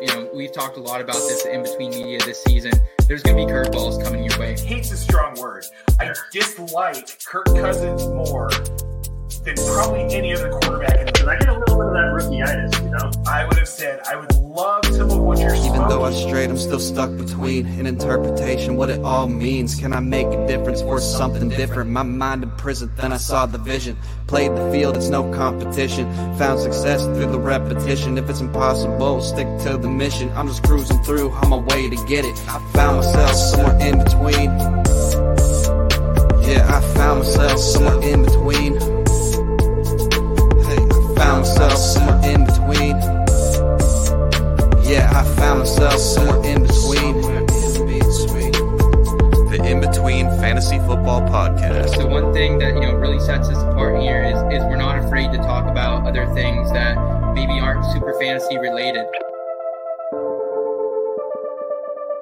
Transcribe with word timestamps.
you 0.00 0.06
know, 0.08 0.30
we've 0.34 0.52
talked 0.52 0.76
a 0.76 0.80
lot 0.80 1.00
about 1.00 1.14
this 1.14 1.44
in 1.46 1.62
between 1.62 1.90
media 1.90 2.18
this 2.24 2.42
season. 2.42 2.72
There's 3.08 3.22
going 3.22 3.36
to 3.36 3.46
be 3.46 3.50
curveballs 3.50 4.02
coming 4.02 4.24
your 4.24 4.38
way. 4.38 4.58
Hate's 4.58 4.90
a 4.92 4.96
strong 4.96 5.38
word. 5.38 5.64
I 6.00 6.12
dislike 6.32 7.18
Kirk 7.24 7.46
Cousins 7.46 8.06
more 8.06 8.50
than 9.44 9.56
probably 9.56 10.02
any 10.14 10.34
other 10.34 10.50
quarterback 10.50 10.98
in 10.98 11.06
the 11.06 11.12
Because 11.12 11.28
I 11.28 11.38
get 11.38 11.48
a 11.48 11.58
little 11.58 11.76
bit 11.76 11.86
of 11.86 11.92
that 11.92 12.12
rookie-itis, 12.14 12.80
you 12.80 12.90
know? 12.90 13.10
I 13.26 13.44
would 13.44 13.58
have 13.58 13.68
said 13.68 14.00
I 14.06 14.16
would 14.16 14.34
love 14.36 14.84
some 14.86 15.10
of 15.10 15.18
what 15.18 15.38
you're 15.38 15.54
Even 15.54 15.86
though 15.88 16.04
I'm 16.04 16.14
straight, 16.14 16.48
I'm 16.48 16.56
still 16.56 16.80
stuck 16.80 17.14
between 17.16 17.66
an 17.66 17.86
interpretation, 17.86 18.76
what 18.76 18.88
it 18.88 19.00
all 19.00 19.28
means. 19.28 19.74
Can 19.74 19.92
I 19.92 20.00
make 20.00 20.26
a 20.26 20.46
difference 20.46 20.80
for 20.80 20.98
something 20.98 21.50
different? 21.50 21.90
My 21.90 22.02
mind 22.02 22.42
in 22.42 22.50
prison, 22.52 22.90
then 22.96 23.12
I 23.12 23.18
saw 23.18 23.44
the 23.44 23.58
vision. 23.58 23.98
Played 24.26 24.52
the 24.52 24.70
field, 24.70 24.96
it's 24.96 25.08
no 25.08 25.30
competition. 25.32 26.10
Found 26.38 26.60
success 26.60 27.04
through 27.04 27.30
the 27.30 27.38
repetition. 27.38 28.16
If 28.16 28.30
it's 28.30 28.40
impossible, 28.40 29.20
stick 29.20 29.46
to 29.64 29.76
the 29.76 29.88
mission. 29.88 30.30
I'm 30.34 30.48
just 30.48 30.62
cruising 30.62 31.02
through 31.04 31.30
on 31.30 31.50
my 31.50 31.58
way 31.58 31.90
to 31.90 31.96
get 32.06 32.24
it. 32.24 32.38
I 32.48 32.58
found 32.72 32.96
myself 32.98 33.34
somewhere 33.34 33.78
in 33.86 34.02
between. 34.02 34.50
Yeah, 36.48 36.66
I 36.68 36.80
found 36.94 37.20
myself 37.20 37.58
somewhere 37.58 38.02
in 38.02 38.24
between. 38.24 38.93
Hey, 41.16 41.20
I 41.20 41.26
found 41.26 41.40
myself 41.42 41.76
somewhere 41.76 42.30
in 42.30 42.44
between. 42.44 42.96
Yeah, 44.84 45.10
I 45.14 45.24
found 45.36 45.60
myself 45.60 45.98
somewhere 45.98 46.44
in 46.44 46.62
between. 46.62 47.22
The 49.50 49.60
In 49.64 49.80
Between 49.80 50.26
Fantasy 50.40 50.78
Football 50.78 51.22
Podcast. 51.22 51.96
So 51.96 52.06
one 52.06 52.32
thing 52.32 52.58
that 52.58 52.74
you 52.74 52.80
know 52.80 52.94
really 52.94 53.20
sets 53.20 53.48
us 53.48 53.58
apart 53.58 54.00
here 54.00 54.24
is 54.24 54.36
is 54.52 54.64
we're 54.64 54.76
not 54.76 54.98
afraid 55.04 55.30
to 55.32 55.38
talk 55.38 55.70
about 55.70 56.06
other 56.06 56.26
things 56.34 56.72
that 56.72 56.96
maybe 57.34 57.60
aren't 57.60 57.84
super 57.92 58.18
fantasy 58.18 58.58
related. 58.58 59.06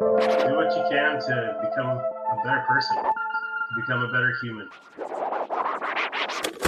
Do 0.00 0.54
what 0.54 0.76
you 0.76 0.84
can 0.90 1.20
to 1.20 1.58
become 1.62 1.88
a 1.88 2.36
better 2.44 2.64
person, 2.68 2.96
to 2.96 3.80
become 3.80 4.02
a 4.02 4.08
better 4.08 4.34
human. 4.42 4.68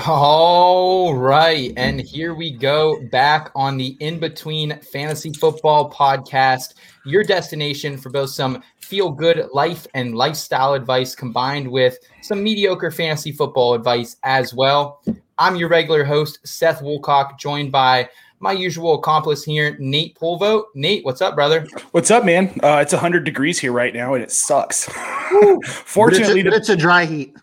All 0.07 1.15
right, 1.15 1.73
and 1.79 1.99
here 1.99 2.35
we 2.35 2.51
go 2.51 3.01
back 3.11 3.51
on 3.55 3.79
the 3.79 3.97
In 4.01 4.19
Between 4.19 4.79
Fantasy 4.81 5.33
Football 5.33 5.91
Podcast, 5.91 6.75
your 7.07 7.25
destination 7.25 7.97
for 7.97 8.11
both 8.11 8.29
some 8.29 8.63
feel 8.81 9.11
good 9.11 9.49
life 9.55 9.87
and 9.95 10.15
lifestyle 10.15 10.75
advice 10.75 11.15
combined 11.15 11.67
with 11.67 11.97
some 12.21 12.43
mediocre 12.43 12.91
fantasy 12.91 13.33
football 13.33 13.73
advice 13.73 14.17
as 14.25 14.53
well. 14.53 15.03
I'm 15.39 15.57
your 15.57 15.71
regular 15.71 16.05
host, 16.05 16.39
Seth 16.47 16.83
Woolcock, 16.83 17.39
joined 17.39 17.73
by 17.73 18.11
my 18.41 18.53
usual 18.53 18.97
accomplice 18.97 19.43
here, 19.43 19.75
Nate 19.81 20.19
Polvo. 20.19 20.65
Nate, 20.75 21.03
what's 21.07 21.23
up, 21.23 21.35
brother? 21.35 21.67
What's 21.93 22.11
up, 22.11 22.27
man? 22.27 22.49
Uh, 22.63 22.81
it's 22.83 22.93
100 22.93 23.25
degrees 23.25 23.59
here 23.59 23.73
right 23.73 23.95
now, 23.95 24.13
and 24.13 24.23
it 24.23 24.31
sucks. 24.31 24.87
But 24.87 24.95
it's, 25.33 25.69
Fortunately, 25.69 26.43
a, 26.43 26.45
but 26.45 26.53
it's 26.53 26.69
a 26.69 26.77
dry 26.77 27.07
heat. 27.07 27.35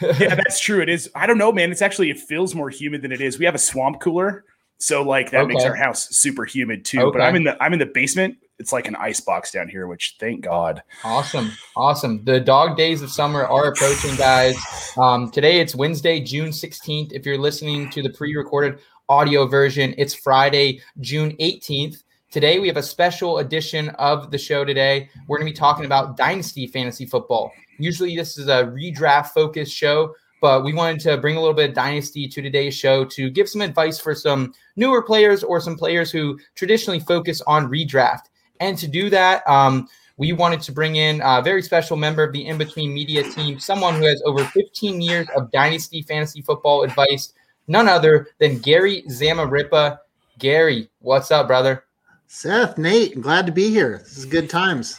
Yeah, 0.00 0.34
that's 0.34 0.60
true. 0.60 0.80
It 0.80 0.88
is. 0.88 1.10
I 1.14 1.26
don't 1.26 1.38
know, 1.38 1.52
man. 1.52 1.70
It's 1.70 1.82
actually 1.82 2.10
it 2.10 2.18
feels 2.18 2.54
more 2.54 2.70
humid 2.70 3.02
than 3.02 3.12
it 3.12 3.20
is. 3.20 3.38
We 3.38 3.44
have 3.44 3.54
a 3.54 3.58
swamp 3.58 4.00
cooler, 4.00 4.44
so 4.78 5.02
like 5.02 5.30
that 5.30 5.46
makes 5.46 5.64
our 5.64 5.74
house 5.74 6.08
super 6.10 6.44
humid 6.44 6.84
too. 6.84 7.00
Okay. 7.00 7.18
But 7.18 7.24
I'm 7.24 7.36
in 7.36 7.44
the 7.44 7.62
I'm 7.62 7.72
in 7.72 7.78
the 7.78 7.86
basement. 7.86 8.36
It's 8.58 8.72
like 8.72 8.88
an 8.88 8.96
ice 8.96 9.20
box 9.20 9.50
down 9.50 9.68
here, 9.68 9.86
which 9.86 10.16
thank 10.20 10.42
God. 10.42 10.82
Awesome. 11.02 11.50
Awesome. 11.76 12.22
The 12.24 12.40
dog 12.40 12.76
days 12.76 13.00
of 13.00 13.10
summer 13.10 13.46
are 13.46 13.68
approaching, 13.68 14.14
guys. 14.16 14.56
Um, 14.98 15.30
today 15.30 15.60
it's 15.60 15.74
Wednesday, 15.74 16.20
June 16.20 16.50
16th. 16.50 17.12
If 17.12 17.24
you're 17.24 17.38
listening 17.38 17.88
to 17.90 18.02
the 18.02 18.10
pre 18.10 18.36
recorded 18.36 18.80
audio 19.08 19.46
version, 19.46 19.94
it's 19.96 20.14
Friday, 20.14 20.80
June 21.00 21.36
18th. 21.40 22.02
Today 22.30 22.60
we 22.60 22.68
have 22.68 22.76
a 22.76 22.82
special 22.82 23.38
edition 23.38 23.88
of 23.90 24.30
the 24.30 24.38
show 24.38 24.64
today. 24.64 25.10
We're 25.26 25.38
going 25.38 25.48
to 25.48 25.52
be 25.52 25.58
talking 25.58 25.84
about 25.84 26.16
Dynasty 26.16 26.66
Fantasy 26.68 27.04
Football. 27.04 27.50
Usually 27.80 28.16
this 28.16 28.38
is 28.38 28.48
a 28.48 28.64
redraft 28.64 29.28
focused 29.28 29.74
show, 29.74 30.14
but 30.40 30.64
we 30.64 30.72
wanted 30.72 31.00
to 31.00 31.16
bring 31.16 31.36
a 31.36 31.40
little 31.40 31.54
bit 31.54 31.70
of 31.70 31.74
Dynasty 31.74 32.28
to 32.28 32.42
today's 32.42 32.74
show 32.74 33.04
to 33.06 33.30
give 33.30 33.48
some 33.48 33.60
advice 33.60 33.98
for 33.98 34.14
some 34.14 34.52
newer 34.76 35.02
players 35.02 35.42
or 35.42 35.60
some 35.60 35.76
players 35.76 36.10
who 36.10 36.38
traditionally 36.54 37.00
focus 37.00 37.40
on 37.46 37.70
redraft. 37.70 38.28
And 38.60 38.76
to 38.78 38.86
do 38.86 39.10
that, 39.10 39.48
um, 39.48 39.88
we 40.18 40.34
wanted 40.34 40.60
to 40.62 40.72
bring 40.72 40.96
in 40.96 41.22
a 41.24 41.40
very 41.40 41.62
special 41.62 41.96
member 41.96 42.22
of 42.22 42.32
the 42.34 42.46
In 42.46 42.58
Between 42.58 42.92
Media 42.92 43.22
team, 43.22 43.58
someone 43.58 43.94
who 43.94 44.04
has 44.04 44.22
over 44.26 44.44
15 44.44 45.00
years 45.00 45.26
of 45.34 45.50
Dynasty 45.50 46.02
fantasy 46.02 46.42
football 46.42 46.82
advice, 46.82 47.32
none 47.68 47.88
other 47.88 48.28
than 48.38 48.58
Gary 48.58 49.02
Zamarripa. 49.08 49.98
Gary, 50.38 50.90
what's 50.98 51.30
up, 51.30 51.46
brother? 51.46 51.84
Seth, 52.26 52.76
Nate, 52.76 53.18
glad 53.20 53.46
to 53.46 53.52
be 53.52 53.70
here. 53.70 53.98
This 54.04 54.18
is 54.18 54.26
good 54.26 54.50
times. 54.50 54.98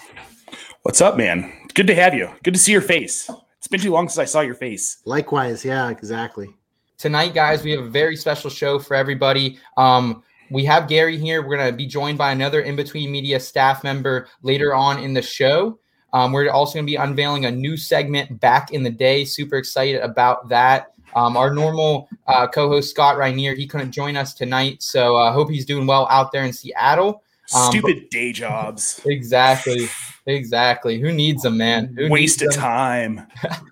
What's 0.81 1.01
up, 1.01 1.17
man? 1.17 1.53
Good 1.73 1.87
to 1.87 1.95
have 1.95 2.13
you. 2.13 2.29
Good 2.43 2.53
to 2.53 2.59
see 2.59 2.73
your 2.73 2.81
face. 2.81 3.29
It's 3.57 3.67
been 3.67 3.79
too 3.79 3.91
long 3.91 4.09
since 4.09 4.17
I 4.17 4.25
saw 4.25 4.41
your 4.41 4.55
face. 4.55 4.97
Likewise, 5.05 5.63
yeah, 5.63 5.89
exactly. 5.89 6.49
Tonight, 6.97 7.33
guys, 7.33 7.63
we 7.63 7.71
have 7.71 7.85
a 7.85 7.89
very 7.89 8.17
special 8.17 8.49
show 8.49 8.77
for 8.77 8.95
everybody. 8.95 9.57
Um, 9.77 10.23
we 10.49 10.65
have 10.65 10.89
Gary 10.89 11.17
here. 11.17 11.41
We're 11.41 11.55
going 11.55 11.71
to 11.71 11.75
be 11.75 11.85
joined 11.85 12.17
by 12.17 12.33
another 12.33 12.61
In 12.61 12.75
Between 12.75 13.09
Media 13.09 13.39
staff 13.39 13.85
member 13.85 14.27
later 14.41 14.75
on 14.75 15.01
in 15.01 15.13
the 15.13 15.21
show. 15.21 15.79
Um, 16.11 16.33
we're 16.33 16.49
also 16.49 16.73
going 16.73 16.85
to 16.85 16.91
be 16.91 16.97
unveiling 16.97 17.45
a 17.45 17.51
new 17.51 17.77
segment 17.77 18.41
back 18.41 18.73
in 18.73 18.83
the 18.83 18.89
day. 18.89 19.23
Super 19.23 19.55
excited 19.55 20.01
about 20.01 20.49
that. 20.49 20.93
Um, 21.15 21.37
our 21.37 21.53
normal 21.53 22.09
uh, 22.27 22.47
co-host 22.47 22.89
Scott 22.89 23.17
Rainier, 23.17 23.55
he 23.55 23.65
couldn't 23.65 23.91
join 23.91 24.17
us 24.17 24.33
tonight, 24.33 24.83
so 24.83 25.15
I 25.15 25.29
uh, 25.29 25.33
hope 25.33 25.49
he's 25.49 25.65
doing 25.65 25.87
well 25.87 26.07
out 26.09 26.33
there 26.33 26.43
in 26.43 26.51
Seattle. 26.51 27.23
Um, 27.53 27.71
Stupid 27.71 28.09
day 28.09 28.31
jobs. 28.31 29.01
Exactly, 29.05 29.87
exactly. 30.25 30.99
Who 30.99 31.11
needs 31.11 31.43
them, 31.43 31.57
man? 31.57 31.93
Who 31.97 32.09
Waste 32.09 32.41
of 32.41 32.51
them? 32.51 32.59
time. 32.59 33.27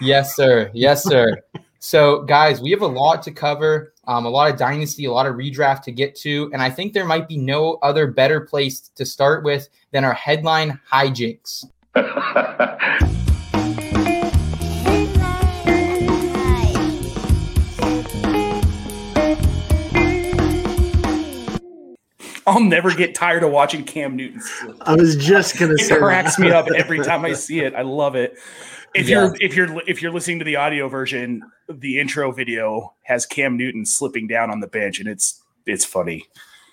Yes, 0.00 0.34
sir. 0.34 0.70
Yes, 0.74 1.04
sir. 1.04 1.40
so, 1.78 2.22
guys, 2.22 2.60
we 2.60 2.70
have 2.72 2.82
a 2.82 2.86
lot 2.86 3.22
to 3.22 3.30
cover, 3.30 3.94
um, 4.06 4.26
a 4.26 4.28
lot 4.28 4.50
of 4.50 4.58
dynasty, 4.58 5.04
a 5.04 5.12
lot 5.12 5.24
of 5.24 5.36
redraft 5.36 5.82
to 5.82 5.92
get 5.92 6.14
to, 6.16 6.50
and 6.52 6.60
I 6.60 6.68
think 6.68 6.92
there 6.92 7.04
might 7.04 7.28
be 7.28 7.36
no 7.36 7.74
other 7.82 8.08
better 8.08 8.40
place 8.40 8.90
to 8.96 9.06
start 9.06 9.44
with 9.44 9.68
than 9.92 10.04
our 10.04 10.12
headline 10.12 10.80
hijinks. 10.92 11.64
I'll 22.46 22.60
never 22.60 22.94
get 22.94 23.14
tired 23.14 23.42
of 23.42 23.50
watching 23.50 23.84
Cam 23.84 24.16
Newton. 24.16 24.40
slip. 24.40 24.76
I 24.82 24.94
was 24.94 25.16
just 25.16 25.58
gonna 25.58 25.74
It 25.74 25.80
say 25.80 25.96
cracks 25.96 26.36
that. 26.36 26.42
me 26.42 26.50
up 26.50 26.66
every 26.76 26.98
time 27.02 27.24
I 27.24 27.32
see 27.32 27.60
it. 27.60 27.74
I 27.74 27.82
love 27.82 28.14
it. 28.16 28.36
If 28.94 29.08
Yeah. 29.08 29.24
you're 29.26 29.34
if 29.40 29.56
you're 29.56 29.82
if 29.88 30.02
you're 30.02 30.12
listening 30.12 30.38
to 30.40 30.44
the 30.44 30.56
audio 30.56 30.88
version, 30.88 31.42
the 31.68 31.98
intro 31.98 32.30
video 32.32 32.94
has 33.02 33.26
Cam 33.26 33.56
Newton 33.56 33.84
slipping 33.86 34.26
down 34.26 34.50
on 34.50 34.60
the 34.60 34.66
bench, 34.66 35.00
and 35.00 35.08
it's 35.08 35.42
it's 35.66 35.84
funny. 35.84 36.24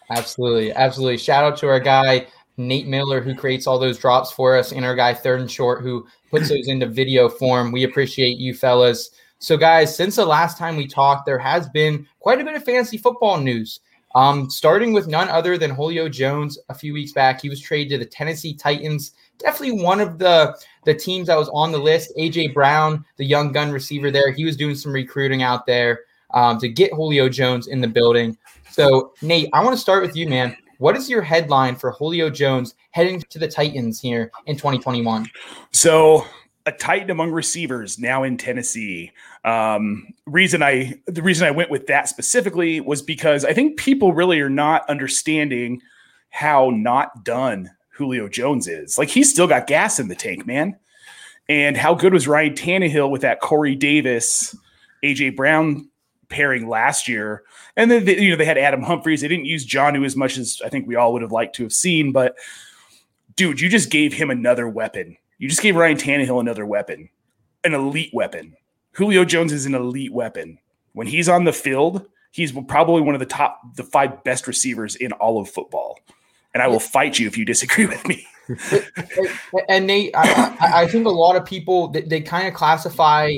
Absolutely, 0.10 0.74
absolutely. 0.74 1.18
Shout 1.18 1.44
out 1.46 1.58
to 1.60 1.68
our 1.68 1.80
guy 1.80 2.28
Nate 2.58 2.88
Miller 2.88 3.22
who 3.22 3.34
creates 3.34 3.66
all 3.66 3.80
those 3.80 3.98
drops 3.98 4.32
for 4.32 4.58
us, 4.58 4.72
and 4.74 4.84
our 4.86 4.96
guy 4.96 5.14
Third 5.14 5.40
and 5.40 5.50
Short 5.50 5.82
who 5.82 6.06
puts 6.30 6.50
those 6.50 6.68
into 6.68 6.86
video 6.86 7.30
form. 7.30 7.72
We 7.72 7.84
appreciate 7.86 8.38
you, 8.38 8.54
fellas. 8.54 9.12
So, 9.40 9.58
guys, 9.58 9.96
since 9.96 10.18
the 10.18 10.26
last 10.26 10.58
time 10.60 10.76
we 10.76 10.86
talked, 10.88 11.26
there 11.26 11.40
has 11.40 11.68
been 11.70 12.06
quite 12.20 12.40
a 12.40 12.44
bit 12.44 12.56
of 12.56 12.64
fantasy 12.64 12.98
football 12.98 13.38
news. 13.40 13.80
Um, 14.16 14.50
starting 14.50 14.94
with 14.94 15.08
none 15.08 15.30
other 15.30 15.58
than 15.58 15.72
Julio 15.72 16.10
Jones 16.10 16.60
a 16.70 16.74
few 16.74 16.94
weeks 16.94 17.12
back, 17.12 17.42
he 17.42 17.50
was 17.50 17.62
traded 17.62 17.92
to 17.92 17.98
the 17.98 18.10
Tennessee 18.10 18.54
Titans. 18.54 19.14
Definitely 19.38 19.84
one 19.84 20.00
of 20.00 20.20
the 20.20 20.58
the 20.86 20.94
teams 20.94 21.28
that 21.28 21.38
was 21.38 21.50
on 21.54 21.72
the 21.72 21.78
list. 21.78 22.12
AJ 22.18 22.54
Brown, 22.54 23.06
the 23.18 23.26
young 23.26 23.52
gun 23.52 23.72
receiver 23.72 24.12
there, 24.12 24.32
he 24.32 24.46
was 24.46 24.58
doing 24.58 24.76
some 24.76 24.92
recruiting 24.92 25.44
out 25.44 25.66
there 25.66 26.02
um, 26.34 26.60
to 26.60 26.68
get 26.68 26.94
Julio 26.94 27.30
Jones 27.30 27.68
in 27.68 27.82
the 27.82 27.88
building. 27.88 28.38
So, 28.70 29.14
Nate, 29.22 29.50
I 29.54 29.64
want 29.64 29.76
to 29.76 29.82
start 29.82 30.02
with 30.02 30.16
you, 30.16 30.28
man. 30.28 30.56
What 30.78 30.98
is 30.98 31.10
your 31.10 31.22
headline 31.22 31.76
for 31.76 31.92
Julio 31.92 32.30
Jones 32.30 32.74
heading 32.90 33.22
to 33.30 33.38
the 33.38 33.48
Titans 33.48 34.00
here 34.02 34.32
in 34.48 34.56
2021? 34.56 35.30
So 35.72 36.26
a 36.66 36.72
titan 36.72 37.10
among 37.10 37.32
receivers 37.32 37.98
now 38.00 38.24
in 38.24 38.38
Tennessee. 38.38 39.12
Um, 39.44 40.08
reason 40.26 40.62
I 40.62 41.00
the 41.08 41.22
reason 41.22 41.48
I 41.48 41.52
went 41.52 41.70
with 41.70 41.88
that 41.88 42.08
specifically 42.08 42.80
was 42.80 43.02
because 43.02 43.46
I 43.46 43.54
think 43.54 43.78
people 43.78 44.14
really 44.14 44.40
are 44.40 44.50
not 44.50 44.90
understanding 44.90 45.82
how 46.30 46.70
not 46.70 47.24
done 47.24 47.72
Julio 47.90 48.28
Jones 48.28 48.68
is. 48.68 48.98
Like 48.98 49.10
he's 49.10 49.30
still 49.30 49.48
got 49.48 49.68
gas 49.68 50.00
in 50.00 50.08
the 50.08 50.16
tank, 50.16 50.46
man. 50.46 50.78
And 51.50 51.76
how 51.76 51.94
good 51.94 52.14
was 52.14 52.28
Ryan 52.28 52.54
Tannehill 52.54 53.10
with 53.10 53.22
that 53.22 53.42
Corey 53.42 53.76
Davis, 53.76 54.56
AJ 55.04 55.36
Brown 55.36 55.90
pairing 56.30 56.68
last 56.68 57.08
year? 57.08 57.44
And 57.76 57.90
then 57.90 58.06
they, 58.06 58.20
you 58.20 58.30
know 58.30 58.38
they 58.38 58.46
had 58.46 58.58
Adam 58.58 58.84
Humphries. 58.84 59.22
They 59.22 59.28
didn't 59.28 59.46
use 59.46 59.66
Jonnu 59.66 60.06
as 60.06 60.16
much 60.16 60.38
as 60.38 60.62
I 60.64 60.70
think 60.70 60.88
we 60.88 60.96
all 60.96 61.14
would 61.14 61.22
have 61.22 61.32
liked 61.32 61.56
to 61.56 61.64
have 61.64 61.74
seen, 61.74 62.12
but 62.12 62.36
dude, 63.36 63.60
you 63.60 63.70
just 63.70 63.90
gave 63.90 64.14
him 64.14 64.30
another 64.30 64.68
weapon. 64.68 65.18
You 65.42 65.50
just 65.50 65.64
gave 65.64 65.76
Ryan 65.76 65.98
Tannehill 65.98 66.40
another 66.40 66.68
weapon, 66.68 67.10
an 67.64 67.74
elite 67.74 68.12
weapon. 68.14 68.56
Julio 68.92 69.26
Jones 69.26 69.52
is 69.52 69.66
an 69.66 69.74
elite 69.74 70.14
weapon. 70.14 70.60
When 70.94 71.08
he's 71.08 71.28
on 71.28 71.46
the 71.46 71.52
field, 71.52 72.06
he's 72.30 72.52
probably 72.52 73.02
one 73.02 73.16
of 73.16 73.20
the 73.20 73.26
top, 73.26 73.60
the 73.76 73.82
five 73.82 74.24
best 74.24 74.46
receivers 74.46 74.96
in 74.96 75.12
all 75.14 75.42
of 75.42 75.50
football. 75.50 75.98
and 76.54 76.62
I 76.62 76.68
will 76.68 76.80
fight 76.80 77.18
you 77.18 77.26
if 77.26 77.40
you 77.40 77.44
disagree 77.46 77.86
with 77.88 78.08
me. 78.08 78.24
and 79.68 79.88
Nate, 79.88 80.12
I, 80.16 80.84
I, 80.84 80.88
think 80.88 81.08
a 81.08 81.10
lot 81.10 81.36
of 81.36 81.44
people 81.44 81.88
they, 81.88 82.02
they 82.02 82.22
kind 82.22 82.48
of 82.48 82.54
classify 82.54 83.32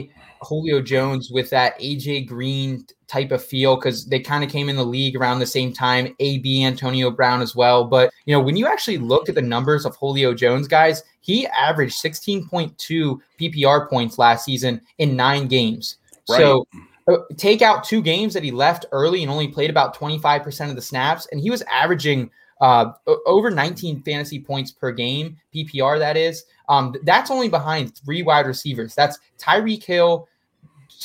Julio 0.46 0.82
Jones 0.82 1.32
with 1.32 1.50
that 1.50 1.80
AJ 1.80 2.28
Green 2.28 2.86
type 3.08 3.32
of 3.32 3.44
feel 3.44 3.76
because 3.76 4.06
they 4.06 4.20
kind 4.20 4.44
of 4.44 4.50
came 4.50 4.70
in 4.70 4.76
the 4.76 4.86
league 4.86 5.16
around 5.16 5.40
the 5.40 5.46
same 5.46 5.74
time. 5.74 6.16
AB 6.20 6.64
Antonio 6.64 7.12
Brown 7.12 7.42
as 7.42 7.56
well, 7.56 7.86
but 7.86 8.12
you 8.26 8.34
know 8.34 8.42
when 8.42 8.56
you 8.56 8.68
actually 8.68 8.98
look 8.98 9.30
at 9.30 9.36
the 9.36 9.42
numbers 9.42 9.86
of 9.86 9.96
Julio 9.98 10.34
Jones, 10.34 10.68
guys, 10.68 11.04
he 11.22 11.48
averaged 11.48 12.02
16.2 12.02 13.20
PPR 13.40 13.90
points 13.90 14.18
last 14.18 14.46
season 14.46 14.82
in 14.98 15.16
nine 15.16 15.48
games. 15.48 15.98
Right. 16.30 16.38
So 16.38 16.68
uh, 17.08 17.18
take 17.38 17.62
out 17.62 17.84
two 17.84 18.02
games 18.02 18.34
that 18.34 18.44
he 18.44 18.52
left 18.52 18.86
early 18.92 19.24
and 19.24 19.32
only 19.32 19.48
played 19.48 19.70
about 19.70 19.96
25% 19.98 20.70
of 20.70 20.76
the 20.76 20.82
snaps, 20.82 21.28
and 21.32 21.40
he 21.42 21.50
was 21.50 21.62
averaging 21.64 22.30
uh, 22.62 22.94
over 23.26 23.52
19 23.52 24.04
fantasy 24.04 24.40
points 24.40 24.72
per 24.72 24.92
game, 24.92 25.38
PPR 25.54 26.00
that 26.00 26.16
is. 26.16 26.46
Um, 26.70 26.96
that's 27.04 27.30
only 27.30 27.50
behind 27.50 27.98
three 27.98 28.24
wide 28.24 28.48
receivers. 28.48 28.96
That's 28.96 29.20
Tyreek 29.38 29.84
Hill, 29.84 30.30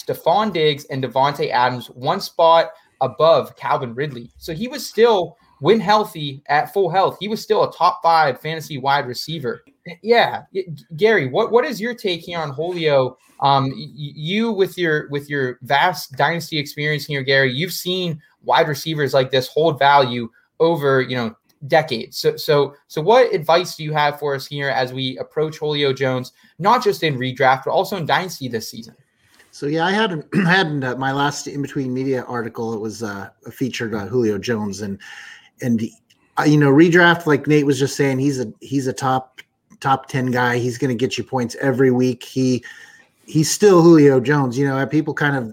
Stefon 0.05 0.53
Diggs, 0.53 0.85
and 0.87 1.03
Davante 1.03 1.51
Adams, 1.51 1.89
one 1.89 2.21
spot 2.21 2.71
above 3.01 3.57
Calvin 3.57 3.95
Ridley. 3.95 4.31
So 4.39 4.53
he 4.53 4.69
was 4.69 4.89
still, 4.89 5.37
when 5.61 5.81
healthy, 5.81 6.43
at 6.49 6.73
full 6.73 6.91
health, 6.91 7.17
he 7.21 7.29
was 7.29 7.43
still 7.43 7.65
a 7.65 7.73
top 7.73 8.01
five 8.03 8.41
fantasy 8.41 8.79
wide 8.79 9.07
receiver. 9.07 9.65
Yeah, 10.03 10.43
Gary, 10.97 11.29
what 11.29 11.51
what 11.51 11.65
is 11.65 11.81
your 11.81 11.95
take 11.95 12.21
here 12.21 12.39
on 12.39 12.51
Julio? 12.51 13.17
Um, 13.41 13.73
you 13.75 14.53
with 14.53 14.77
your 14.77 15.09
with 15.09 15.31
your 15.31 15.59
vast 15.63 16.13
dynasty 16.13 16.59
experience 16.59 17.07
here, 17.07 17.23
Gary, 17.23 17.53
you've 17.53 17.73
seen 17.73 18.21
wide 18.43 18.69
receivers 18.69 19.15
like 19.15 19.31
this 19.31 19.49
hold 19.49 19.79
value 19.79 20.29
over 20.61 21.01
you 21.01 21.17
know 21.17 21.35
decades. 21.67 22.19
So, 22.19 22.37
so, 22.37 22.75
so, 22.87 23.03
what 23.03 23.33
advice 23.35 23.77
do 23.77 23.85
you 23.85 23.93
have 23.93 24.19
for 24.19 24.35
us 24.35 24.47
here 24.47 24.69
as 24.69 24.93
we 24.93 25.19
approach 25.19 25.59
Julio 25.59 25.93
Jones, 25.93 26.33
not 26.59 26.85
just 26.85 27.03
in 27.03 27.19
redraft, 27.19 27.65
but 27.65 27.73
also 27.73 27.97
in 27.97 28.07
dynasty 28.07 28.49
this 28.49 28.71
season? 28.71 28.95
So 29.59 29.67
yeah, 29.67 29.85
I 29.85 29.91
had 29.91 30.25
had 30.47 30.85
uh, 30.85 30.95
my 30.95 31.11
last 31.11 31.49
in 31.49 31.61
between 31.63 31.93
media 31.93 32.23
article. 32.29 32.73
It 32.75 32.81
was 32.81 33.03
uh, 33.03 33.31
featured 33.51 33.93
uh, 33.93 34.07
Julio 34.07 34.39
Jones, 34.39 34.83
and 34.83 35.01
and 35.61 35.83
uh, 36.39 36.45
you 36.45 36.57
know 36.57 36.71
redraft 36.71 37.27
like 37.27 37.49
Nate 37.49 37.67
was 37.67 37.77
just 37.77 37.97
saying 37.97 38.21
he's 38.21 38.39
a 38.39 38.53
he's 38.61 38.87
a 38.87 38.93
top 38.93 39.41
top 39.81 40.07
ten 40.07 40.27
guy. 40.27 40.59
He's 40.59 40.79
going 40.79 40.91
to 40.91 40.95
get 40.95 41.19
you 41.19 41.25
points 41.25 41.57
every 41.61 41.91
week. 41.91 42.23
He 42.23 42.65
he's 43.27 43.51
still 43.51 43.83
Julio 43.83 44.21
Jones. 44.21 44.57
You 44.57 44.69
know, 44.69 44.87
people 44.87 45.13
kind 45.13 45.35
of 45.35 45.53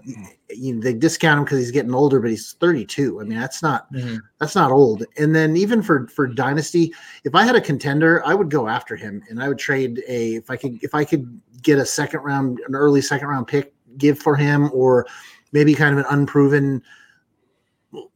you 0.54 0.74
know, 0.74 0.80
they 0.80 0.94
discount 0.94 1.38
him 1.38 1.44
because 1.44 1.58
he's 1.58 1.72
getting 1.72 1.92
older, 1.92 2.20
but 2.20 2.30
he's 2.30 2.52
32. 2.60 3.20
I 3.20 3.24
mean, 3.24 3.40
that's 3.40 3.60
not 3.60 3.92
mm-hmm. 3.92 4.18
that's 4.38 4.54
not 4.54 4.70
old. 4.70 5.02
And 5.18 5.34
then 5.34 5.56
even 5.56 5.82
for 5.82 6.06
for 6.06 6.28
dynasty, 6.28 6.94
if 7.24 7.34
I 7.34 7.42
had 7.42 7.56
a 7.56 7.60
contender, 7.60 8.24
I 8.24 8.34
would 8.34 8.50
go 8.50 8.68
after 8.68 8.94
him 8.94 9.24
and 9.28 9.42
I 9.42 9.48
would 9.48 9.58
trade 9.58 10.04
a 10.06 10.36
if 10.36 10.48
I 10.48 10.56
could 10.56 10.78
if 10.84 10.94
I 10.94 11.04
could 11.04 11.40
get 11.62 11.80
a 11.80 11.84
second 11.84 12.20
round, 12.20 12.60
an 12.68 12.76
early 12.76 13.00
second 13.00 13.26
round 13.26 13.48
pick, 13.48 13.72
give 13.98 14.18
for 14.18 14.36
him, 14.36 14.70
or 14.72 15.06
maybe 15.52 15.74
kind 15.74 15.98
of 15.98 16.04
an 16.04 16.10
unproven 16.10 16.82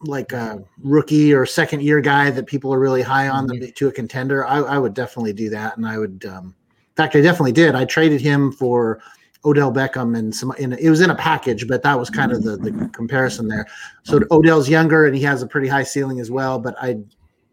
like 0.03 0.33
a 0.33 0.63
rookie 0.83 1.33
or 1.33 1.47
second 1.47 1.83
year 1.83 2.01
guy 2.01 2.31
that 2.31 2.47
people 2.47 2.73
are 2.73 2.79
really 2.79 3.03
high 3.03 3.29
on 3.29 3.49
mm-hmm. 3.49 3.71
to 3.71 3.89
a 3.89 3.93
contender. 3.93 4.47
I, 4.47 4.59
I, 4.59 4.79
would 4.79 4.95
definitely 4.95 5.33
do 5.33 5.49
that, 5.51 5.77
and 5.77 5.87
I 5.87 5.99
would. 5.99 6.25
Um, 6.27 6.55
in 6.91 6.97
fact, 6.97 7.17
I 7.17 7.21
definitely 7.21 7.53
did. 7.53 7.75
I 7.75 7.85
traded 7.85 8.21
him 8.21 8.53
for 8.53 9.01
Odell 9.45 9.73
Beckham 9.73 10.19
and 10.19 10.35
some 10.35 10.53
in 10.59 10.73
it 10.75 10.91
was 10.91 11.01
in 11.01 11.11
a 11.11 11.15
package, 11.15 11.67
but 11.67 11.83
that 11.83 11.99
was 11.99 12.11
kind 12.11 12.31
of 12.33 12.43
the, 12.43 12.57
the 12.57 12.91
comparison 12.93 13.49
there. 13.49 13.67
So 14.03 14.21
Odell's 14.31 14.69
younger 14.69 15.07
and 15.07 15.17
he 15.17 15.23
has 15.23 15.43
a 15.43 15.47
pretty 15.47 15.69
high 15.69 15.85
ceiling 15.85 16.21
as 16.21 16.31
well, 16.31 16.59
but 16.59 16.75
I 16.81 16.99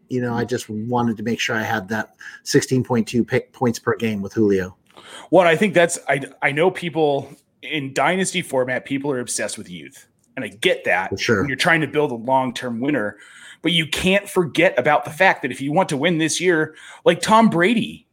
you 0.08 0.20
know, 0.22 0.34
I 0.34 0.44
just 0.44 0.68
wanted 0.68 1.16
to 1.18 1.22
make 1.22 1.38
sure 1.38 1.54
I 1.54 1.62
had 1.62 1.88
that 1.88 2.14
16.2 2.44 3.52
points 3.52 3.78
per 3.78 3.94
game 3.96 4.22
with 4.22 4.32
Julio. 4.32 4.74
Well, 5.30 5.46
I 5.46 5.56
think 5.56 5.74
that's 5.74 5.98
I 6.08 6.22
I 6.42 6.52
know 6.52 6.70
people 6.70 7.30
in 7.62 7.92
dynasty 7.92 8.42
format 8.42 8.84
people 8.84 9.10
are 9.10 9.20
obsessed 9.20 9.58
with 9.58 9.70
youth. 9.70 10.06
And 10.36 10.44
I 10.44 10.48
get 10.48 10.84
that. 10.84 11.10
For 11.10 11.18
sure. 11.18 11.48
You're 11.48 11.56
trying 11.56 11.80
to 11.80 11.88
build 11.88 12.12
a 12.12 12.14
long-term 12.14 12.80
winner, 12.80 13.16
but 13.62 13.72
you 13.72 13.86
can't 13.86 14.28
forget 14.28 14.78
about 14.78 15.04
the 15.04 15.10
fact 15.10 15.42
that 15.42 15.50
if 15.50 15.60
you 15.60 15.72
want 15.72 15.88
to 15.88 15.96
win 15.96 16.18
this 16.18 16.40
year, 16.40 16.76
like 17.04 17.20
Tom 17.20 17.50
Brady, 17.50 18.06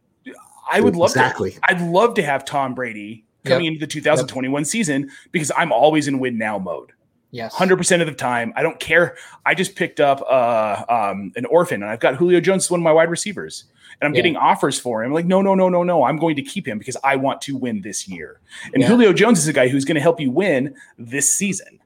I 0.71 0.81
would 0.81 0.95
love 0.95 1.11
exactly. 1.11 1.51
to 1.51 1.59
I'd 1.65 1.81
love 1.81 2.15
to 2.15 2.23
have 2.23 2.43
Tom 2.43 2.73
Brady 2.73 3.25
coming 3.43 3.65
yep. 3.65 3.73
into 3.73 3.85
the 3.85 3.91
2021 3.91 4.61
yep. 4.61 4.67
season 4.67 5.11
because 5.31 5.51
I'm 5.55 5.71
always 5.71 6.07
in 6.07 6.19
win 6.19 6.37
now 6.37 6.57
mode. 6.57 6.91
Yes. 7.31 7.53
100% 7.53 8.01
of 8.01 8.07
the 8.07 8.13
time. 8.13 8.53
I 8.55 8.63
don't 8.63 8.79
care. 8.79 9.17
I 9.45 9.55
just 9.55 9.75
picked 9.75 9.99
up 9.99 10.21
uh, 10.21 10.85
um, 10.87 11.33
an 11.35 11.45
orphan 11.45 11.83
and 11.83 11.91
I've 11.91 11.99
got 11.99 12.15
Julio 12.15 12.39
Jones, 12.39 12.71
one 12.71 12.79
of 12.79 12.83
my 12.83 12.93
wide 12.93 13.09
receivers, 13.09 13.65
and 13.99 14.07
I'm 14.07 14.13
yeah. 14.13 14.19
getting 14.19 14.37
offers 14.37 14.79
for 14.79 15.03
him. 15.03 15.11
Like, 15.11 15.25
no, 15.25 15.41
no, 15.41 15.53
no, 15.55 15.67
no, 15.67 15.83
no. 15.83 16.03
I'm 16.03 16.17
going 16.17 16.35
to 16.37 16.41
keep 16.41 16.67
him 16.67 16.77
because 16.77 16.97
I 17.03 17.15
want 17.17 17.41
to 17.41 17.57
win 17.57 17.81
this 17.81 18.07
year. 18.07 18.39
And 18.73 18.81
yeah. 18.81 18.87
Julio 18.87 19.11
Jones 19.11 19.39
is 19.39 19.47
a 19.47 19.53
guy 19.53 19.67
who's 19.67 19.85
going 19.85 19.95
to 19.95 20.01
help 20.01 20.19
you 20.21 20.31
win 20.31 20.75
this 20.97 21.33
season. 21.33 21.79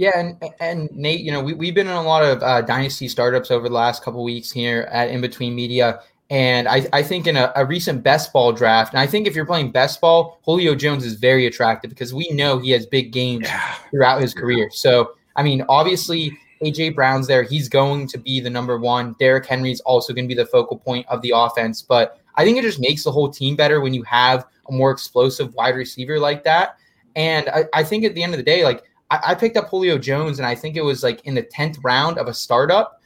Yeah, 0.00 0.18
and 0.18 0.42
and 0.60 0.90
Nate, 0.92 1.20
you 1.20 1.30
know, 1.30 1.42
we, 1.42 1.52
we've 1.52 1.74
been 1.74 1.86
in 1.86 1.92
a 1.92 2.02
lot 2.02 2.22
of 2.22 2.42
uh, 2.42 2.62
dynasty 2.62 3.06
startups 3.06 3.50
over 3.50 3.68
the 3.68 3.74
last 3.74 4.02
couple 4.02 4.24
weeks 4.24 4.50
here 4.50 4.88
at 4.90 5.10
In 5.10 5.20
Between 5.20 5.54
Media, 5.54 6.00
and 6.30 6.68
I, 6.68 6.86
I 6.92 7.02
think 7.02 7.26
in 7.26 7.36
a, 7.36 7.52
a, 7.56 7.66
recent 7.66 8.04
best 8.04 8.32
ball 8.32 8.52
draft, 8.52 8.92
and 8.92 9.00
I 9.00 9.06
think 9.06 9.26
if 9.26 9.34
you're 9.34 9.44
playing 9.44 9.72
best 9.72 10.00
ball, 10.00 10.38
Julio 10.44 10.76
Jones 10.76 11.04
is 11.04 11.14
very 11.14 11.46
attractive 11.46 11.90
because 11.90 12.14
we 12.14 12.28
know 12.30 12.58
he 12.58 12.70
has 12.70 12.86
big 12.86 13.12
games 13.12 13.48
throughout 13.90 14.22
his 14.22 14.32
career. 14.32 14.70
So, 14.70 15.14
I 15.34 15.42
mean, 15.42 15.64
obviously, 15.68 16.38
AJ 16.62 16.94
Brown's 16.94 17.26
there. 17.26 17.42
He's 17.42 17.68
going 17.68 18.06
to 18.08 18.18
be 18.18 18.38
the 18.38 18.48
number 18.48 18.78
one. 18.78 19.16
Derrick 19.18 19.44
Henry's 19.44 19.80
also 19.80 20.12
going 20.12 20.26
to 20.26 20.28
be 20.28 20.40
the 20.40 20.46
focal 20.46 20.78
point 20.78 21.04
of 21.08 21.20
the 21.22 21.32
offense. 21.34 21.82
But 21.82 22.20
I 22.36 22.44
think 22.44 22.58
it 22.58 22.62
just 22.62 22.80
makes 22.80 23.02
the 23.02 23.10
whole 23.10 23.28
team 23.28 23.56
better 23.56 23.80
when 23.80 23.92
you 23.92 24.04
have 24.04 24.46
a 24.68 24.72
more 24.72 24.92
explosive 24.92 25.52
wide 25.54 25.74
receiver 25.74 26.20
like 26.20 26.44
that. 26.44 26.76
And 27.16 27.48
I, 27.48 27.64
I 27.72 27.82
think 27.82 28.04
at 28.04 28.14
the 28.14 28.22
end 28.22 28.34
of 28.34 28.38
the 28.38 28.44
day, 28.44 28.62
like 28.62 28.84
I, 29.10 29.20
I 29.28 29.34
picked 29.34 29.56
up 29.56 29.68
Julio 29.68 29.98
Jones, 29.98 30.38
and 30.38 30.46
I 30.46 30.54
think 30.54 30.76
it 30.76 30.84
was 30.84 31.02
like 31.02 31.26
in 31.26 31.34
the 31.34 31.42
10th 31.42 31.78
round 31.82 32.18
of 32.18 32.28
a 32.28 32.34
startup 32.34 32.99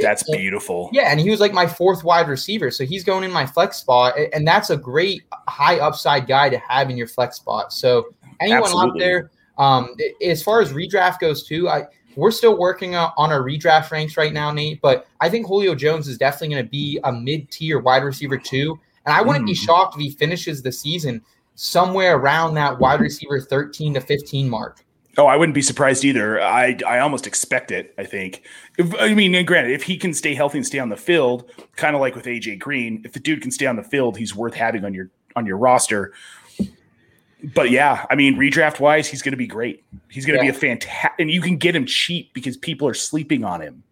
that's 0.00 0.28
it, 0.28 0.36
beautiful. 0.36 0.90
Yeah, 0.92 1.10
and 1.10 1.20
he 1.20 1.30
was 1.30 1.40
like 1.40 1.52
my 1.52 1.66
fourth 1.66 2.04
wide 2.04 2.28
receiver, 2.28 2.70
so 2.70 2.84
he's 2.84 3.04
going 3.04 3.24
in 3.24 3.30
my 3.30 3.46
flex 3.46 3.78
spot, 3.78 4.14
and 4.32 4.46
that's 4.46 4.70
a 4.70 4.76
great 4.76 5.24
high 5.48 5.78
upside 5.78 6.26
guy 6.26 6.48
to 6.48 6.58
have 6.58 6.90
in 6.90 6.96
your 6.96 7.06
flex 7.06 7.36
spot. 7.36 7.72
So 7.72 8.14
anyone 8.40 8.64
Absolutely. 8.64 8.90
out 8.90 8.98
there, 8.98 9.30
um, 9.58 9.94
as 10.24 10.42
far 10.42 10.60
as 10.60 10.72
redraft 10.72 11.18
goes 11.20 11.46
too, 11.46 11.68
I 11.68 11.86
we're 12.16 12.30
still 12.30 12.58
working 12.58 12.96
on 12.96 13.12
our 13.16 13.40
redraft 13.40 13.90
ranks 13.90 14.16
right 14.16 14.32
now, 14.32 14.50
Nate. 14.50 14.80
But 14.80 15.06
I 15.20 15.28
think 15.28 15.46
Julio 15.46 15.74
Jones 15.74 16.08
is 16.08 16.18
definitely 16.18 16.54
going 16.54 16.64
to 16.64 16.70
be 16.70 16.98
a 17.04 17.12
mid-tier 17.12 17.78
wide 17.78 18.02
receiver 18.02 18.36
too, 18.36 18.78
and 19.06 19.14
I 19.14 19.22
wouldn't 19.22 19.44
mm. 19.44 19.48
be 19.48 19.54
shocked 19.54 19.94
if 19.94 20.00
he 20.00 20.10
finishes 20.10 20.62
the 20.62 20.72
season 20.72 21.22
somewhere 21.54 22.16
around 22.16 22.54
that 22.54 22.78
wide 22.78 23.00
receiver 23.00 23.40
13 23.40 23.94
to 23.94 24.00
15 24.00 24.48
mark. 24.48 24.84
Oh, 25.20 25.26
I 25.26 25.36
wouldn't 25.36 25.54
be 25.54 25.60
surprised 25.60 26.02
either. 26.02 26.40
I 26.40 26.78
I 26.86 27.00
almost 27.00 27.26
expect 27.26 27.70
it. 27.70 27.94
I 27.98 28.04
think. 28.04 28.42
If, 28.78 28.94
I 28.98 29.12
mean, 29.12 29.44
granted, 29.44 29.72
if 29.72 29.82
he 29.82 29.98
can 29.98 30.14
stay 30.14 30.34
healthy 30.34 30.56
and 30.56 30.66
stay 30.66 30.78
on 30.78 30.88
the 30.88 30.96
field, 30.96 31.50
kind 31.76 31.94
of 31.94 32.00
like 32.00 32.14
with 32.14 32.24
AJ 32.24 32.58
Green, 32.58 33.02
if 33.04 33.12
the 33.12 33.20
dude 33.20 33.42
can 33.42 33.50
stay 33.50 33.66
on 33.66 33.76
the 33.76 33.82
field, 33.82 34.16
he's 34.16 34.34
worth 34.34 34.54
having 34.54 34.82
on 34.84 34.94
your 34.94 35.10
on 35.36 35.44
your 35.44 35.58
roster. 35.58 36.14
But 37.54 37.70
yeah, 37.70 38.06
I 38.10 38.14
mean, 38.14 38.36
redraft 38.36 38.80
wise, 38.80 39.08
he's 39.08 39.20
going 39.20 39.32
to 39.32 39.38
be 39.38 39.46
great. 39.46 39.84
He's 40.08 40.24
going 40.24 40.38
to 40.38 40.44
yeah. 40.44 40.52
be 40.52 40.56
a 40.56 40.58
fantastic, 40.58 41.12
and 41.18 41.30
you 41.30 41.42
can 41.42 41.58
get 41.58 41.76
him 41.76 41.84
cheap 41.84 42.32
because 42.32 42.56
people 42.56 42.88
are 42.88 42.94
sleeping 42.94 43.44
on 43.44 43.60
him. 43.60 43.82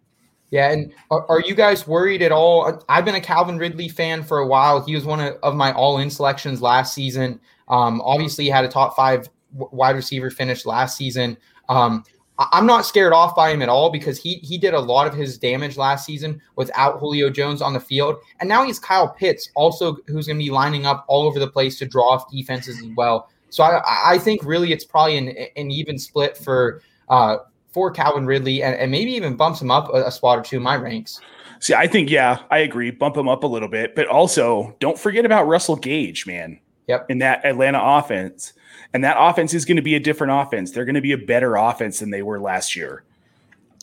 Yeah, 0.49 0.71
and 0.71 0.91
are, 1.11 1.29
are, 1.29 1.41
you 1.41 1.53
guys 1.53 1.87
worried 1.87 2.23
at 2.23 2.31
all? 2.31 2.83
I've 2.89 3.05
been 3.05 3.13
a 3.13 3.21
Calvin 3.21 3.59
Ridley 3.59 3.87
fan 3.87 4.23
for 4.23 4.39
a 4.39 4.47
while. 4.47 4.83
He 4.83 4.95
was 4.95 5.05
one 5.05 5.19
of, 5.19 5.37
of 5.43 5.55
my 5.55 5.73
all-in 5.73 6.09
selections 6.09 6.59
last 6.59 6.95
season. 6.95 7.39
Um, 7.67 8.01
obviously, 8.01 8.45
he 8.45 8.49
had 8.49 8.65
a 8.65 8.67
top 8.67 8.95
five 8.95 9.29
wide 9.51 9.95
receiver 9.95 10.29
finish 10.29 10.65
last 10.65 10.97
season. 10.97 11.37
Um, 11.67 12.03
I'm 12.39 12.65
not 12.65 12.85
scared 12.85 13.11
off 13.11 13.35
by 13.35 13.51
him 13.51 13.61
at 13.61 13.67
all 13.67 13.89
because 13.89 14.17
he 14.17 14.35
he 14.35 14.57
did 14.57 14.73
a 14.73 14.79
lot 14.79 15.07
of 15.07 15.13
his 15.13 15.37
damage 15.37 15.75
last 15.75 16.05
season 16.05 16.41
without 16.55 16.99
Julio 16.99 17.29
Jones 17.29 17.61
on 17.61 17.73
the 17.73 17.81
field, 17.81 18.15
and 18.39 18.47
now 18.47 18.63
he's 18.63 18.79
Kyle 18.79 19.09
Pitts, 19.09 19.49
also 19.55 19.97
who's 20.07 20.27
going 20.27 20.37
to 20.37 20.43
be 20.43 20.49
lining 20.49 20.85
up 20.85 21.03
all 21.09 21.23
over 21.23 21.37
the 21.37 21.49
place 21.49 21.77
to 21.79 21.85
draw 21.85 22.11
off 22.11 22.31
defenses 22.31 22.79
as 22.79 22.89
well. 22.95 23.29
So 23.49 23.63
I, 23.63 23.81
I 24.13 24.17
think 24.17 24.45
really 24.45 24.71
it's 24.71 24.85
probably 24.85 25.17
an, 25.17 25.29
an 25.57 25.71
even 25.71 25.99
split 25.99 26.37
for 26.37 26.81
uh, 27.09 27.37
for 27.73 27.91
Calvin 27.91 28.25
Ridley, 28.25 28.63
and, 28.63 28.73
and 28.75 28.89
maybe 28.89 29.11
even 29.11 29.35
bumps 29.35 29.61
him 29.61 29.69
up 29.69 29.89
a, 29.89 30.05
a 30.05 30.11
spot 30.11 30.39
or 30.39 30.41
two 30.41 30.57
in 30.57 30.63
my 30.63 30.77
ranks. 30.77 31.19
See, 31.59 31.73
I 31.73 31.87
think 31.87 32.09
yeah, 32.09 32.39
I 32.49 32.59
agree, 32.59 32.89
bump 32.89 33.17
him 33.17 33.27
up 33.27 33.43
a 33.43 33.47
little 33.47 33.67
bit, 33.67 33.95
but 33.95 34.07
also 34.07 34.77
don't 34.79 34.97
forget 34.97 35.25
about 35.25 35.47
Russell 35.47 35.75
Gage, 35.75 36.25
man. 36.25 36.57
Yep. 36.89 37.11
In 37.11 37.19
that 37.19 37.45
Atlanta 37.45 37.79
offense 37.81 38.53
and 38.93 39.03
that 39.03 39.15
offense 39.19 39.53
is 39.53 39.63
going 39.63 39.75
to 39.75 39.83
be 39.83 39.93
a 39.93 39.99
different 39.99 40.33
offense. 40.33 40.71
They're 40.71 40.85
going 40.85 40.95
to 40.95 41.01
be 41.01 41.11
a 41.11 41.17
better 41.17 41.55
offense 41.55 41.99
than 41.99 42.09
they 42.09 42.23
were 42.23 42.39
last 42.39 42.75
year. 42.75 43.03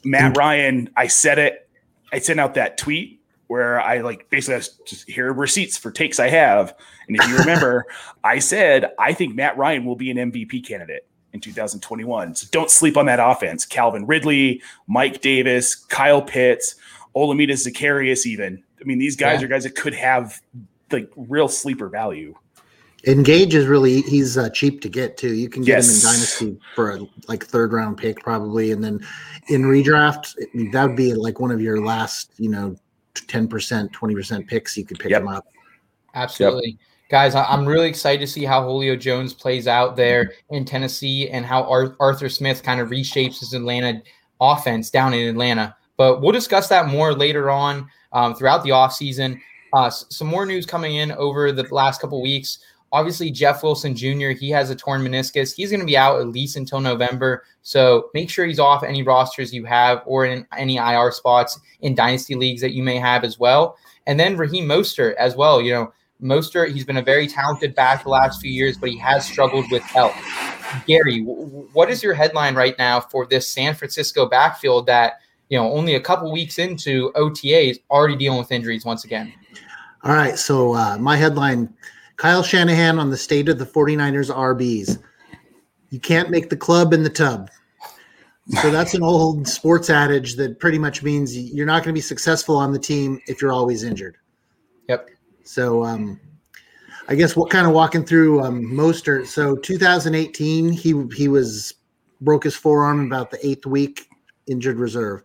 Matt 0.05 0.35
mm. 0.35 0.37
Ryan, 0.37 0.91
I 0.97 1.07
said 1.07 1.39
it. 1.39 1.69
I 2.13 2.19
sent 2.19 2.41
out 2.41 2.55
that 2.55 2.79
tweet 2.79 3.21
where 3.47 3.81
I 3.81 4.01
like 4.01 4.29
basically 4.29 4.57
I 4.57 4.63
just 4.87 5.09
here 5.09 5.29
are 5.29 5.33
receipts 5.33 5.79
for 5.79 5.93
takes 5.93 6.19
I 6.19 6.31
have. 6.31 6.75
And 7.07 7.17
if 7.17 7.29
you 7.29 7.37
remember, 7.39 7.87
I 8.25 8.41
said 8.41 8.93
I 8.99 9.13
think 9.13 9.37
Matt 9.37 9.57
Ryan 9.57 9.85
will 9.85 9.95
be 9.95 10.11
an 10.11 10.17
MVP 10.17 10.67
candidate 10.67 11.07
in 11.33 11.41
2021. 11.41 12.35
So 12.35 12.49
don't 12.51 12.71
sleep 12.71 12.97
on 12.97 13.07
that 13.07 13.21
offense. 13.21 13.65
Calvin 13.65 14.05
Ridley, 14.05 14.63
Mike 14.89 15.21
Davis, 15.21 15.77
Kyle 15.77 16.23
Pitts, 16.23 16.75
Olamide 17.15 17.51
Zaccheaus, 17.51 18.27
even. 18.27 18.65
I 18.81 18.85
mean, 18.85 18.99
these 18.99 19.15
guys 19.15 19.41
Yeah. 19.41 19.47
are 19.47 19.49
guys 19.49 19.63
that 19.63 19.77
could 19.77 19.95
have 19.95 20.41
like 20.91 21.09
real 21.17 21.47
sleeper 21.47 21.89
value. 21.89 22.35
Engage 23.07 23.55
is 23.55 23.67
really 23.67 24.01
he's 24.03 24.37
uh, 24.37 24.49
cheap 24.51 24.81
to 24.83 24.89
get 24.89 25.17
too. 25.17 25.35
You 25.35 25.49
can 25.49 25.63
get 25.63 25.77
Yes. 25.77 26.03
him 26.03 26.09
in 26.09 26.15
dynasty 26.15 26.59
for 26.75 26.91
a 26.97 27.01
like 27.29 27.45
third 27.45 27.73
round 27.73 27.97
pick 27.99 28.21
probably, 28.23 28.73
and 28.73 28.83
then 28.83 29.01
in 29.49 29.63
redraft 29.63 30.35
I 30.41 30.71
that 30.73 30.87
would 30.89 30.97
be 30.97 31.15
like 31.15 31.39
one 31.39 31.53
of 31.53 31.61
your 31.61 31.85
last 31.85 32.33
you 32.39 32.51
know 32.51 32.75
ten 33.29 33.47
percent, 33.47 33.93
twenty 33.93 34.15
percent 34.15 34.47
picks. 34.49 34.77
You 34.77 34.85
could 34.85 34.99
pick 34.99 35.11
Yep. 35.11 35.23
him 35.23 35.29
up. 35.29 35.47
Absolutely. 36.15 36.79
Guys, 37.09 37.37
I- 37.37 37.45
I'm 37.45 37.65
really 37.65 37.89
excited 37.89 38.19
to 38.21 38.27
see 38.27 38.45
how 38.45 38.65
Julio 38.65 38.97
Jones 38.97 39.33
plays 39.33 39.69
out 39.69 39.95
there 39.95 40.33
in 40.51 40.65
Tennessee 40.65 41.29
and 41.31 41.47
how 41.47 41.63
Arthur 42.01 42.29
Smith 42.29 42.65
kind 42.65 42.81
of 42.81 42.89
reshapes 42.89 43.39
his 43.39 43.53
Atlanta 43.53 44.03
offense 44.41 44.91
down 44.91 45.15
in 45.15 45.29
Atlanta. 45.29 45.77
But 45.97 46.21
we'll 46.21 46.33
discuss 46.33 46.69
that 46.69 46.89
more 46.89 47.15
later 47.15 47.49
on 47.51 47.89
um, 48.13 48.35
throughout 48.35 48.65
the 48.65 48.71
offseason. 48.71 49.41
Uh, 49.73 49.89
some 49.91 50.27
more 50.27 50.47
news 50.47 50.67
coming 50.67 50.97
in 50.97 51.13
over 51.13 51.53
the 51.53 51.63
last 51.73 52.01
couple 52.01 52.21
weeks. 52.21 52.59
Obviously, 52.93 53.31
Jeff 53.31 53.63
Wilson 53.63 53.95
Jr., 53.95 54.31
he 54.31 54.49
has 54.51 54.71
a 54.71 54.77
torn 54.77 55.03
meniscus. 55.03 55.55
He's 55.55 55.71
going 55.71 55.81
to 55.81 55.87
be 55.87 55.97
out 55.97 56.21
at 56.21 56.29
least 56.29 56.57
until 56.57 56.81
November. 56.81 57.45
So 57.63 58.11
make 58.15 58.31
sure 58.31 58.47
he's 58.47 58.61
off 58.61 58.85
any 58.85 59.03
rosters 59.03 59.53
you 59.53 59.65
have 59.65 60.03
or 60.07 60.25
in 60.25 60.47
any 60.57 60.77
IR 60.77 61.11
spots 61.11 61.59
in 61.81 61.95
dynasty 61.95 62.37
leagues 62.37 62.61
that 62.61 62.73
you 62.73 62.83
may 62.83 62.97
have 62.97 63.25
as 63.25 63.39
well. 63.39 63.77
And 64.07 64.19
then 64.21 64.37
Raheem 64.37 64.67
Mostert 64.67 65.15
as 65.17 65.35
well. 65.35 65.61
You 65.61 65.73
know, 65.73 65.93
Mostert, 66.23 66.73
he's 66.73 66.85
been 66.85 66.97
a 66.97 67.03
very 67.03 67.27
talented 67.27 67.75
back 67.75 68.05
the 68.05 68.09
last 68.09 68.41
few 68.41 68.51
years, 68.51 68.79
but 68.79 68.89
he 68.89 68.99
has 68.99 69.27
struggled 69.27 69.71
with 69.71 69.83
health. 69.83 70.15
Gary, 70.87 71.21
what 71.23 71.91
is 71.91 72.03
your 72.03 72.15
headline 72.15 72.55
right 72.55 72.77
now 72.79 73.01
for 73.01 73.27
this 73.27 73.49
San 73.49 73.75
Francisco 73.75 74.27
backfield 74.27 74.87
that, 74.87 75.21
you 75.49 75.59
know, 75.59 75.73
only 75.73 75.95
a 75.95 76.01
couple 76.01 76.31
weeks 76.33 76.59
into 76.59 77.13
OTAs 77.13 77.79
already 77.91 78.17
dealing 78.17 78.39
with 78.39 78.51
injuries 78.51 78.85
once 78.85 79.05
again? 79.05 79.33
All 80.03 80.13
right, 80.13 80.39
so 80.39 80.75
uh, 80.75 80.97
my 80.99 81.17
headline: 81.17 81.73
Kyle 82.17 82.43
Shanahan 82.43 82.99
on 82.99 83.11
the 83.11 83.17
state 83.17 83.49
of 83.49 83.59
the 83.59 83.67
49ers 83.67 84.35
RBs. 84.35 85.03
You 85.91 86.01
can't 86.01 86.31
make 86.31 86.51
the 86.51 86.57
club 86.57 86.93
in 86.93 87.03
the 87.03 87.11
tub. 87.11 87.51
So 88.63 88.71
that's 88.71 88.95
an 88.95 89.03
old 89.03 89.49
sports 89.49 89.91
adage 89.91 90.37
that 90.37 90.61
pretty 90.61 90.79
much 90.79 91.03
means 91.03 91.37
you're 91.37 91.67
not 91.67 91.83
going 91.83 91.93
to 91.93 91.99
be 91.99 92.01
successful 92.01 92.57
on 92.57 92.73
the 92.73 92.79
team 92.79 93.21
if 93.27 93.43
you're 93.43 93.53
always 93.53 93.83
injured. 93.83 94.17
Yep. 94.89 95.11
So 95.43 95.85
um, 95.85 96.21
I 97.09 97.17
guess 97.17 97.35
what 97.35 97.51
kind 97.51 97.67
of 97.67 97.73
walking 97.73 98.05
through 98.05 98.43
um, 98.43 98.63
Mostert. 98.63 99.27
So 99.27 99.57
2018, 99.57 100.71
he 100.71 101.05
he 101.17 101.29
was 101.29 101.75
broke 102.21 102.45
his 102.45 102.55
forearm 102.55 103.07
about 103.07 103.31
the 103.31 103.45
eighth 103.45 103.67
week, 103.67 104.09
injured 104.47 104.79
reserve. 104.79 105.23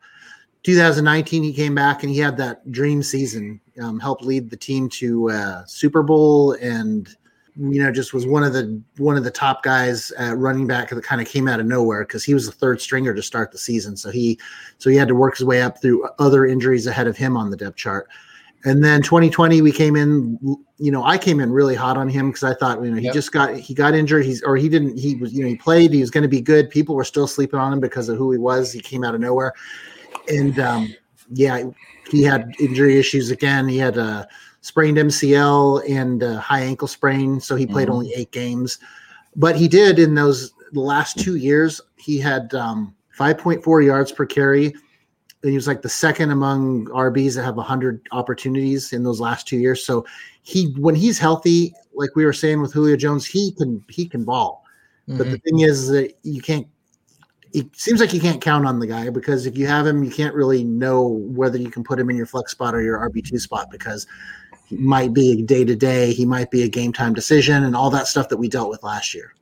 2019, 0.63 1.43
he 1.43 1.53
came 1.53 1.73
back 1.73 2.03
and 2.03 2.11
he 2.11 2.19
had 2.19 2.37
that 2.37 2.71
dream 2.71 3.01
season. 3.01 3.59
Um, 3.81 3.99
helped 3.99 4.23
lead 4.23 4.49
the 4.49 4.57
team 4.57 4.89
to 4.89 5.31
uh, 5.31 5.65
Super 5.65 6.03
Bowl 6.03 6.53
and 6.61 7.15
you 7.57 7.83
know 7.83 7.91
just 7.91 8.13
was 8.13 8.25
one 8.25 8.43
of 8.43 8.53
the 8.53 8.81
one 8.97 9.17
of 9.17 9.23
the 9.25 9.31
top 9.31 9.61
guys 9.61 10.11
at 10.11 10.37
running 10.37 10.67
back 10.67 10.89
that 10.89 11.03
kind 11.03 11.19
of 11.19 11.27
came 11.27 11.47
out 11.47 11.59
of 11.59 11.65
nowhere 11.65 12.03
because 12.03 12.23
he 12.23 12.33
was 12.33 12.45
the 12.45 12.51
third 12.51 12.79
stringer 12.79 13.13
to 13.13 13.21
start 13.21 13.51
the 13.51 13.57
season. 13.57 13.97
So 13.97 14.09
he 14.09 14.39
so 14.77 14.89
he 14.89 14.95
had 14.95 15.07
to 15.07 15.15
work 15.15 15.37
his 15.37 15.45
way 15.45 15.61
up 15.61 15.81
through 15.81 16.07
other 16.19 16.45
injuries 16.45 16.87
ahead 16.87 17.07
of 17.07 17.17
him 17.17 17.35
on 17.35 17.49
the 17.49 17.57
depth 17.57 17.77
chart. 17.77 18.07
And 18.63 18.83
then 18.83 19.01
2020, 19.01 19.61
we 19.61 19.71
came 19.71 19.95
in. 19.95 20.37
You 20.77 20.91
know, 20.91 21.03
I 21.03 21.17
came 21.17 21.39
in 21.39 21.51
really 21.51 21.75
hot 21.75 21.97
on 21.97 22.07
him 22.09 22.29
because 22.29 22.43
I 22.43 22.53
thought, 22.53 22.83
you 22.83 22.91
know, 22.91 22.97
he 22.97 23.05
Yep. 23.05 23.13
just 23.13 23.31
got 23.31 23.55
he 23.55 23.73
got 23.73 23.95
injured. 23.95 24.23
He's 24.25 24.43
or 24.43 24.55
he 24.55 24.69
didn't. 24.69 24.97
He 24.97 25.15
was, 25.15 25.33
you 25.33 25.43
know, 25.43 25.49
he 25.49 25.55
played. 25.55 25.91
He 25.91 26.01
was 26.01 26.11
going 26.11 26.23
to 26.23 26.27
be 26.27 26.41
good. 26.41 26.69
People 26.69 26.95
were 26.95 27.03
still 27.03 27.27
sleeping 27.27 27.59
on 27.59 27.73
him 27.73 27.79
because 27.79 28.07
of 28.07 28.17
who 28.17 28.31
he 28.31 28.37
was. 28.37 28.71
He 28.71 28.79
came 28.79 29.03
out 29.03 29.15
of 29.15 29.21
nowhere, 29.21 29.53
and 30.27 30.59
um, 30.59 30.93
yeah, 31.33 31.63
he 32.09 32.23
had 32.23 32.53
injury 32.59 32.97
issues 32.99 33.31
again. 33.31 33.67
He 33.67 33.77
had 33.77 33.97
a 33.97 34.27
sprained 34.61 34.97
MCL 34.97 35.89
and 35.89 36.21
a 36.23 36.39
high 36.39 36.61
ankle 36.61 36.87
sprain, 36.87 37.39
so 37.39 37.55
he 37.55 37.65
played 37.65 37.87
Mhm. 37.87 37.93
only 37.93 38.13
eight 38.13 38.31
games. 38.31 38.79
But 39.35 39.55
he 39.55 39.67
did 39.67 39.97
in 39.97 40.15
those 40.15 40.51
the 40.73 40.81
last 40.81 41.17
two 41.19 41.35
years. 41.35 41.81
He 41.97 42.17
had 42.19 42.53
um, 42.53 42.95
5.4 43.17 43.85
yards 43.85 44.11
per 44.11 44.25
carry. 44.25 44.67
And 45.43 45.49
he 45.49 45.55
was 45.55 45.67
like 45.67 45.81
the 45.81 45.89
second 45.89 46.29
among 46.29 46.85
RBs 46.87 47.35
that 47.35 47.43
have 47.43 47.57
100 47.57 48.07
opportunities 48.11 48.93
in 48.93 49.01
those 49.03 49.19
last 49.19 49.47
two 49.47 49.57
years. 49.57 49.83
So 49.83 50.05
he, 50.43 50.73
when 50.77 50.93
he's 50.93 51.17
healthy, 51.17 51.73
like 51.95 52.15
we 52.15 52.25
were 52.25 52.33
saying 52.33 52.61
with 52.61 52.71
Julio 52.71 52.95
Jones, 52.95 53.25
he 53.25 53.51
can 53.53 53.83
he 53.89 54.07
can 54.07 54.23
ball. 54.23 54.63
But 55.07 55.27
Mhm. 55.27 55.31
the 55.31 55.37
thing 55.39 55.59
is 55.61 55.87
that 55.87 56.13
you 56.21 56.41
can't. 56.41 56.67
It 57.53 57.75
seems 57.75 57.99
like 57.99 58.13
you 58.13 58.21
can't 58.21 58.41
count 58.41 58.65
on 58.65 58.79
the 58.79 58.87
guy 58.87 59.09
because 59.09 59.45
if 59.45 59.57
you 59.57 59.67
have 59.67 59.85
him, 59.85 60.03
you 60.03 60.11
can't 60.11 60.33
really 60.33 60.63
know 60.63 61.07
whether 61.07 61.57
you 61.57 61.69
can 61.69 61.83
put 61.83 61.99
him 61.99 62.09
in 62.09 62.15
your 62.15 62.25
flex 62.25 62.51
spot 62.51 62.73
or 62.73 62.81
your 62.81 62.97
RB 63.09 63.27
two 63.27 63.39
spot 63.39 63.69
because 63.69 64.07
he 64.65 64.77
might 64.77 65.13
be 65.13 65.33
a 65.33 65.41
day 65.43 65.65
to 65.65 65.75
day, 65.75 66.13
he 66.13 66.25
might 66.25 66.49
be 66.49 66.63
a 66.63 66.69
game 66.69 66.93
time 66.93 67.13
decision, 67.13 67.63
and 67.63 67.75
all 67.75 67.89
that 67.89 68.07
stuff 68.07 68.29
that 68.29 68.37
we 68.37 68.47
dealt 68.47 68.69
with 68.69 68.83
last 68.83 69.13
year. 69.13 69.33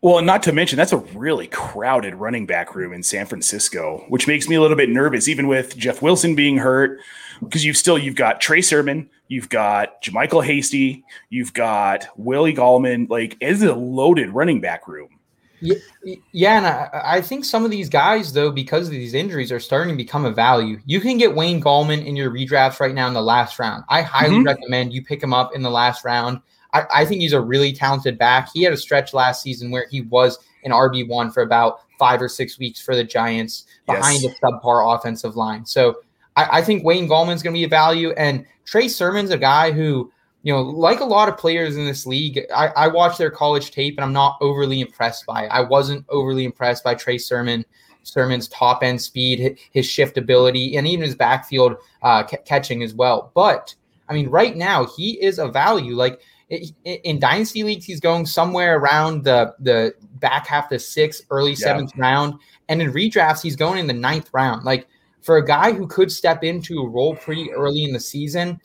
Well, 0.00 0.22
not 0.22 0.44
to 0.44 0.52
mention 0.52 0.76
that's 0.76 0.92
a 0.92 0.98
really 0.98 1.48
crowded 1.48 2.14
running 2.14 2.46
back 2.46 2.76
room 2.76 2.92
in 2.92 3.02
San 3.02 3.26
Francisco, 3.26 4.04
which 4.08 4.28
makes 4.28 4.48
me 4.48 4.54
a 4.54 4.60
little 4.60 4.76
bit 4.76 4.90
nervous, 4.90 5.26
even 5.26 5.48
with 5.48 5.76
Jeff 5.76 6.02
Wilson 6.02 6.36
being 6.36 6.58
hurt, 6.58 7.00
because 7.40 7.64
you've 7.64 7.76
still 7.76 7.98
you've 7.98 8.14
got 8.14 8.40
Trey 8.40 8.62
Sermon, 8.62 9.10
you've 9.26 9.48
got 9.48 10.00
JaMycal 10.02 10.44
Hasty, 10.44 11.04
you've 11.30 11.52
got 11.52 12.06
Willie 12.16 12.54
Gallman. 12.54 13.10
Like, 13.10 13.36
it's 13.40 13.62
a 13.62 13.74
loaded 13.74 14.30
running 14.30 14.60
back 14.60 14.86
room. 14.86 15.17
Yeah, 15.60 16.56
and 16.58 16.66
I, 16.66 17.16
I 17.16 17.20
think 17.20 17.44
some 17.44 17.64
of 17.64 17.70
these 17.70 17.88
guys, 17.88 18.32
though, 18.32 18.50
because 18.50 18.86
of 18.86 18.92
these 18.92 19.14
injuries, 19.14 19.50
are 19.52 19.60
starting 19.60 19.92
to 19.92 19.96
become 19.96 20.24
a 20.24 20.30
value. 20.30 20.78
You 20.86 21.00
can 21.00 21.18
get 21.18 21.34
Wayne 21.34 21.60
Gallman 21.60 22.04
in 22.04 22.16
your 22.16 22.30
redrafts 22.30 22.80
right 22.80 22.94
now 22.94 23.08
in 23.08 23.14
the 23.14 23.22
last 23.22 23.58
round. 23.58 23.84
I 23.88 24.02
highly 24.02 24.36
Mhm. 24.36 24.46
recommend 24.46 24.92
you 24.92 25.04
pick 25.04 25.22
him 25.22 25.34
up 25.34 25.54
in 25.54 25.62
the 25.62 25.70
last 25.70 26.04
round. 26.04 26.40
I, 26.74 26.84
I 26.92 27.04
think 27.04 27.20
he's 27.22 27.32
a 27.32 27.40
really 27.40 27.72
talented 27.72 28.18
back. 28.18 28.50
He 28.52 28.62
had 28.62 28.72
a 28.72 28.76
stretch 28.76 29.14
last 29.14 29.42
season 29.42 29.70
where 29.70 29.86
he 29.90 30.02
was 30.02 30.38
an 30.64 30.72
RB 30.72 31.04
one 31.08 31.30
for 31.30 31.42
about 31.42 31.80
five 31.98 32.20
or 32.22 32.28
six 32.28 32.58
weeks 32.58 32.80
for 32.80 32.94
the 32.94 33.04
Giants 33.04 33.64
behind 33.86 34.22
Yes. 34.22 34.34
a 34.42 34.46
subpar 34.46 34.96
offensive 34.96 35.34
line. 35.36 35.64
So 35.64 35.96
I, 36.36 36.58
I 36.58 36.62
think 36.62 36.84
Wayne 36.84 37.08
Gallman's 37.08 37.42
going 37.42 37.54
to 37.54 37.58
be 37.58 37.64
a 37.64 37.68
value, 37.68 38.10
and 38.12 38.44
Trey 38.64 38.86
Sermon's 38.86 39.30
a 39.30 39.38
guy 39.38 39.70
who 39.72 40.12
you 40.42 40.52
know, 40.52 40.62
like 40.62 41.00
a 41.00 41.04
lot 41.04 41.28
of 41.28 41.36
players 41.36 41.76
in 41.76 41.84
this 41.84 42.06
league, 42.06 42.40
I, 42.54 42.68
I 42.68 42.88
watched 42.88 43.18
their 43.18 43.30
college 43.30 43.70
tape 43.72 43.96
and 43.96 44.04
I'm 44.04 44.12
not 44.12 44.38
overly 44.40 44.80
impressed 44.80 45.26
by 45.26 45.44
it. 45.44 45.48
I 45.48 45.60
wasn't 45.62 46.04
overly 46.08 46.44
impressed 46.44 46.84
by 46.84 46.94
Trey 46.94 47.18
Sermon, 47.18 47.64
Sermon's 48.04 48.48
top 48.48 48.82
end 48.82 49.00
speed, 49.02 49.58
his 49.72 49.84
shift 49.84 50.16
ability, 50.16 50.76
and 50.76 50.86
even 50.86 51.04
his 51.04 51.14
backfield 51.16 51.74
uh, 52.02 52.22
ca- 52.22 52.38
catching 52.46 52.82
as 52.82 52.94
well. 52.94 53.32
But 53.34 53.74
I 54.08 54.14
mean, 54.14 54.28
right 54.30 54.56
now 54.56 54.86
he 54.86 55.20
is 55.22 55.38
a 55.38 55.48
value. 55.48 55.94
Like 55.96 56.20
i- 56.50 56.62
i- 56.86 57.00
in 57.04 57.18
dynasty 57.18 57.64
leagues, 57.64 57.84
he's 57.84 58.00
going 58.00 58.24
somewhere 58.24 58.78
around 58.78 59.24
the 59.24 59.54
the 59.60 59.92
back 60.20 60.46
half 60.46 60.68
the 60.70 60.78
sixth, 60.78 61.26
early 61.30 61.50
Yeah. 61.50 61.56
seventh 61.56 61.96
round, 61.96 62.34
and 62.68 62.80
in 62.80 62.92
redrafts, 62.92 63.42
he's 63.42 63.56
going 63.56 63.78
in 63.78 63.86
the 63.88 63.92
ninth 63.92 64.30
round. 64.32 64.64
Like 64.64 64.86
for 65.20 65.36
a 65.38 65.44
guy 65.44 65.72
who 65.72 65.86
could 65.86 66.10
step 66.12 66.44
into 66.44 66.78
a 66.80 66.88
role 66.88 67.16
pretty 67.16 67.50
early 67.52 67.82
in 67.84 67.92
the 67.92 68.00
season 68.00 68.58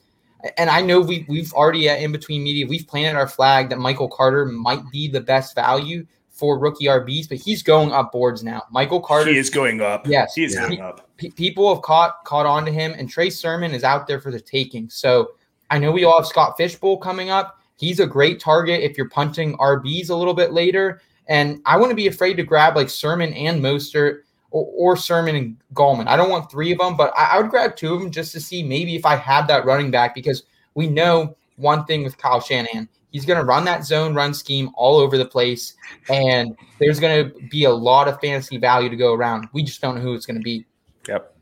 and 0.58 0.70
I 0.70 0.82
know 0.82 1.00
we 1.02 1.26
we've 1.28 1.54
already 1.54 1.88
at 1.90 2.02
in 2.02 2.12
between 2.12 2.44
media 2.44 2.68
we've 2.68 2.88
planted 2.88 3.18
our 3.18 3.28
flag 3.28 3.70
that 3.70 3.80
Michael 3.80 4.08
Carter 4.10 4.46
might 4.46 4.82
be 4.92 5.08
the 5.08 5.22
best 5.22 5.56
value 5.56 6.06
for 6.30 6.58
rookie 6.58 6.86
RBs, 6.86 7.30
but 7.30 7.38
he's 7.38 7.62
going 7.62 7.92
up 7.92 8.12
boards 8.12 8.44
now. 8.44 8.64
Michael 8.72 9.00
Carter, 9.00 9.30
He 9.32 9.38
is 9.38 9.52
going 9.52 9.82
up. 9.82 10.08
Yes. 10.08 10.34
he 10.34 10.44
is 10.44 10.56
Yeah. 10.56 10.68
going 10.68 10.82
up. 10.82 11.08
pe- 11.18 11.30
people 11.30 11.72
have 11.74 11.84
caught 11.84 12.24
caught 12.26 12.46
on 12.48 12.66
to 12.66 12.72
him, 12.72 12.94
and 12.98 13.10
Trey 13.10 13.30
Sermon 13.30 13.72
is 13.74 13.84
out 13.84 14.08
there 14.08 14.20
for 14.20 14.32
the 14.32 14.40
taking. 14.40 14.90
So 14.90 15.30
I 15.70 15.78
know 15.80 15.92
we 15.92 16.04
all 16.04 16.18
have 16.18 16.28
Scott 16.28 16.58
Fish 16.58 16.76
Bowl 16.76 16.98
coming 16.98 17.30
up. 17.30 17.60
He's 17.78 18.00
a 18.00 18.08
great 18.08 18.40
target 18.40 18.82
if 18.82 18.98
you're 18.98 19.10
punting 19.10 19.56
RBs 19.58 20.10
a 20.10 20.16
little 20.16 20.34
bit 20.34 20.54
later. 20.54 21.02
And 21.28 21.62
I 21.66 21.78
wouldn't 21.78 21.96
be 21.96 22.08
afraid 22.08 22.34
to 22.36 22.44
grab 22.44 22.76
like 22.76 22.90
Sermon 22.90 23.32
and 23.34 23.62
Mostert 23.62 24.22
or, 24.54 24.94
or 24.94 24.96
Sermon 24.96 25.36
and 25.36 25.58
Gallman. 25.74 26.08
I 26.08 26.16
don't 26.16 26.30
want 26.30 26.50
three 26.50 26.72
of 26.72 26.78
them, 26.78 26.96
but 26.96 27.12
I, 27.18 27.36
I 27.36 27.42
would 27.42 27.50
grab 27.50 27.76
two 27.76 27.94
of 27.94 28.00
them 28.00 28.12
just 28.12 28.32
to 28.34 28.40
see 28.40 28.64
maybe 28.64 28.96
if 28.96 29.06
I 29.06 29.16
have 29.18 29.48
that 29.48 29.66
running 29.66 29.92
back 29.92 30.16
because 30.16 30.44
we 30.76 30.88
know 30.88 31.36
one 31.58 31.84
thing 31.86 32.04
with 32.04 32.18
Kyle 32.18 32.40
Shanahan. 32.40 32.88
He's 33.12 33.26
going 33.26 33.40
to 33.40 33.46
run 33.46 33.66
that 33.66 33.84
zone 33.84 34.16
run 34.16 34.34
scheme 34.34 34.72
all 34.76 34.98
over 34.98 35.18
the 35.18 35.26
place, 35.26 35.76
and 36.10 36.56
there's 36.80 37.00
going 37.00 37.30
to 37.30 37.40
be 37.48 37.66
a 37.66 37.72
lot 37.72 38.08
of 38.08 38.20
fantasy 38.22 38.58
value 38.58 38.90
to 38.90 38.96
go 38.96 39.14
around. 39.14 39.48
We 39.54 39.64
just 39.64 39.82
don't 39.82 39.96
know 39.96 40.02
who 40.02 40.16
it's 40.16 40.26
going 40.26 40.38
to 40.38 40.44
be. 40.44 40.66
Yep. 41.08 41.36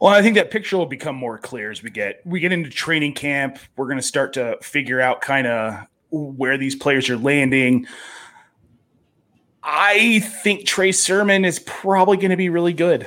Well, 0.00 0.12
I 0.12 0.22
think 0.22 0.36
that 0.36 0.50
picture 0.50 0.76
will 0.76 0.86
become 0.86 1.14
more 1.14 1.38
clear 1.38 1.70
as 1.70 1.82
we 1.82 1.90
get 1.90 2.20
we 2.24 2.40
get 2.40 2.52
into 2.52 2.70
training 2.70 3.14
camp. 3.14 3.58
We're 3.76 3.86
going 3.86 3.98
to 3.98 4.02
start 4.02 4.32
to 4.34 4.58
figure 4.60 5.00
out 5.00 5.20
kind 5.20 5.46
of 5.46 5.86
where 6.10 6.56
these 6.56 6.74
players 6.74 7.08
are 7.10 7.16
landing. 7.16 7.86
I 9.70 10.20
think 10.42 10.66
Trey 10.66 10.92
Sermon 10.92 11.44
is 11.44 11.58
probably 11.60 12.16
going 12.16 12.30
to 12.30 12.36
be 12.38 12.48
really 12.48 12.72
good. 12.72 13.06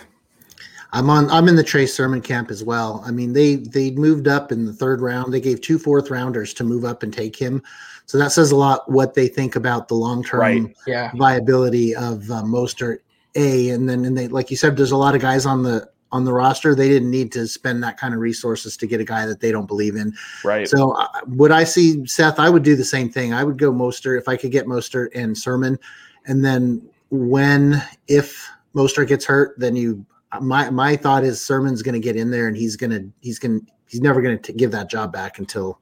I'm 0.93 1.09
on. 1.09 1.29
I'm 1.31 1.47
in 1.47 1.55
the 1.55 1.63
Trey 1.63 1.87
Sermon 1.87 2.21
camp 2.21 2.51
as 2.51 2.63
well. 2.63 3.01
I 3.05 3.11
mean, 3.11 3.33
they 3.33 3.55
they 3.55 3.91
moved 3.91 4.27
up 4.27 4.51
in 4.51 4.65
the 4.65 4.73
third 4.73 5.01
round. 5.01 5.33
They 5.33 5.41
gave 5.41 5.61
two 5.61 5.79
fourth 5.79 6.11
rounders 6.11 6.53
to 6.55 6.63
move 6.63 6.85
up 6.85 7.01
and 7.01 7.11
take 7.11 7.35
him. 7.35 7.63
So 8.05 8.17
that 8.19 8.31
says 8.31 8.51
a 8.51 8.55
lot 8.55 8.89
what 8.91 9.13
they 9.15 9.27
think 9.27 9.55
about 9.55 9.87
the 9.87 9.95
long 9.95 10.23
term 10.23 10.39
Right. 10.41 10.75
Yeah. 10.85 11.11
viability 11.15 11.95
of 11.95 12.29
uh, 12.29 12.43
Mostert. 12.43 12.99
A 13.35 13.69
and 13.69 13.87
then 13.87 14.03
and 14.03 14.17
they 14.17 14.27
like 14.27 14.51
you 14.51 14.57
said, 14.57 14.75
there's 14.75 14.91
a 14.91 14.97
lot 14.97 15.15
of 15.15 15.21
guys 15.21 15.45
on 15.45 15.63
the 15.63 15.89
on 16.11 16.25
the 16.25 16.33
roster. 16.33 16.75
They 16.75 16.89
didn't 16.89 17.09
need 17.09 17.31
to 17.31 17.47
spend 17.47 17.81
that 17.83 17.97
kind 17.97 18.13
of 18.13 18.19
resources 18.19 18.75
to 18.75 18.85
get 18.85 18.99
a 18.99 19.05
guy 19.05 19.25
that 19.25 19.39
they 19.39 19.53
don't 19.53 19.67
believe 19.67 19.95
in. 19.95 20.13
Right. 20.43 20.67
So 20.67 20.91
uh, 20.91 21.07
would 21.27 21.51
I 21.51 21.63
see 21.63 22.05
Seth? 22.05 22.37
I 22.37 22.49
would 22.49 22.63
do 22.63 22.75
the 22.75 22.83
same 22.83 23.09
thing. 23.09 23.33
I 23.33 23.45
would 23.45 23.57
go 23.57 23.71
Mostert 23.71 24.17
if 24.19 24.27
I 24.27 24.35
could 24.35 24.51
get 24.51 24.65
Mostert 24.65 25.07
and 25.15 25.37
Sermon, 25.37 25.79
and 26.25 26.43
then 26.45 26.87
when 27.09 27.81
if 28.07 28.47
Mostert 28.75 29.07
gets 29.07 29.25
hurt, 29.25 29.53
then 29.57 29.75
you. 29.75 30.05
My 30.39 30.69
my 30.69 30.95
thought 30.95 31.25
is 31.25 31.41
Sermon's 31.41 31.81
going 31.81 31.93
to 31.93 31.99
get 31.99 32.15
in 32.15 32.31
there 32.31 32.47
and 32.47 32.55
he's 32.55 32.77
going 32.77 32.91
to 32.91 33.05
he's 33.19 33.37
going 33.37 33.59
to 33.59 33.65
he's 33.87 33.99
never 33.99 34.21
going 34.21 34.39
to 34.39 34.53
give 34.53 34.71
that 34.71 34.89
job 34.89 35.11
back 35.11 35.39
until 35.39 35.81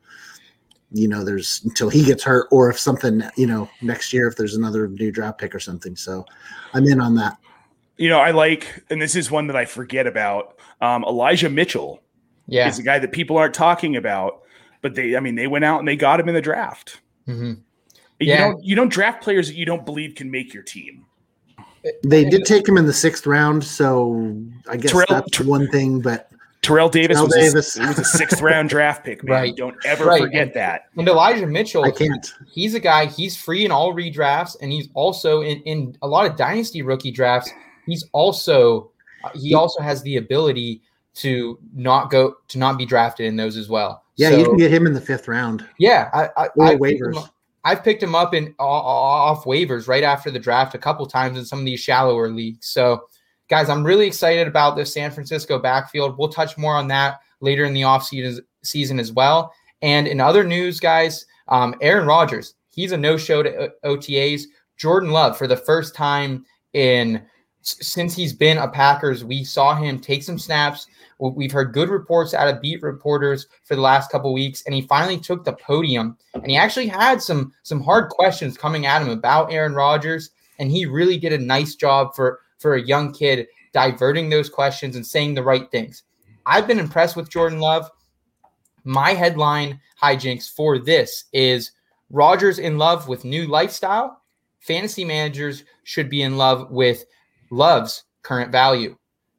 you 0.92 1.08
know 1.08 1.24
there's 1.24 1.62
until 1.66 1.88
he 1.88 2.04
gets 2.04 2.24
hurt 2.24 2.48
or 2.50 2.68
if 2.72 2.80
something 2.80 3.22
you 3.38 3.46
know 3.46 3.70
next 3.84 4.12
year 4.12 4.28
if 4.28 4.38
there's 4.38 4.56
another 4.56 4.88
new 4.88 5.12
draft 5.12 5.38
pick 5.38 5.54
or 5.54 5.60
something. 5.60 5.96
So 5.96 6.26
I'm 6.74 6.84
in 6.86 7.00
on 7.00 7.14
that. 7.16 7.38
You 7.98 8.10
know, 8.10 8.18
I 8.20 8.32
like, 8.32 8.84
and 8.90 9.00
this 9.00 9.14
is 9.16 9.30
one 9.30 9.46
that 9.48 9.56
I 9.56 9.66
forget 9.66 10.08
about. 10.08 10.58
Um, 10.82 11.04
Elijah 11.04 11.50
Mitchell 11.50 12.02
Yeah. 12.48 12.68
is 12.70 12.80
a 12.80 12.84
guy 12.84 12.98
that 12.98 13.12
people 13.12 13.38
aren't 13.38 13.54
talking 13.54 13.98
about, 13.98 14.42
but 14.82 14.96
they, 14.96 15.16
I 15.16 15.20
mean, 15.20 15.36
they 15.36 15.46
went 15.48 15.64
out 15.66 15.78
and 15.78 15.88
they 15.88 15.96
got 15.98 16.20
him 16.20 16.28
in 16.28 16.34
the 16.34 16.42
draft. 16.42 17.02
Hmm 18.20 18.26
You 18.26 18.34
Yeah. 18.34 18.48
don't, 18.50 18.64
you 18.64 18.76
don't 18.76 18.90
draft 18.90 19.24
players 19.24 19.48
that 19.48 19.56
you 19.56 19.66
don't 19.66 19.86
believe 19.86 20.16
can 20.16 20.30
make 20.30 20.54
your 20.54 20.64
team. 20.64 21.06
They 22.04 22.26
did 22.26 22.46
take 22.46 22.68
him 22.68 22.78
in 22.78 22.86
the 22.86 22.94
sixth 22.94 23.26
round, 23.26 23.64
so 23.64 24.36
I 24.70 24.76
guess 24.76 24.92
Terrell- 24.92 25.06
that's 25.10 25.32
Ter- 25.32 25.46
one 25.46 25.70
thing. 25.70 26.02
But 26.02 26.30
Terrell 26.62 26.90
Davis, 26.90 27.16
Terrell 27.16 27.28
was, 27.28 27.36
Davis. 27.36 27.78
A, 27.80 27.88
was 27.88 28.00
a 28.00 28.04
sixth 28.04 28.42
round 28.42 28.68
draft 28.76 29.06
pick, 29.06 29.24
man. 29.24 29.34
Right. 29.34 29.56
Don't 29.56 29.78
ever 29.86 30.04
Right. 30.06 30.22
forget 30.22 30.54
that. 30.56 30.90
And 30.98 31.08
Elijah 31.08 31.48
Mitchell, 31.48 31.86
I 31.86 31.92
can't. 31.92 32.34
he's 32.52 32.76
a 32.76 32.82
guy, 32.82 33.06
he's 33.06 33.38
free 33.38 33.64
in 33.64 33.72
all 33.72 33.94
redrafts, 33.94 34.58
and 34.62 34.72
he's 34.74 34.90
also 34.94 35.42
in, 35.42 35.62
in 35.62 35.96
a 36.02 36.08
lot 36.08 36.30
of 36.30 36.36
dynasty 36.36 36.82
rookie 36.82 37.12
drafts. 37.12 37.50
He's 37.86 38.04
also 38.12 38.92
uh, 39.24 39.30
he 39.34 39.54
also 39.54 39.82
has 39.82 40.02
the 40.04 40.18
ability 40.18 40.82
to 41.16 41.58
not 41.74 42.10
go 42.12 42.36
to 42.50 42.58
not 42.58 42.78
be 42.78 42.86
drafted 42.86 43.26
in 43.26 43.38
those 43.38 43.56
as 43.56 43.70
well. 43.70 44.04
Yeah, 44.18 44.32
So, 44.32 44.38
you 44.38 44.46
can 44.46 44.58
get 44.58 44.70
him 44.70 44.86
in 44.86 44.94
the 44.94 45.00
fifth 45.02 45.30
round 45.30 45.66
yeah, 45.78 46.10
I, 46.14 46.30
I, 46.44 46.48
or 46.58 46.66
I've 46.66 46.82
picked 46.82 47.00
him 47.02 47.14
waivers. 47.14 47.30
I've 47.64 47.84
picked 47.84 48.02
him 48.02 48.16
up 48.16 48.34
in 48.34 48.56
off 48.60 49.44
waivers 49.44 49.88
right 49.88 50.04
after 50.04 50.32
the 50.32 50.40
draft 50.40 50.76
a 50.76 50.80
couple 50.80 51.06
times 51.06 51.38
in 51.38 51.46
some 51.46 51.60
of 51.60 51.66
these 51.66 51.80
shallower 51.80 52.30
leagues. 52.30 52.68
So, 52.68 53.04
guys, 53.50 53.70
I'm 53.70 53.84
really 53.84 54.08
excited 54.08 54.48
about 54.48 54.76
this 54.76 54.94
San 54.94 55.12
Francisco 55.12 55.60
backfield. 55.60 56.18
We'll 56.18 56.30
touch 56.30 56.58
more 56.58 56.76
on 56.76 56.88
that 56.88 57.20
later 57.42 57.66
in 57.66 57.74
the 57.74 57.82
offseason 57.82 58.40
season 58.64 59.00
as 59.00 59.12
well. 59.12 59.54
And 59.82 60.08
in 60.08 60.20
other 60.20 60.44
news, 60.44 60.80
guys, 60.80 61.26
um, 61.48 61.76
Aaron 61.82 62.08
Rodgers, 62.08 62.56
he's 62.70 62.92
a 62.92 62.98
no-show 62.98 63.44
to 63.44 63.72
O- 63.84 63.96
OTAs. 63.96 64.44
Jordan 64.78 65.12
Love, 65.12 65.38
for 65.38 65.46
the 65.46 65.58
first 65.58 65.94
time 65.94 66.46
in 66.74 67.22
since 67.62 68.16
he's 68.16 68.34
been 68.34 68.58
a 68.58 68.68
Packers, 68.68 69.24
we 69.24 69.44
saw 69.44 69.76
him 69.76 70.00
take 70.00 70.24
some 70.24 70.40
snaps. 70.40 70.88
We- 71.20 71.32
We've 71.32 71.52
heard 71.52 71.74
good 71.74 71.90
reports 71.90 72.34
out 72.34 72.48
of 72.48 72.62
beat 72.62 72.82
reporters 72.82 73.48
for 73.66 73.76
the 73.76 73.82
last 73.82 74.10
couple 74.12 74.34
weeks, 74.34 74.64
and 74.66 74.74
he 74.74 74.82
finally 74.84 75.18
took 75.20 75.44
the 75.44 75.54
podium. 75.54 76.18
And 76.34 76.48
he 76.48 76.56
actually 76.56 76.88
had 76.88 77.22
some 77.22 77.54
some 77.64 77.82
hard 77.82 78.10
questions 78.10 78.58
coming 78.58 78.86
at 78.86 79.02
him 79.02 79.10
about 79.10 79.52
Aaron 79.52 79.74
Rodgers, 79.74 80.32
and 80.60 80.72
he 80.72 80.86
really 80.86 81.18
did 81.18 81.34
a 81.34 81.38
nice 81.38 81.76
job 81.76 82.16
for 82.16 82.40
for 82.58 82.76
a 82.76 82.82
young 82.82 83.12
kid 83.14 83.48
diverting 83.74 84.30
those 84.30 84.50
questions 84.50 84.96
and 84.96 85.06
saying 85.06 85.34
the 85.34 85.44
right 85.44 85.70
things. 85.70 86.04
I've 86.46 86.68
been 86.68 86.80
impressed 86.80 87.16
with 87.16 87.30
Jordan 87.30 87.60
Love. 87.60 87.90
My 88.84 89.12
headline 89.12 89.80
hijinks 90.02 90.50
for 90.50 90.80
this 90.80 91.26
is 91.34 91.72
Rodgers 92.10 92.60
in 92.60 92.78
love 92.78 93.08
with 93.08 93.26
new 93.26 93.46
lifestyle. 93.46 94.22
Fantasy 94.62 95.06
managers 95.06 95.64
should 95.84 96.10
be 96.10 96.24
in 96.24 96.38
love 96.38 96.72
with 96.72 97.06
Love's 97.52 98.04
current 98.22 98.52
value. 98.52 98.96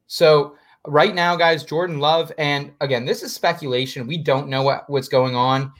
So 0.07 0.55
right 0.87 1.15
now, 1.15 1.35
guys, 1.35 1.63
Jordan 1.63 1.99
Love, 1.99 2.31
and 2.37 2.71
again, 2.81 3.05
this 3.05 3.23
is 3.23 3.33
speculation. 3.33 4.07
We 4.07 4.17
don't 4.17 4.47
know 4.47 4.63
what, 4.63 4.89
what's 4.89 5.07
going 5.07 5.35
on. 5.35 5.71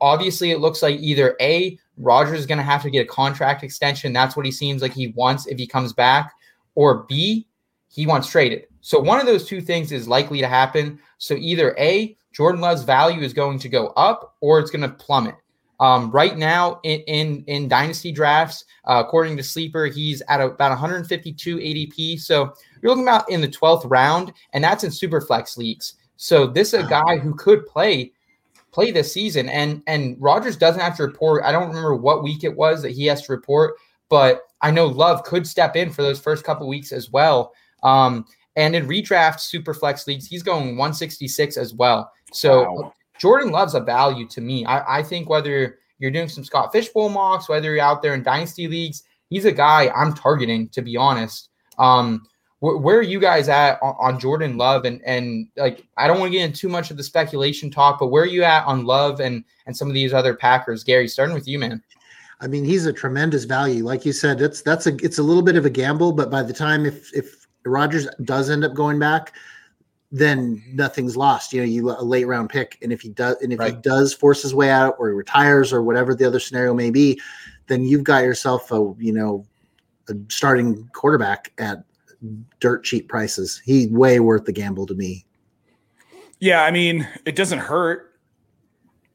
Obviously, 0.00 0.52
it 0.52 0.60
looks 0.60 0.82
like 0.82 1.00
either 1.00 1.36
A, 1.40 1.78
Rodgers 1.96 2.40
is 2.40 2.46
going 2.46 2.58
to 2.58 2.64
have 2.64 2.82
to 2.82 2.90
get 2.90 3.06
a 3.06 3.08
contract 3.08 3.64
extension. 3.64 4.12
That's 4.12 4.36
what 4.36 4.46
he 4.46 4.52
seems 4.52 4.82
like 4.82 4.92
he 4.92 5.08
wants 5.08 5.46
if 5.46 5.58
he 5.58 5.66
comes 5.66 5.92
back, 5.92 6.32
or 6.74 7.04
B, 7.08 7.46
he 7.88 8.06
wants 8.06 8.28
traded. 8.28 8.66
So 8.80 9.00
one 9.00 9.20
of 9.20 9.26
those 9.26 9.46
two 9.46 9.60
things 9.60 9.92
is 9.92 10.06
likely 10.06 10.40
to 10.40 10.48
happen. 10.48 11.00
So 11.18 11.34
either 11.34 11.74
A, 11.78 12.16
Jordan 12.32 12.60
Love's 12.60 12.82
value 12.82 13.22
is 13.22 13.32
going 13.32 13.58
to 13.60 13.68
go 13.68 13.88
up, 13.88 14.36
or 14.40 14.58
it's 14.58 14.70
going 14.70 14.82
to 14.82 14.96
plummet. 14.96 15.36
Um, 15.80 16.10
right 16.10 16.36
now 16.36 16.80
in, 16.84 17.00
in 17.00 17.44
in 17.46 17.68
dynasty 17.68 18.12
drafts, 18.12 18.64
uh, 18.84 19.02
according 19.04 19.36
to 19.36 19.42
Sleeper, 19.42 19.86
he's 19.86 20.22
at 20.28 20.40
about 20.40 20.70
152 20.70 21.56
ADP. 21.56 22.20
So 22.20 22.54
you're 22.80 22.90
looking 22.90 23.04
about 23.04 23.28
in 23.30 23.40
the 23.40 23.48
12th 23.48 23.90
round, 23.90 24.32
and 24.52 24.62
that's 24.62 24.84
in 24.84 24.90
super 24.90 25.20
flex 25.20 25.56
leagues. 25.56 25.94
So 26.16 26.46
this 26.46 26.74
is 26.74 26.84
a 26.84 26.88
guy 26.88 27.18
who 27.18 27.34
could 27.34 27.66
play 27.66 28.12
play 28.74 28.90
this 28.90 29.12
season. 29.12 29.48
And 29.48 29.82
and 29.86 30.16
Rodgers 30.20 30.56
doesn't 30.56 30.80
have 30.80 30.96
to 30.98 31.04
report. 31.04 31.44
I 31.44 31.52
don't 31.52 31.68
remember 31.68 31.94
what 31.94 32.22
week 32.22 32.44
it 32.44 32.54
was 32.54 32.82
that 32.82 32.90
he 32.92 33.06
has 33.06 33.22
to 33.26 33.32
report, 33.32 33.74
but 34.08 34.42
I 34.60 34.70
know 34.70 34.86
Love 34.86 35.24
could 35.24 35.46
step 35.46 35.76
in 35.76 35.90
for 35.90 36.02
those 36.02 36.20
first 36.20 36.44
couple 36.44 36.68
weeks 36.68 36.92
as 36.92 37.10
well. 37.10 37.52
Um, 37.82 38.26
and 38.56 38.76
in 38.76 38.86
redraft 38.86 39.40
super 39.40 39.74
flex 39.74 40.06
leagues, 40.06 40.26
he's 40.26 40.42
going 40.42 40.76
166 40.76 41.56
as 41.56 41.74
well. 41.74 42.12
So 42.32 42.72
Wow. 42.72 42.94
Jordan 43.18 43.50
Love's 43.50 43.74
a 43.74 43.80
value 43.80 44.26
to 44.28 44.40
me. 44.40 44.64
I, 44.64 44.98
I 44.98 45.02
think 45.02 45.28
whether 45.28 45.78
you're 45.98 46.10
doing 46.10 46.28
some 46.28 46.44
Scott 46.44 46.72
Fish 46.72 46.88
Bowl 46.88 47.08
mocks, 47.08 47.48
whether 47.48 47.72
you're 47.72 47.84
out 47.84 48.02
there 48.02 48.14
in 48.14 48.22
dynasty 48.22 48.68
leagues, 48.68 49.04
he's 49.30 49.44
a 49.44 49.52
guy 49.52 49.90
I'm 49.94 50.14
targeting. 50.14 50.68
To 50.70 50.82
be 50.82 50.96
honest, 50.96 51.50
um, 51.78 52.26
wh- 52.60 52.80
where 52.82 52.98
are 52.98 53.02
you 53.02 53.20
guys 53.20 53.48
at 53.48 53.78
on, 53.82 53.94
on 54.00 54.20
Jordan 54.20 54.56
Love? 54.56 54.84
And 54.84 55.00
and 55.04 55.48
like 55.56 55.86
I 55.96 56.06
don't 56.06 56.18
want 56.18 56.32
to 56.32 56.38
get 56.38 56.44
into 56.44 56.60
too 56.60 56.68
much 56.68 56.90
of 56.90 56.96
the 56.96 57.04
speculation 57.04 57.70
talk, 57.70 57.98
but 57.98 58.08
where 58.08 58.24
are 58.24 58.26
you 58.26 58.42
at 58.42 58.66
on 58.66 58.84
Love 58.84 59.20
and 59.20 59.44
and 59.66 59.76
some 59.76 59.88
of 59.88 59.94
these 59.94 60.12
other 60.12 60.34
Packers? 60.34 60.84
Gary, 60.84 61.08
starting 61.08 61.34
with 61.34 61.48
you, 61.48 61.58
man. 61.58 61.82
I 62.40 62.46
mean, 62.46 62.64
he's 62.64 62.86
a 62.86 62.92
tremendous 62.92 63.44
value. 63.44 63.84
Like 63.84 64.04
you 64.04 64.12
said, 64.12 64.38
that's 64.38 64.60
that's 64.60 64.86
a 64.86 64.96
it's 64.96 65.18
a 65.18 65.22
little 65.22 65.42
bit 65.42 65.56
of 65.56 65.64
a 65.64 65.70
gamble, 65.70 66.12
but 66.12 66.30
by 66.30 66.42
the 66.42 66.52
time 66.52 66.84
if 66.84 67.14
if 67.14 67.46
Rodgers 67.64 68.06
does 68.24 68.50
end 68.50 68.64
up 68.64 68.74
going 68.74 68.98
back, 68.98 69.32
then 70.16 70.62
nothing's 70.72 71.16
lost. 71.16 71.52
You 71.52 71.60
know, 71.60 71.66
you 71.66 71.90
a 71.90 72.02
late 72.04 72.26
round 72.26 72.48
pick, 72.48 72.78
and 72.82 72.92
if 72.92 73.00
he 73.00 73.08
does, 73.08 73.36
and 73.42 73.52
if 73.52 73.60
he 73.60 73.72
does 73.72 74.14
force 74.14 74.42
his 74.42 74.54
way 74.54 74.70
out 74.70 74.94
or 74.98 75.08
he 75.08 75.14
retires 75.14 75.72
or 75.72 75.82
whatever 75.82 76.14
the 76.14 76.24
other 76.24 76.38
scenario 76.38 76.72
may 76.72 76.90
be, 76.90 77.20
then 77.66 77.82
you've 77.84 78.04
got 78.04 78.22
yourself 78.22 78.70
a 78.70 78.94
you 78.98 79.12
know 79.12 79.44
a 80.08 80.14
starting 80.28 80.88
quarterback 80.92 81.52
at 81.58 81.82
dirt 82.60 82.84
cheap 82.84 83.08
prices. 83.08 83.60
He 83.64 83.88
way 83.88 84.20
worth 84.20 84.44
the 84.44 84.52
gamble 84.52 84.86
to 84.86 84.94
me. 84.94 85.26
Yeah, 86.38 86.62
I 86.62 86.70
mean, 86.70 87.08
it 87.26 87.34
doesn't 87.34 87.58
hurt. 87.58 88.12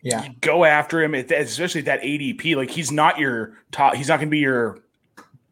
Yeah, 0.01 0.29
Go 0.41 0.65
after 0.65 1.01
him, 1.01 1.13
at- 1.15 1.31
especially 1.31 1.81
that 1.81 2.01
ADP. 2.01 2.55
Like 2.55 2.69
he's 2.71 2.91
not 2.91 3.19
your 3.19 3.57
top. 3.71 3.95
He's 3.95 4.09
not 4.09 4.17
going 4.17 4.27
to 4.27 4.31
be 4.31 4.39
your 4.39 4.79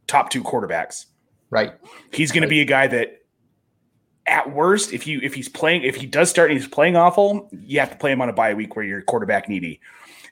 top 0.07 0.29
two 0.29 0.43
quarterbacks. 0.43 1.05
right. 1.49 1.73
He's 2.11 2.31
going 2.31 2.43
to 2.43 2.47
be 2.47 2.61
a 2.61 2.65
guy 2.65 2.87
that, 2.87 3.16
at 4.27 4.51
worst, 4.51 4.93
if 4.93 5.07
you 5.07 5.19
if 5.23 5.33
he's 5.33 5.49
playing, 5.49 5.83
if 5.83 5.95
he 5.95 6.05
does 6.05 6.29
start 6.29 6.51
and 6.51 6.59
he's 6.59 6.67
playing 6.67 6.95
awful, 6.95 7.49
you 7.51 7.79
have 7.79 7.91
to 7.91 7.97
play 7.97 8.11
him 8.11 8.21
on 8.21 8.29
a 8.29 8.33
bye 8.33 8.53
week 8.53 8.75
where 8.75 8.85
you're 8.85 9.01
quarterback 9.01 9.47
needy. 9.47 9.79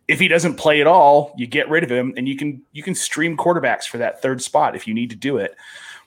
If 0.07 0.19
he 0.19 0.27
doesn't 0.27 0.55
play 0.55 0.81
at 0.81 0.87
all, 0.87 1.33
you 1.37 1.47
get 1.47 1.69
rid 1.69 1.83
of 1.83 1.89
him, 1.89 2.13
and 2.17 2.27
you 2.27 2.35
can 2.35 2.61
you 2.73 2.83
can 2.83 2.93
stream 2.93 3.37
quarterbacks 3.37 3.85
for 3.85 3.97
that 3.97 4.21
third 4.21 4.41
spot 4.41 4.75
if 4.75 4.87
you 4.87 4.93
need 4.93 5.09
to 5.11 5.15
do 5.15 5.37
it. 5.37 5.55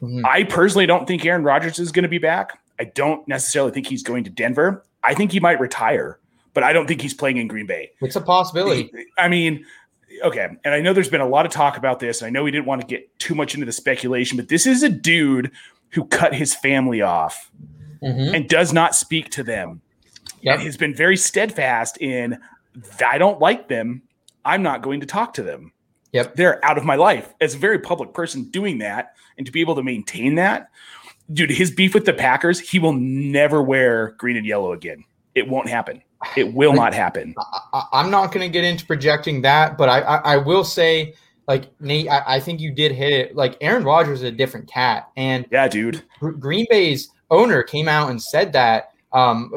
Mhm. 0.02 0.24
I 0.24 0.44
personally 0.44 0.86
don't 0.86 1.08
think 1.08 1.24
Aaron 1.24 1.42
Rodgers 1.42 1.78
is 1.78 1.90
going 1.90 2.04
to 2.04 2.08
be 2.08 2.18
back. 2.18 2.58
I 2.78 2.84
don't 2.84 3.26
necessarily 3.26 3.72
think 3.72 3.88
he's 3.88 4.02
going 4.02 4.24
to 4.24 4.30
Denver. 4.30 4.84
I 5.02 5.14
think 5.14 5.32
he 5.32 5.40
might 5.40 5.58
retire, 5.58 6.18
but 6.54 6.62
I 6.62 6.72
don't 6.72 6.86
think 6.86 7.00
he's 7.00 7.14
playing 7.14 7.38
in 7.38 7.48
Green 7.48 7.66
Bay. 7.66 7.90
It's 8.00 8.14
a 8.14 8.20
possibility. 8.20 8.90
I 9.16 9.28
mean, 9.28 9.64
okay. 10.22 10.48
And 10.64 10.74
I 10.74 10.80
know 10.80 10.92
there's 10.92 11.08
been 11.08 11.20
a 11.20 11.28
lot 11.28 11.46
of 11.46 11.52
talk 11.52 11.76
about 11.76 11.98
this. 11.98 12.22
I 12.22 12.30
know 12.30 12.44
we 12.44 12.52
didn't 12.52 12.66
want 12.66 12.82
to 12.82 12.86
get 12.86 13.18
too 13.18 13.34
much 13.34 13.54
into 13.54 13.66
the 13.66 13.72
speculation, 13.72 14.36
but 14.36 14.48
this 14.48 14.66
is 14.66 14.84
a 14.84 14.88
dude 14.88 15.50
who 15.90 16.04
cut 16.04 16.34
his 16.34 16.54
family 16.54 17.02
off 17.02 17.50
Mhm. 18.02 18.34
and 18.34 18.48
does 18.48 18.72
not 18.72 18.94
speak 18.94 19.30
to 19.30 19.42
them 19.42 19.80
Yep. 20.42 20.54
and 20.56 20.62
has 20.64 20.76
been 20.76 20.94
very 20.94 21.16
steadfast 21.16 21.98
in 22.00 22.38
I 23.04 23.18
don't 23.18 23.40
like 23.40 23.68
them. 23.68 24.02
I'm 24.44 24.62
not 24.62 24.82
going 24.82 25.00
to 25.00 25.06
talk 25.06 25.34
to 25.34 25.42
them. 25.42 25.72
Yep. 26.12 26.36
They're 26.36 26.64
out 26.64 26.78
of 26.78 26.84
my 26.84 26.94
life. 26.94 27.34
As 27.40 27.54
a 27.54 27.58
very 27.58 27.78
public 27.80 28.12
person 28.14 28.44
doing 28.50 28.78
that 28.78 29.14
and 29.36 29.44
to 29.46 29.52
be 29.52 29.60
able 29.60 29.74
to 29.74 29.82
maintain 29.82 30.36
that, 30.36 30.68
dude, 31.32 31.50
his 31.50 31.70
beef 31.70 31.92
with 31.92 32.04
the 32.06 32.12
Packers, 32.12 32.60
he 32.60 32.78
will 32.78 32.92
never 32.94 33.62
wear 33.62 34.14
green 34.18 34.36
and 34.36 34.46
yellow 34.46 34.72
again. 34.72 35.04
It 35.34 35.48
won't 35.48 35.68
happen. 35.68 36.02
It 36.36 36.52
will 36.54 36.72
not 36.72 36.94
happen. 36.94 37.34
I, 37.72 37.82
I'm 37.92 38.10
not 38.10 38.32
going 38.32 38.46
to 38.46 38.52
get 38.52 38.64
into 38.64 38.86
projecting 38.86 39.42
that, 39.42 39.76
but 39.76 39.88
I, 39.88 40.00
I, 40.00 40.16
I 40.16 40.36
will 40.36 40.64
say, 40.64 41.14
like 41.46 41.64
Nate, 41.80 42.08
I, 42.08 42.22
I 42.26 42.40
think 42.40 42.60
you 42.60 42.70
did 42.70 42.92
hit 42.92 43.12
it. 43.12 43.36
Like 43.36 43.56
Aaron 43.60 43.84
Rodgers 43.84 44.20
is 44.20 44.24
a 44.24 44.32
different 44.32 44.68
cat, 44.68 45.08
and 45.16 45.46
Yeah, 45.50 45.68
dude. 45.68 46.02
Gr- 46.20 46.30
Green 46.30 46.66
Bay's 46.70 47.10
owner 47.30 47.62
came 47.62 47.88
out 47.88 48.10
and 48.10 48.22
said 48.22 48.52
that 48.52 48.92
um, 49.12 49.52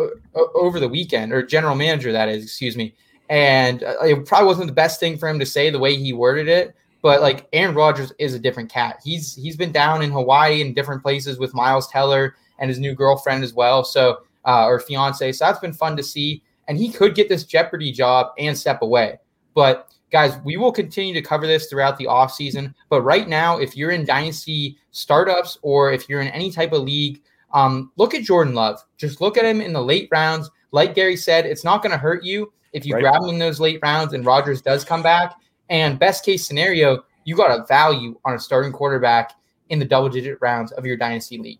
over 0.55 0.79
the 0.79 0.87
weekend, 0.87 1.33
or 1.33 1.43
general 1.43 1.75
manager, 1.75 2.11
that 2.11 2.29
is, 2.29 2.43
excuse 2.43 2.77
me. 2.77 2.93
And 3.29 3.83
uh, 3.83 3.95
it 4.03 4.25
probably 4.25 4.47
wasn't 4.47 4.67
the 4.67 4.73
best 4.73 4.99
thing 4.99 5.17
for 5.17 5.27
him 5.27 5.39
to 5.39 5.45
say 5.45 5.69
the 5.69 5.79
way 5.79 5.95
he 5.95 6.13
worded 6.13 6.47
it. 6.47 6.75
But 7.01 7.21
like 7.21 7.47
Aaron 7.53 7.73
Rodgers 7.73 8.13
is 8.19 8.33
a 8.33 8.39
different 8.39 8.71
cat. 8.71 8.99
He's 9.03 9.35
he's 9.35 9.57
been 9.57 9.71
down 9.71 10.03
in 10.03 10.11
Hawaii 10.11 10.61
and 10.61 10.75
different 10.75 11.01
places 11.01 11.39
with 11.39 11.53
Miles 11.53 11.87
Teller 11.87 12.35
and 12.59 12.69
his 12.69 12.79
new 12.79 12.93
girlfriend 12.93 13.43
as 13.43 13.53
well. 13.53 13.83
So, 13.83 14.19
uh, 14.45 14.65
or 14.65 14.79
fiance. 14.79 15.31
So 15.31 15.45
that's 15.45 15.59
been 15.59 15.73
fun 15.73 15.97
to 15.97 16.03
see. 16.03 16.43
And 16.67 16.77
he 16.77 16.89
could 16.89 17.15
get 17.15 17.27
this 17.27 17.43
Jeopardy 17.43 17.91
job 17.91 18.33
and 18.37 18.55
step 18.55 18.83
away. 18.83 19.17
But 19.55 19.91
guys, 20.11 20.37
we 20.43 20.57
will 20.57 20.71
continue 20.71 21.13
to 21.13 21.21
cover 21.21 21.47
this 21.47 21.67
throughout 21.67 21.97
the 21.97 22.07
off 22.07 22.33
season. 22.33 22.75
But 22.89 23.01
right 23.01 23.27
now, 23.27 23.57
if 23.57 23.75
you're 23.75 23.91
in 23.91 24.05
dynasty 24.05 24.77
startups 24.91 25.57
or 25.63 25.91
if 25.91 26.07
you're 26.07 26.21
in 26.21 26.27
any 26.27 26.51
type 26.51 26.71
of 26.71 26.83
league, 26.83 27.21
um, 27.53 27.91
look 27.97 28.13
at 28.13 28.23
Jordan 28.23 28.53
Love. 28.53 28.79
Just 28.97 29.21
look 29.21 29.37
at 29.37 29.45
him 29.45 29.61
in 29.61 29.73
the 29.73 29.81
late 29.81 30.07
rounds. 30.11 30.49
Like 30.71 30.95
Gary 30.95 31.15
said, 31.17 31.45
it's 31.45 31.63
not 31.63 31.81
going 31.83 31.91
to 31.91 31.97
hurt 31.97 32.23
you 32.23 32.51
if 32.73 32.85
you 32.85 32.93
Right. 32.95 33.01
grab 33.01 33.23
him 33.23 33.29
in 33.29 33.39
those 33.39 33.59
late 33.59 33.79
rounds 33.81 34.13
and 34.13 34.25
Rodgers 34.25 34.61
does 34.61 34.83
come 34.83 35.03
back. 35.03 35.35
And 35.69 35.99
best 35.99 36.25
case 36.25 36.45
scenario, 36.45 37.03
you 37.25 37.35
got 37.35 37.51
a 37.57 37.65
value 37.65 38.17
on 38.25 38.33
a 38.33 38.39
starting 38.39 38.71
quarterback 38.71 39.33
in 39.69 39.79
the 39.79 39.85
double 39.85 40.09
digit 40.09 40.37
rounds 40.41 40.71
of 40.73 40.85
your 40.85 40.97
dynasty 40.97 41.37
league. 41.37 41.59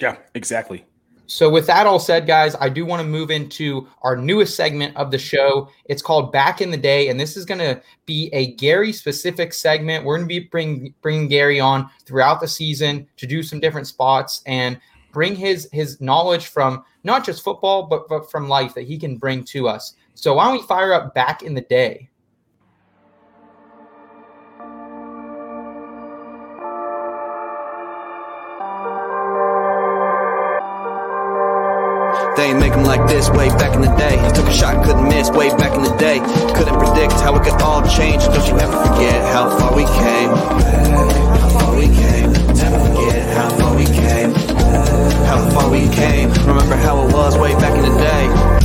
Yeah, 0.00 0.16
exactly. 0.34 0.84
So, 1.30 1.50
with 1.50 1.66
that 1.66 1.86
all 1.86 1.98
said, 1.98 2.26
guys, 2.26 2.56
I 2.58 2.70
do 2.70 2.86
want 2.86 3.02
to 3.02 3.06
move 3.06 3.30
into 3.30 3.86
our 4.00 4.16
newest 4.16 4.56
segment 4.56 4.96
of 4.96 5.10
the 5.10 5.18
show. 5.18 5.68
It's 5.84 6.00
called 6.00 6.32
Back 6.32 6.62
in 6.62 6.70
the 6.70 6.76
Day, 6.78 7.10
and 7.10 7.20
this 7.20 7.36
is 7.36 7.44
going 7.44 7.58
to 7.58 7.82
be 8.06 8.30
a 8.32 8.54
Gary 8.54 8.94
specific 8.94 9.52
segment. 9.52 10.06
We're 10.06 10.16
going 10.16 10.26
to 10.26 10.40
be 10.40 10.48
bring, 10.48 10.94
bringing 11.02 11.28
Gary 11.28 11.60
on 11.60 11.90
throughout 12.06 12.40
the 12.40 12.48
season 12.48 13.06
to 13.18 13.26
do 13.26 13.42
some 13.42 13.60
different 13.60 13.86
spots 13.86 14.40
and 14.46 14.80
bring 15.12 15.36
his 15.36 15.68
his 15.70 16.00
knowledge 16.00 16.46
from 16.46 16.82
not 17.04 17.26
just 17.26 17.44
football, 17.44 17.82
but, 17.82 18.08
but 18.08 18.30
from 18.30 18.48
life 18.48 18.72
that 18.72 18.86
he 18.86 18.98
can 18.98 19.18
bring 19.18 19.44
to 19.44 19.68
us. 19.68 19.96
So, 20.14 20.32
why 20.32 20.46
don't 20.46 20.58
we 20.58 20.66
fire 20.66 20.94
up 20.94 21.14
Back 21.14 21.42
in 21.42 21.52
the 21.52 21.60
Day? 21.60 22.08
They 32.38 32.54
make 32.54 32.72
'em 32.72 32.84
like 32.84 33.04
this 33.08 33.28
way 33.30 33.48
back 33.48 33.74
in 33.74 33.80
the 33.80 33.92
day. 33.96 34.16
Took 34.32 34.46
a 34.46 34.52
shot, 34.52 34.84
couldn't 34.84 35.08
miss 35.08 35.28
way 35.28 35.50
back 35.56 35.74
in 35.74 35.82
the 35.82 35.90
day. 35.96 36.20
Couldn't 36.54 36.78
predict 36.78 37.14
how 37.14 37.34
it 37.34 37.42
could 37.42 37.60
all 37.60 37.82
change. 37.82 38.24
Don't 38.26 38.46
you 38.46 38.56
ever 38.60 38.76
forget 38.86 39.20
how 39.34 39.50
far 39.58 39.72
we 39.74 39.82
came. 39.82 40.30
How 41.42 41.48
far 41.58 41.74
we 41.74 41.88
came. 41.88 42.32
Never 42.54 42.78
forget 42.86 43.22
how 43.36 43.48
far 43.58 43.74
we 43.74 43.86
came. 43.86 44.32
How 45.26 45.40
far 45.50 45.68
we 45.68 45.88
came. 45.88 46.30
Remember 46.46 46.76
how 46.76 47.02
it 47.02 47.12
was 47.12 47.36
way 47.36 47.54
back 47.54 47.74
in 47.74 47.82
the 47.82 47.98
day. 47.98 48.57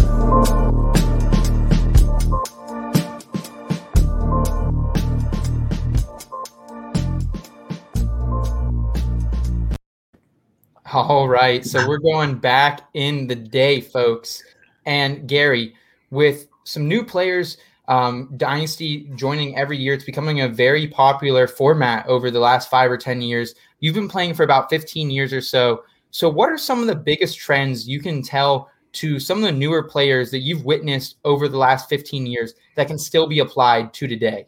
All 10.93 11.27
right. 11.27 11.65
So 11.65 11.88
we're 11.88 11.97
going 11.97 12.36
back 12.36 12.82
in 12.93 13.25
the 13.25 13.34
day, 13.34 13.82
folks. 13.82 14.43
And 14.86 15.27
Gary, 15.27 15.73
with 16.12 16.47
some 16.65 16.88
new 16.88 17.03
players, 17.03 17.58
um, 17.88 18.32
Dynasty 18.38 19.10
joining 19.15 19.58
every 19.58 19.75
year, 19.75 19.95
it's 19.95 20.03
becoming 20.03 20.41
a 20.41 20.47
very 20.47 20.88
popular 20.88 21.47
format 21.47 22.06
over 22.06 22.29
the 22.29 22.39
last 22.39 22.69
five 22.69 22.91
or 22.91 22.97
10 22.97 23.23
years. 23.23 23.56
You've 23.79 23.95
been 23.95 24.08
playing 24.08 24.36
for 24.36 24.43
about 24.43 24.69
15 24.69 25.10
years 25.10 25.34
or 25.34 25.41
so. 25.41 25.84
So, 26.12 26.29
what 26.29 26.51
are 26.51 26.60
some 26.60 26.79
of 26.79 26.86
the 26.86 26.95
biggest 26.95 27.39
trends 27.39 27.88
you 27.88 27.99
can 27.99 28.21
tell 28.21 28.69
to 28.91 29.19
some 29.19 29.39
of 29.39 29.43
the 29.45 29.51
newer 29.51 29.82
players 29.82 30.29
that 30.29 30.41
you've 30.41 30.63
witnessed 30.63 31.15
over 31.25 31.47
the 31.47 31.58
last 31.58 31.89
15 31.89 32.27
years 32.27 32.53
that 32.75 32.86
can 32.86 32.99
still 32.99 33.25
be 33.25 33.39
applied 33.39 33.95
to 33.95 34.08
today? 34.08 34.45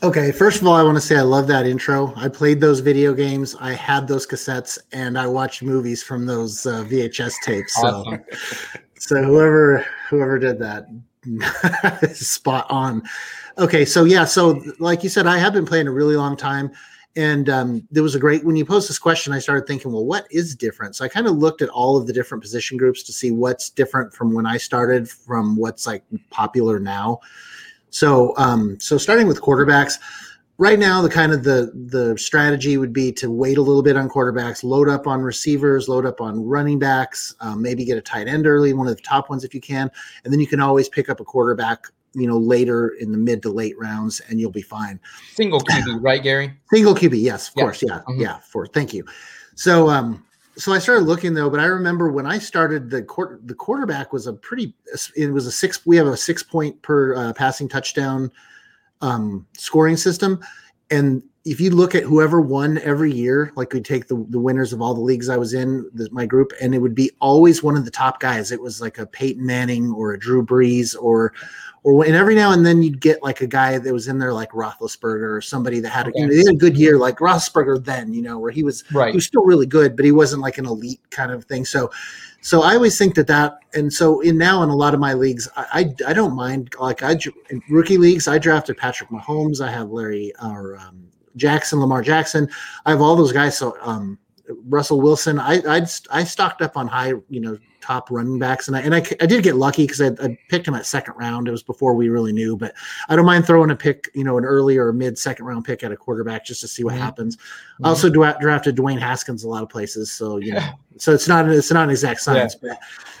Okay, 0.00 0.30
first 0.30 0.60
of 0.60 0.66
all, 0.68 0.74
I 0.74 0.84
want 0.84 0.96
to 0.96 1.00
say 1.00 1.16
I 1.16 1.22
love 1.22 1.48
that 1.48 1.66
intro. 1.66 2.12
I 2.14 2.28
played 2.28 2.60
those 2.60 2.78
video 2.78 3.12
games, 3.12 3.56
I 3.58 3.72
had 3.72 4.06
those 4.06 4.28
cassettes, 4.28 4.78
and 4.92 5.18
I 5.18 5.26
watched 5.26 5.60
movies 5.60 6.04
from 6.04 6.24
those 6.24 6.64
uh, 6.66 6.84
VHS 6.84 7.34
tapes. 7.42 7.74
So, 7.74 7.88
Awesome. 7.88 8.24
so 8.98 9.22
whoever 9.24 9.84
whoever 10.08 10.38
did 10.38 10.60
that, 10.60 10.86
spot 12.14 12.66
on. 12.70 13.02
Okay, 13.58 13.84
so 13.84 14.04
yeah, 14.04 14.24
so 14.24 14.62
like 14.78 15.02
you 15.02 15.08
said, 15.08 15.26
I 15.26 15.36
have 15.36 15.52
been 15.52 15.66
playing 15.66 15.88
a 15.88 15.92
really 15.92 16.14
long 16.14 16.36
time, 16.36 16.70
and 17.16 17.48
um, 17.50 17.88
there 17.90 18.04
was 18.04 18.14
a 18.14 18.20
great 18.20 18.44
when 18.44 18.54
you 18.54 18.64
posed 18.64 18.88
this 18.88 19.00
question. 19.00 19.32
I 19.32 19.40
started 19.40 19.66
thinking, 19.66 19.90
well, 19.90 20.04
what 20.04 20.28
is 20.30 20.54
different? 20.54 20.94
So 20.94 21.04
I 21.04 21.08
kind 21.08 21.26
of 21.26 21.36
looked 21.38 21.60
at 21.60 21.70
all 21.70 21.96
of 21.96 22.06
the 22.06 22.12
different 22.12 22.40
position 22.40 22.76
groups 22.76 23.02
to 23.02 23.12
see 23.12 23.32
what's 23.32 23.68
different 23.68 24.14
from 24.14 24.32
when 24.32 24.46
I 24.46 24.58
started 24.58 25.10
from 25.10 25.56
what's 25.56 25.88
like 25.88 26.04
popular 26.30 26.78
now. 26.78 27.18
So, 27.90 28.34
um, 28.36 28.78
so 28.80 28.98
starting 28.98 29.26
with 29.26 29.40
quarterbacks, 29.40 29.94
right 30.58 30.78
now 30.78 31.00
the 31.00 31.08
kind 31.08 31.32
of 31.32 31.44
the 31.44 31.70
the 31.90 32.18
strategy 32.18 32.76
would 32.76 32.92
be 32.92 33.12
to 33.12 33.30
wait 33.30 33.58
a 33.58 33.62
little 33.62 33.82
bit 33.82 33.96
on 33.96 34.08
quarterbacks, 34.08 34.62
load 34.64 34.88
up 34.88 35.06
on 35.06 35.20
receivers, 35.22 35.88
load 35.88 36.04
up 36.04 36.20
on 36.20 36.44
running 36.44 36.78
backs, 36.78 37.34
um, 37.40 37.62
maybe 37.62 37.84
get 37.84 37.96
a 37.96 38.00
tight 38.02 38.28
end 38.28 38.46
early, 38.46 38.72
one 38.72 38.88
of 38.88 38.96
the 38.96 39.02
top 39.02 39.30
ones 39.30 39.44
if 39.44 39.54
you 39.54 39.60
can, 39.60 39.90
and 40.24 40.32
then 40.32 40.40
you 40.40 40.46
can 40.46 40.60
always 40.60 40.88
pick 40.88 41.08
up 41.08 41.20
a 41.20 41.24
quarterback, 41.24 41.84
you 42.14 42.26
know, 42.26 42.38
later 42.38 42.90
in 43.00 43.12
the 43.12 43.18
mid 43.18 43.40
to 43.42 43.50
late 43.50 43.78
rounds, 43.78 44.20
and 44.28 44.40
you'll 44.40 44.50
be 44.50 44.62
fine. 44.62 44.98
Single 45.34 45.60
QB, 45.60 46.02
right, 46.02 46.22
Gary? 46.22 46.52
Single 46.72 46.94
QB, 46.94 47.22
yes, 47.22 47.48
of 47.48 47.54
Yeah. 47.56 47.62
course, 47.62 47.82
yeah, 47.86 48.00
Mhm. 48.08 48.20
yeah. 48.20 48.38
For 48.40 48.66
thank 48.66 48.92
you. 48.92 49.04
So, 49.54 49.88
um, 49.88 50.24
so 50.58 50.72
I 50.72 50.78
started 50.80 51.04
looking 51.04 51.34
though, 51.34 51.48
but 51.48 51.60
I 51.60 51.66
remember 51.66 52.10
when 52.10 52.26
I 52.26 52.38
started 52.38 52.90
the 52.90 53.02
court, 53.02 53.46
the 53.46 53.54
quarterback 53.54 54.12
was 54.12 54.26
a 54.26 54.32
pretty. 54.32 54.74
It 55.16 55.32
was 55.32 55.46
a 55.46 55.52
six. 55.52 55.86
We 55.86 55.96
have 55.96 56.08
a 56.08 56.16
six 56.16 56.42
point 56.42 56.80
per 56.82 57.14
uh, 57.14 57.32
passing 57.32 57.68
touchdown 57.68 58.30
um, 59.00 59.46
scoring 59.56 59.96
system, 59.96 60.40
and 60.90 61.22
if 61.50 61.60
you 61.60 61.70
look 61.70 61.94
at 61.94 62.02
whoever 62.02 62.40
won 62.40 62.78
every 62.78 63.12
year, 63.12 63.52
like 63.56 63.72
we 63.72 63.80
take 63.80 64.08
the 64.08 64.24
the 64.28 64.38
winners 64.38 64.72
of 64.72 64.80
all 64.82 64.94
the 64.94 65.00
leagues 65.00 65.28
I 65.28 65.36
was 65.36 65.54
in, 65.54 65.88
the, 65.94 66.08
my 66.10 66.26
group, 66.26 66.52
and 66.60 66.74
it 66.74 66.78
would 66.78 66.94
be 66.94 67.10
always 67.20 67.62
one 67.62 67.76
of 67.76 67.84
the 67.84 67.90
top 67.90 68.20
guys. 68.20 68.52
It 68.52 68.60
was 68.60 68.80
like 68.80 68.98
a 68.98 69.06
Peyton 69.06 69.44
Manning 69.44 69.92
or 69.92 70.12
a 70.12 70.18
Drew 70.18 70.44
Brees 70.44 70.94
or 71.00 71.32
or 71.84 72.04
and 72.04 72.14
every 72.14 72.34
now 72.34 72.52
and 72.52 72.66
then 72.66 72.82
you'd 72.82 73.00
get 73.00 73.22
like 73.22 73.40
a 73.40 73.46
guy 73.46 73.78
that 73.78 73.92
was 73.92 74.08
in 74.08 74.18
there 74.18 74.32
like 74.32 74.50
Roethlisberger 74.50 75.36
or 75.36 75.40
somebody 75.40 75.80
that 75.80 75.90
had 75.90 76.08
a, 76.08 76.12
you 76.14 76.26
know, 76.26 76.32
they 76.32 76.38
had 76.38 76.54
a 76.54 76.54
good 76.54 76.76
year 76.76 76.98
like 76.98 77.18
Roethlisberger 77.18 77.84
then, 77.84 78.12
you 78.12 78.22
know, 78.22 78.38
where 78.38 78.50
he 78.50 78.62
was 78.62 78.84
Right. 78.92 79.10
he 79.10 79.16
was 79.16 79.26
still 79.26 79.44
really 79.44 79.66
good, 79.66 79.96
but 79.96 80.04
he 80.04 80.12
wasn't 80.12 80.42
like 80.42 80.58
an 80.58 80.66
elite 80.66 81.00
kind 81.10 81.30
of 81.30 81.44
thing. 81.44 81.64
So, 81.64 81.90
so 82.40 82.62
I 82.62 82.74
always 82.74 82.98
think 82.98 83.14
that 83.14 83.26
that, 83.28 83.58
and 83.74 83.92
so 83.92 84.20
in 84.20 84.36
now 84.38 84.62
in 84.62 84.68
a 84.70 84.76
lot 84.76 84.94
of 84.94 85.00
my 85.00 85.14
leagues, 85.14 85.48
I 85.56 85.94
I, 86.06 86.10
I 86.10 86.12
don't 86.12 86.34
mind 86.34 86.74
like 86.78 87.02
I 87.02 87.16
in 87.50 87.62
rookie 87.68 87.98
leagues 87.98 88.28
I 88.28 88.38
drafted 88.38 88.76
Patrick 88.76 89.10
Mahomes, 89.10 89.60
I 89.60 89.70
have 89.70 89.90
Larry 89.90 90.32
or 90.42 90.76
um, 90.78 91.07
Jackson, 91.38 91.80
Lamar 91.80 92.02
Jackson, 92.02 92.48
I 92.84 92.90
have 92.90 93.00
all 93.00 93.16
those 93.16 93.32
guys. 93.32 93.56
So 93.56 93.76
um, 93.80 94.18
Russell 94.66 95.00
Wilson, 95.00 95.38
I 95.38 95.62
I 95.68 95.86
I 96.10 96.24
stocked 96.24 96.60
up 96.62 96.76
on 96.76 96.86
high, 96.86 97.12
you 97.28 97.40
know, 97.40 97.58
top 97.80 98.10
running 98.10 98.38
backs, 98.38 98.66
and 98.68 98.76
I 98.76 98.80
and 98.80 98.94
I, 98.94 98.98
I 99.20 99.26
did 99.26 99.42
get 99.42 99.56
lucky 99.56 99.84
because 99.86 100.00
I, 100.00 100.08
I 100.22 100.36
picked 100.48 100.66
him 100.66 100.74
at 100.74 100.84
second 100.86 101.14
round. 101.14 101.48
It 101.48 101.50
was 101.50 101.62
before 101.62 101.94
we 101.94 102.08
really 102.08 102.32
knew, 102.32 102.56
but 102.56 102.74
I 103.08 103.16
don't 103.16 103.26
mind 103.26 103.46
throwing 103.46 103.70
a 103.70 103.76
pick, 103.76 104.10
you 104.14 104.24
know, 104.24 104.36
an 104.38 104.44
early 104.44 104.76
or 104.76 104.92
mid 104.92 105.18
second 105.18 105.44
round 105.46 105.64
pick 105.64 105.82
at 105.84 105.92
a 105.92 105.96
quarterback 105.96 106.44
just 106.44 106.60
to 106.62 106.68
see 106.68 106.82
what 106.82 106.94
Mhm. 106.94 106.98
happens. 106.98 107.36
Mhm. 107.36 107.40
I 107.84 107.88
also 107.90 108.08
dra- 108.10 108.36
drafted 108.40 108.76
Dwayne 108.76 108.98
Haskins 108.98 109.44
a 109.44 109.48
lot 109.48 109.62
of 109.62 109.68
places, 109.68 110.10
so 110.10 110.38
you 110.38 110.52
know, 110.54 110.66
so 110.96 111.12
it's 111.12 111.28
not 111.28 111.48
it's 111.48 111.70
not 111.70 111.84
an 111.84 111.90
exact 111.90 112.20
science, 112.20 112.54
but 112.54 112.78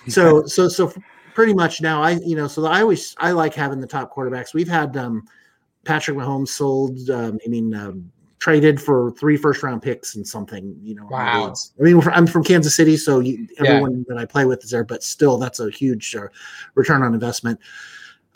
so 0.08 0.46
so 0.46 0.68
so 0.68 0.92
pretty 1.34 1.54
much 1.54 1.80
now 1.80 2.02
I 2.02 2.12
you 2.12 2.34
know 2.36 2.48
so 2.48 2.64
I 2.66 2.80
always 2.80 3.14
I 3.18 3.32
like 3.32 3.54
having 3.54 3.80
the 3.80 3.86
top 3.86 4.14
quarterbacks. 4.14 4.54
We've 4.54 4.66
had 4.68 4.96
um, 4.96 5.24
Patrick 5.84 6.16
Mahomes 6.16 6.48
sold. 6.48 7.08
Um, 7.10 7.38
I 7.44 7.48
mean. 7.48 7.74
Um, 7.74 8.12
traded 8.40 8.80
for 8.80 9.10
three 9.18 9.36
first 9.36 9.64
round 9.64 9.82
picks 9.82 10.14
and 10.14 10.24
something 10.26 10.78
you 10.80 10.94
know 10.94 11.04
Wow. 11.10 11.52
i 11.80 11.82
mean 11.82 12.00
i'm 12.12 12.24
from 12.24 12.44
kansas 12.44 12.76
city 12.76 12.96
so 12.96 13.18
you, 13.18 13.48
Yeah. 13.60 13.68
everyone 13.72 14.04
that 14.08 14.16
i 14.16 14.24
play 14.24 14.44
with 14.44 14.62
is 14.62 14.70
there 14.70 14.84
but 14.84 15.02
still 15.02 15.38
that's 15.38 15.58
a 15.58 15.68
huge 15.70 16.14
uh, 16.14 16.28
return 16.76 17.02
on 17.02 17.14
investment 17.14 17.58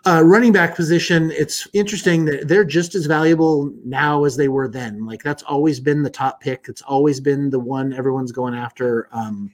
uh, 0.04 0.20
running 0.24 0.52
back 0.52 0.74
position 0.74 1.30
it's 1.30 1.68
interesting 1.72 2.24
that 2.24 2.48
they're 2.48 2.64
just 2.64 2.96
as 2.96 3.06
valuable 3.06 3.72
now 3.84 4.24
as 4.24 4.36
they 4.36 4.48
were 4.48 4.66
then 4.66 5.06
like 5.06 5.22
that's 5.22 5.44
always 5.44 5.78
been 5.78 6.02
the 6.02 6.10
top 6.10 6.40
pick 6.40 6.64
it's 6.68 6.82
always 6.82 7.20
been 7.20 7.48
the 7.48 7.60
one 7.60 7.92
everyone's 7.92 8.32
going 8.32 8.54
after 8.54 9.08
um, 9.12 9.52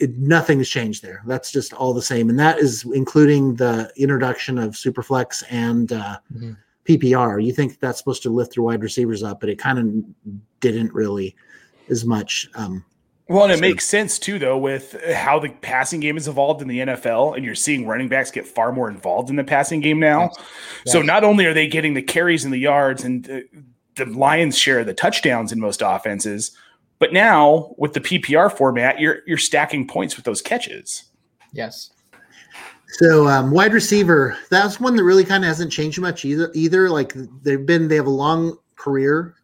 it, 0.00 0.18
nothing 0.18 0.58
has 0.58 0.68
changed 0.68 1.00
there 1.00 1.22
that's 1.26 1.52
just 1.52 1.72
all 1.74 1.94
the 1.94 2.02
same 2.02 2.28
and 2.28 2.40
that 2.40 2.58
is 2.58 2.84
including 2.92 3.54
the 3.54 3.88
introduction 3.96 4.58
of 4.58 4.72
superflex 4.72 5.44
and 5.48 5.92
uh, 5.92 6.18
Mhm. 6.36 6.56
Ppr 6.88 7.42
you 7.44 7.52
think 7.52 7.78
that's 7.80 7.98
supposed 7.98 8.22
to 8.22 8.30
lift 8.30 8.56
your 8.56 8.64
wide 8.66 8.82
receivers 8.82 9.22
up 9.22 9.40
but 9.40 9.48
it 9.48 9.58
kind 9.58 9.78
of 9.78 10.30
didn't 10.60 10.92
really 10.94 11.34
as 11.90 12.04
much 12.04 12.48
um, 12.54 12.84
Well, 13.28 13.44
and 13.44 13.52
it 13.52 13.56
So- 13.56 13.60
makes 13.62 13.84
sense 13.84 14.18
too, 14.18 14.38
though, 14.38 14.56
with 14.58 14.96
how 15.14 15.38
the 15.38 15.48
passing 15.50 16.00
game 16.00 16.16
has 16.16 16.28
evolved 16.28 16.60
in 16.62 16.68
the 16.68 16.78
NFL, 16.80 17.34
and 17.36 17.44
you're 17.44 17.54
seeing 17.54 17.86
running 17.86 18.08
backs 18.08 18.30
get 18.30 18.46
far 18.46 18.70
more 18.72 18.88
involved 18.90 19.28
in 19.30 19.36
the 19.36 19.44
passing 19.44 19.80
game 19.80 19.98
now. 19.98 20.30
So 20.86 20.98
Yes. 20.98 21.06
not 21.06 21.24
only 21.24 21.44
are 21.46 21.54
they 21.54 21.66
getting 21.66 21.94
the 21.94 22.02
carries 22.02 22.44
and 22.44 22.52
the 22.52 22.58
yards 22.58 23.02
and 23.04 23.24
the, 23.24 23.44
the 23.96 24.04
lion's 24.06 24.56
share 24.58 24.80
of 24.80 24.86
the 24.86 24.92
touchdowns 24.94 25.52
in 25.52 25.60
most 25.60 25.82
offenses, 25.84 26.50
but 26.98 27.12
now 27.14 27.74
with 27.78 27.92
the 27.94 28.00
PPR 28.00 28.50
format, 28.54 28.98
you're 29.00 29.18
you're 29.26 29.38
stacking 29.38 29.86
points 29.86 30.16
with 30.16 30.24
those 30.26 30.40
catches. 30.42 31.04
Yes. 31.52 31.90
So 32.88 33.26
um, 33.26 33.50
wide 33.50 33.72
receiver, 33.72 34.36
that's 34.50 34.78
one 34.78 34.94
that 34.96 35.04
really 35.04 35.24
kind 35.24 35.42
of 35.44 35.48
hasn't 35.48 35.72
changed 35.72 36.00
much 36.00 36.24
either. 36.24 36.50
Either 36.54 36.88
like 36.90 37.12
they've 37.42 37.64
been, 37.64 37.88
they 37.88 37.96
have 37.96 38.06
a 38.06 38.10
long 38.10 38.56
career, 38.76 39.34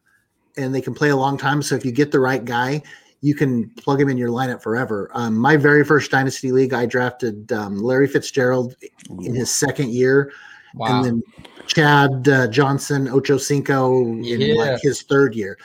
and 0.57 0.75
they 0.75 0.81
can 0.81 0.95
play 0.95 1.09
a 1.09 1.17
long 1.17 1.37
time. 1.37 1.63
So 1.63 1.75
if 1.75 1.85
you 1.85 1.91
get 1.93 2.13
the 2.13 2.21
right 2.21 2.45
guy, 2.45 2.83
you 3.23 3.35
can 3.35 3.71
plug 3.71 4.01
him 4.01 4.09
in 4.09 4.17
your 4.17 4.31
lineup 4.31 4.63
forever. 4.63 5.11
Um, 5.15 5.37
my 5.37 5.57
very 5.57 5.85
first 5.85 6.11
dynasty 6.11 6.53
league, 6.53 6.73
I 6.73 6.87
drafted 6.87 7.51
um, 7.53 7.83
Larry 7.83 8.07
Fitzgerald 8.07 8.77
in 9.23 9.35
his 9.35 9.51
second 9.55 9.91
year, 9.91 10.33
Wow. 10.75 11.03
and 11.03 11.05
then 11.05 11.23
Chad 11.67 12.29
uh, 12.29 12.47
Johnson, 12.49 13.09
Ocho 13.09 13.37
Cinco 13.37 14.03
in 14.03 14.23
Yeah. 14.23 14.55
like 14.55 14.81
his 14.81 15.03
third 15.03 15.35
year. 15.35 15.59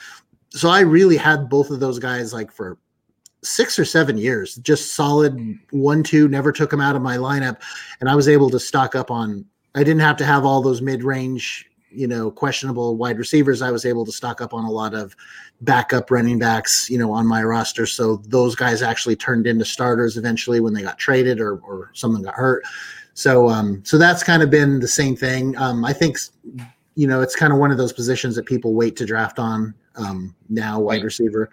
So 0.49 0.69
I 0.69 0.79
really 0.81 1.17
had 1.17 1.49
both 1.49 1.69
of 1.69 1.79
those 1.79 1.99
guys 1.99 2.33
like 2.33 2.51
for 2.51 2.77
six 3.45 3.77
or 3.79 3.86
seven 3.86 4.17
years, 4.17 4.55
just 4.55 4.93
solid 4.93 5.60
one, 5.71 6.03
two, 6.03 6.27
never 6.27 6.51
took 6.51 6.69
them 6.69 6.81
out 6.81 6.95
of 6.95 7.01
my 7.01 7.17
lineup. 7.17 7.62
And 7.99 8.10
I 8.10 8.15
was 8.15 8.27
able 8.27 8.49
to 8.49 8.60
stock 8.60 8.95
up 8.95 9.12
on, 9.12 9.45
I 9.75 9.84
didn't 9.84 10.01
have 10.01 10.17
to 10.17 10.25
have 10.25 10.45
all 10.45 10.62
those 10.62 10.81
mid 10.81 11.03
range, 11.03 11.69
you 11.91 12.08
know, 12.08 12.31
questionable 12.31 12.97
wide 12.97 13.17
receivers. 13.17 13.62
I 13.62 13.71
was 13.71 13.86
able 13.86 14.05
to 14.05 14.12
stock 14.12 14.41
up 14.41 14.53
on 14.53 14.65
a 14.65 14.71
lot 14.71 14.93
of 14.93 15.15
backup 15.62 16.12
running 16.12 16.39
backs, 16.39 16.89
you 16.89 16.97
know, 16.97 17.12
on 17.12 17.25
my 17.25 17.43
roster. 17.43 17.86
So 17.86 18.17
those 18.27 18.55
guys 18.55 18.81
actually 18.81 19.15
turned 19.15 19.47
into 19.47 19.63
starters 19.63 20.17
eventually 20.17 20.60
when 20.60 20.73
they 20.73 20.81
got 20.81 20.97
traded 20.97 21.39
or, 21.39 21.58
or 21.60 21.91
someone 21.93 22.21
got 22.21 22.34
hurt. 22.34 22.63
So, 23.13 23.47
um, 23.47 23.81
so 23.86 23.97
that's 23.97 24.23
kind 24.23 24.43
of 24.43 24.49
been 24.49 24.79
the 24.81 24.89
same 24.89 25.15
thing. 25.15 25.55
Um, 25.58 25.86
I 25.86 25.93
think, 25.93 26.17
you 26.95 27.08
know, 27.08 27.21
it's 27.21 27.36
kind 27.36 27.53
of 27.53 27.60
one 27.60 27.71
of 27.71 27.77
those 27.77 27.93
positions 27.93 28.36
that 28.36 28.45
people 28.45 28.73
wait 28.73 28.97
to 28.97 29.05
draft 29.05 29.39
on 29.39 29.73
um, 29.95 30.36
now, 30.49 30.79
wide 30.81 31.03
receiver. 31.03 31.49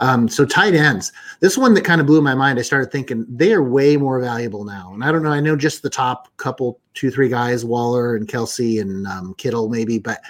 Um, 0.00 0.28
so 0.28 0.44
tight 0.46 0.74
ends. 0.74 1.12
This 1.40 1.56
one 1.58 1.74
that 1.74 1.84
kind 1.84 2.00
of 2.00 2.06
blew 2.06 2.20
my 2.22 2.34
mind. 2.34 2.58
I 2.58 2.62
started 2.62 2.90
thinking 2.90 3.26
they 3.28 3.52
are 3.52 3.62
way 3.62 3.96
more 3.96 4.18
valuable 4.20 4.64
now. 4.64 4.92
And 4.94 5.04
I 5.04 5.12
don't 5.12 5.22
know. 5.22 5.30
I 5.30 5.40
know 5.40 5.56
just 5.56 5.82
the 5.82 5.90
top 5.90 6.28
couple, 6.38 6.80
two, 6.94 7.10
three 7.10 7.28
guys, 7.28 7.64
Waller 7.64 8.16
and 8.16 8.26
Kelce 8.26 8.80
and 8.80 9.06
um, 9.06 9.34
Kittle, 9.34 9.68
maybe. 9.68 9.98
But 9.98 10.20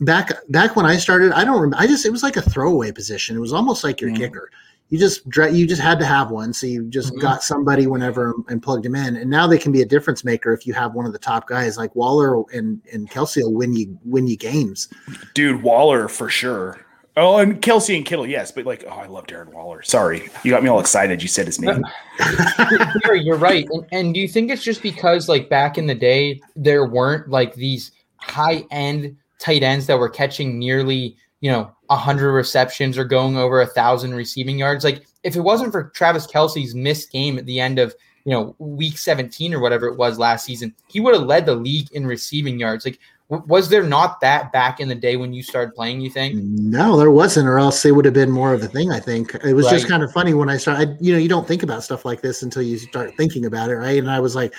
back 0.00 0.30
back 0.48 0.76
when 0.76 0.86
I 0.86 0.96
started, 0.96 1.32
I 1.32 1.44
don't 1.44 1.56
remember. 1.60 1.76
I 1.78 1.86
just 1.86 2.06
it 2.06 2.10
was 2.12 2.22
like 2.22 2.36
a 2.36 2.42
throwaway 2.42 2.92
position. 2.92 3.36
It 3.36 3.40
was 3.40 3.52
almost 3.52 3.84
like 3.84 4.00
your 4.00 4.14
kicker. 4.14 4.50
You 4.90 4.98
just 4.98 5.22
you 5.52 5.66
just 5.68 5.80
had 5.82 6.00
to 6.00 6.04
have 6.04 6.30
one, 6.32 6.52
so 6.52 6.66
you 6.66 6.84
just 6.84 7.12
Mhm. 7.14 7.20
got 7.20 7.42
somebody 7.44 7.86
whenever 7.86 8.34
and 8.48 8.60
plugged 8.62 8.84
him 8.84 8.96
in. 8.96 9.16
And 9.16 9.30
now 9.30 9.46
they 9.46 9.58
can 9.58 9.70
be 9.70 9.82
a 9.82 9.86
difference 9.86 10.24
maker 10.24 10.52
if 10.52 10.66
you 10.66 10.72
have 10.74 10.94
one 10.94 11.06
of 11.06 11.12
the 11.12 11.18
top 11.18 11.46
guys 11.46 11.76
like 11.76 11.94
Waller 11.94 12.42
and 12.52 12.80
and 12.92 13.08
Kelce 13.08 13.40
will 13.42 13.54
win 13.54 13.74
you 13.74 13.96
win 14.04 14.26
you 14.26 14.36
games. 14.36 14.88
Dude, 15.34 15.62
Waller 15.62 16.08
for 16.08 16.28
sure. 16.28 16.84
Oh, 17.16 17.38
and 17.38 17.60
Kelce 17.60 17.96
and 17.96 18.06
Kittle, 18.06 18.26
yes, 18.26 18.52
but 18.52 18.64
like, 18.64 18.84
oh, 18.86 18.90
I 18.90 19.06
love 19.06 19.26
Darren 19.26 19.52
Waller. 19.52 19.82
Sorry, 19.82 20.28
you 20.44 20.50
got 20.50 20.62
me 20.62 20.68
all 20.68 20.78
excited. 20.78 21.20
You 21.22 21.28
said 21.28 21.46
his 21.46 21.60
name. 21.60 21.84
You're 23.12 23.36
right. 23.36 23.66
And, 23.70 23.86
and 23.90 24.14
do 24.14 24.20
you 24.20 24.28
think 24.28 24.50
it's 24.50 24.62
just 24.62 24.80
because 24.80 25.28
like 25.28 25.48
back 25.48 25.76
in 25.76 25.86
the 25.86 25.94
day 25.94 26.40
there 26.54 26.86
weren't 26.86 27.28
like 27.28 27.54
these 27.54 27.90
high 28.16 28.64
end 28.70 29.16
tight 29.38 29.62
ends 29.62 29.86
that 29.86 29.98
were 29.98 30.08
catching 30.08 30.58
nearly 30.58 31.16
you 31.40 31.50
know 31.50 31.70
a 31.88 31.96
hundred 31.96 32.32
receptions 32.32 32.96
or 32.96 33.04
going 33.04 33.36
over 33.36 33.60
a 33.60 33.66
thousand 33.66 34.14
receiving 34.14 34.58
yards? 34.58 34.84
Like 34.84 35.04
if 35.24 35.34
it 35.34 35.40
wasn't 35.40 35.72
for 35.72 35.90
Travis 35.90 36.26
Kelce's 36.26 36.74
missed 36.74 37.10
game 37.10 37.38
at 37.38 37.46
the 37.46 37.58
end 37.58 37.80
of 37.80 37.94
you 38.24 38.32
know 38.32 38.54
week 38.58 38.96
17 38.96 39.52
or 39.52 39.60
whatever 39.60 39.88
it 39.88 39.98
was 39.98 40.18
last 40.18 40.44
season, 40.44 40.74
he 40.86 41.00
would 41.00 41.14
have 41.14 41.24
led 41.24 41.44
the 41.44 41.56
league 41.56 41.90
in 41.92 42.06
receiving 42.06 42.60
yards. 42.60 42.84
Like 42.84 43.00
was 43.30 43.68
there 43.68 43.82
not 43.84 44.20
that 44.20 44.52
back 44.52 44.80
in 44.80 44.88
the 44.88 44.94
day 44.94 45.16
when 45.16 45.32
you 45.32 45.42
started 45.42 45.74
playing? 45.74 46.00
You 46.00 46.10
think? 46.10 46.34
No, 46.34 46.96
there 46.96 47.10
wasn't, 47.10 47.48
or 47.48 47.58
else 47.58 47.84
it 47.84 47.92
would 47.92 48.04
have 48.04 48.14
been 48.14 48.30
more 48.30 48.52
of 48.52 48.62
a 48.62 48.66
thing. 48.66 48.90
I 48.90 49.00
think 49.00 49.34
it 49.44 49.54
was 49.54 49.68
just 49.68 49.88
kind 49.88 50.02
of 50.02 50.12
funny 50.12 50.34
when 50.34 50.48
I 50.50 50.56
started. 50.56 50.96
You 51.00 51.12
know, 51.12 51.18
you 51.18 51.28
don't 51.28 51.46
think 51.46 51.62
about 51.62 51.84
stuff 51.84 52.04
like 52.04 52.20
this 52.20 52.42
until 52.42 52.62
you 52.62 52.76
start 52.78 53.16
thinking 53.16 53.46
about 53.46 53.70
it, 53.70 53.76
right? 53.76 53.98
And 53.98 54.10
I 54.10 54.18
was 54.20 54.34
like, 54.34 54.52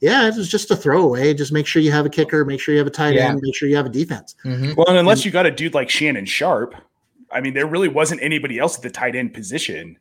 "Yeah, 0.00 0.26
it 0.28 0.34
was 0.36 0.48
just 0.48 0.70
a 0.70 0.76
throwaway. 0.76 1.34
Just 1.34 1.52
make 1.52 1.66
sure 1.66 1.80
you 1.80 1.92
have 1.92 2.04
a 2.04 2.10
kicker, 2.10 2.44
make 2.44 2.60
sure 2.60 2.74
you 2.74 2.78
have 2.78 2.86
a 2.86 2.90
tight 2.90 3.14
Yeah. 3.14 3.28
end, 3.28 3.40
make 3.42 3.54
sure 3.54 3.68
you 3.68 3.76
have 3.76 3.86
a 3.86 3.90
defense." 3.90 4.34
Mhm. 4.44 4.76
Well, 4.76 4.88
and 4.88 4.98
unless 4.98 5.24
you 5.24 5.30
got 5.30 5.46
a 5.46 5.50
dude 5.50 5.74
like 5.74 5.88
Shannon 5.88 6.26
Sharpe, 6.26 6.74
I 7.30 7.40
mean, 7.40 7.54
there 7.54 7.66
really 7.66 7.88
wasn't 7.88 8.22
anybody 8.22 8.58
else 8.58 8.76
at 8.76 8.82
the 8.82 8.90
tight 8.90 9.14
end 9.14 9.34
position. 9.34 9.98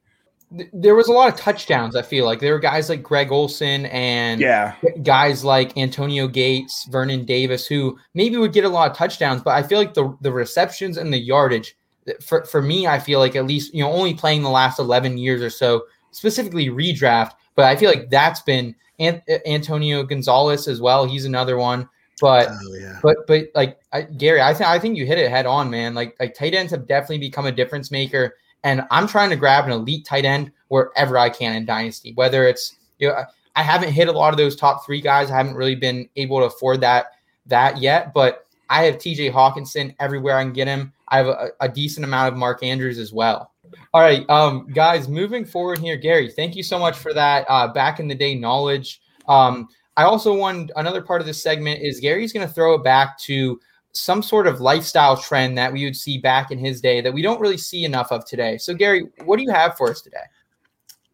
Th- 0.57 0.69
There 0.73 0.95
was 0.95 1.07
a 1.07 1.11
lot 1.11 1.33
of 1.33 1.39
touchdowns. 1.39 1.95
I 1.95 2.01
feel 2.01 2.25
like 2.25 2.39
there 2.39 2.53
were 2.53 2.59
guys 2.59 2.89
like 2.89 3.01
Greg 3.03 3.31
Olsen 3.31 3.85
and 3.87 4.41
Yeah, 4.41 4.75
guys 5.03 5.43
like 5.43 5.77
Antonio 5.77 6.27
Gates, 6.27 6.85
Vernon 6.91 7.25
Davis, 7.25 7.65
who 7.67 7.97
maybe 8.13 8.37
would 8.37 8.53
get 8.53 8.63
a 8.65 8.69
lot 8.69 8.89
of 8.91 8.97
touchdowns, 8.97 9.41
but 9.41 9.51
I 9.51 9.63
feel 9.63 9.79
like 9.79 9.93
the 9.93 10.15
the 10.21 10.31
receptions 10.31 10.97
and 10.97 11.11
the 11.13 11.17
yardage 11.19 11.75
for 12.21 12.45
for 12.45 12.61
me, 12.61 12.85
I 12.87 12.99
feel 12.99 13.19
like 13.19 13.35
at 13.35 13.45
least 13.47 13.73
you 13.73 13.83
know 13.83 13.91
only 13.91 14.13
playing 14.13 14.43
the 14.43 14.49
last 14.49 14.79
eleven 14.79 15.17
years 15.17 15.41
or 15.41 15.49
so, 15.49 15.83
specifically 16.11 16.67
redraft, 16.69 17.31
but 17.55 17.65
I 17.65 17.75
feel 17.75 17.89
like 17.89 18.09
that's 18.09 18.41
been 18.41 18.75
An- 18.99 19.21
Antonio 19.45 20.03
Gonzalez 20.03 20.67
as 20.67 20.79
well. 20.81 21.05
He's 21.05 21.25
another 21.25 21.57
one, 21.57 21.89
but. 22.21 22.49
Oh 22.51 22.73
yeah, 22.79 22.99
But 23.01 23.17
but 23.27 23.47
like 23.55 23.79
I, 23.91 24.03
Gary, 24.03 24.41
I 24.41 24.53
think 24.53 24.69
I 24.69 24.77
think 24.77 24.97
you 24.97 25.05
hit 25.07 25.17
it 25.17 25.31
head 25.31 25.47
on, 25.47 25.69
man. 25.71 25.95
Like 25.95 26.15
like 26.19 26.35
tight 26.35 26.53
ends 26.53 26.71
have 26.71 26.87
definitely 26.87 27.17
become 27.17 27.47
a 27.47 27.51
difference 27.51 27.89
maker, 27.89 28.35
and 28.65 28.81
I'm 28.91 29.07
trying 29.07 29.29
to 29.29 29.35
grab 29.37 29.65
an 29.65 29.71
elite 29.71 30.05
tight 30.05 30.25
end 30.25 30.51
wherever 30.67 31.17
I 31.17 31.29
can 31.29 31.55
in 31.55 31.65
dynasty. 31.65 32.11
Whether 32.15 32.45
it's 32.45 32.75
you 32.99 33.07
know 33.07 33.23
I- 33.55 33.63
haven't 33.63 33.93
hit 33.93 34.09
a 34.09 34.11
lot 34.11 34.33
of 34.33 34.37
those 34.37 34.57
top 34.57 34.85
three 34.85 34.99
guys. 34.99 35.31
I 35.31 35.37
haven't 35.37 35.55
really 35.55 35.75
been 35.75 36.09
able 36.17 36.39
to 36.39 36.45
afford 36.45 36.81
that 36.81 37.11
that 37.45 37.77
yet, 37.77 38.13
but 38.13 38.47
I 38.69 38.83
have 38.83 38.97
T.J. 38.97 39.31
Hockenson 39.31 39.95
everywhere 39.99 40.37
I 40.37 40.43
can 40.43 40.51
get 40.51 40.67
him. 40.67 40.91
I 41.07 41.17
have 41.17 41.27
a, 41.27 41.49
a 41.61 41.69
decent 41.69 42.03
amount 42.03 42.33
of 42.33 42.37
Mark 42.37 42.63
Andrews 42.63 42.97
as 42.97 43.13
well. 43.13 43.51
All 43.93 44.01
right, 44.01 44.27
um, 44.29 44.67
guys, 44.73 45.07
moving 45.07 45.45
forward 45.45 45.77
here, 45.79 45.95
Gary, 45.95 46.31
thank 46.31 46.55
you 46.55 46.63
so 46.63 46.79
much 46.79 46.97
for 46.97 47.13
that 47.13 47.45
uh, 47.47 47.67
back 47.67 47.99
in 47.99 48.07
the 48.07 48.15
day 48.15 48.33
knowledge. 48.35 49.01
Um, 49.27 49.67
I 49.97 50.03
also 50.03 50.35
want 50.35 50.71
another 50.75 51.01
part 51.01 51.21
of 51.21 51.27
this 51.27 51.41
segment 51.41 51.81
is 51.81 51.99
Gary's 51.99 52.33
going 52.33 52.47
to 52.47 52.53
throw 52.53 52.73
it 52.73 52.83
back 52.83 53.17
to 53.19 53.59
some 53.95 54.21
sort 54.21 54.45
of 54.45 54.61
lifestyle 54.61 55.17
trend 55.17 55.57
that 55.57 55.71
we 55.71 55.85
would 55.85 55.95
see 55.95 56.17
back 56.17 56.51
in 56.51 56.59
his 56.59 56.81
day 56.81 57.01
that 57.01 57.13
we 57.13 57.21
don't 57.21 57.39
really 57.39 57.57
see 57.57 57.85
enough 57.85 58.11
of 58.11 58.25
today. 58.25 58.57
So, 58.57 58.73
Gary, 58.73 59.07
what 59.23 59.37
do 59.37 59.43
you 59.43 59.51
have 59.51 59.77
for 59.77 59.89
us 59.89 60.01
today? 60.01 60.17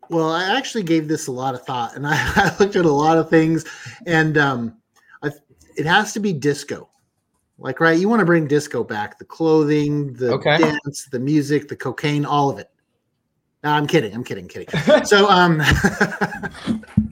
Well, 0.09 0.29
I 0.29 0.57
actually 0.57 0.83
gave 0.83 1.07
this 1.07 1.27
a 1.27 1.31
lot 1.31 1.55
of 1.55 1.63
thought, 1.63 1.95
and 1.95 2.05
I, 2.07 2.13
I 2.13 2.55
looked 2.59 2.75
at 2.75 2.85
a 2.85 2.91
lot 2.91 3.17
of 3.17 3.29
things, 3.29 3.65
and 4.05 4.37
um, 4.37 4.77
I, 5.23 5.29
it 5.77 5.85
has 5.85 6.13
to 6.13 6.19
be 6.19 6.33
disco. 6.33 6.89
Like, 7.57 7.79
right? 7.79 7.97
You 7.97 8.09
want 8.09 8.21
to 8.21 8.25
bring 8.25 8.47
disco 8.47 8.83
back? 8.83 9.19
The 9.19 9.25
clothing, 9.25 10.13
the 10.13 10.33
Okay. 10.33 10.57
dance, 10.57 11.05
the 11.11 11.19
music, 11.19 11.67
the 11.67 11.75
cocaine, 11.75 12.25
all 12.25 12.49
of 12.49 12.57
it. 12.57 12.69
No, 13.63 13.69
I'm 13.69 13.85
kidding. 13.85 14.13
I'm 14.13 14.23
kidding. 14.23 14.47
Kidding. 14.47 14.69
so, 15.05 15.29
um, 15.29 15.61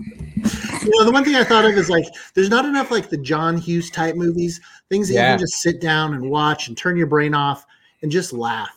you 0.83 0.89
know, 0.91 1.05
the 1.05 1.11
one 1.11 1.23
thing 1.23 1.35
I 1.35 1.43
thought 1.43 1.65
of 1.65 1.71
is 1.71 1.89
like, 1.89 2.05
there's 2.33 2.49
not 2.49 2.65
enough 2.65 2.91
like 2.91 3.09
the 3.09 3.17
John 3.17 3.57
Hughes 3.57 3.89
type 3.89 4.15
movies, 4.15 4.61
things 4.89 5.07
that 5.09 5.13
you 5.13 5.19
can 5.19 5.39
just 5.39 5.61
sit 5.61 5.81
down 5.81 6.13
and 6.13 6.29
watch 6.29 6.67
and 6.67 6.77
turn 6.77 6.97
your 6.97 7.07
brain 7.07 7.33
off 7.33 7.65
and 8.01 8.11
just 8.11 8.33
laugh. 8.33 8.75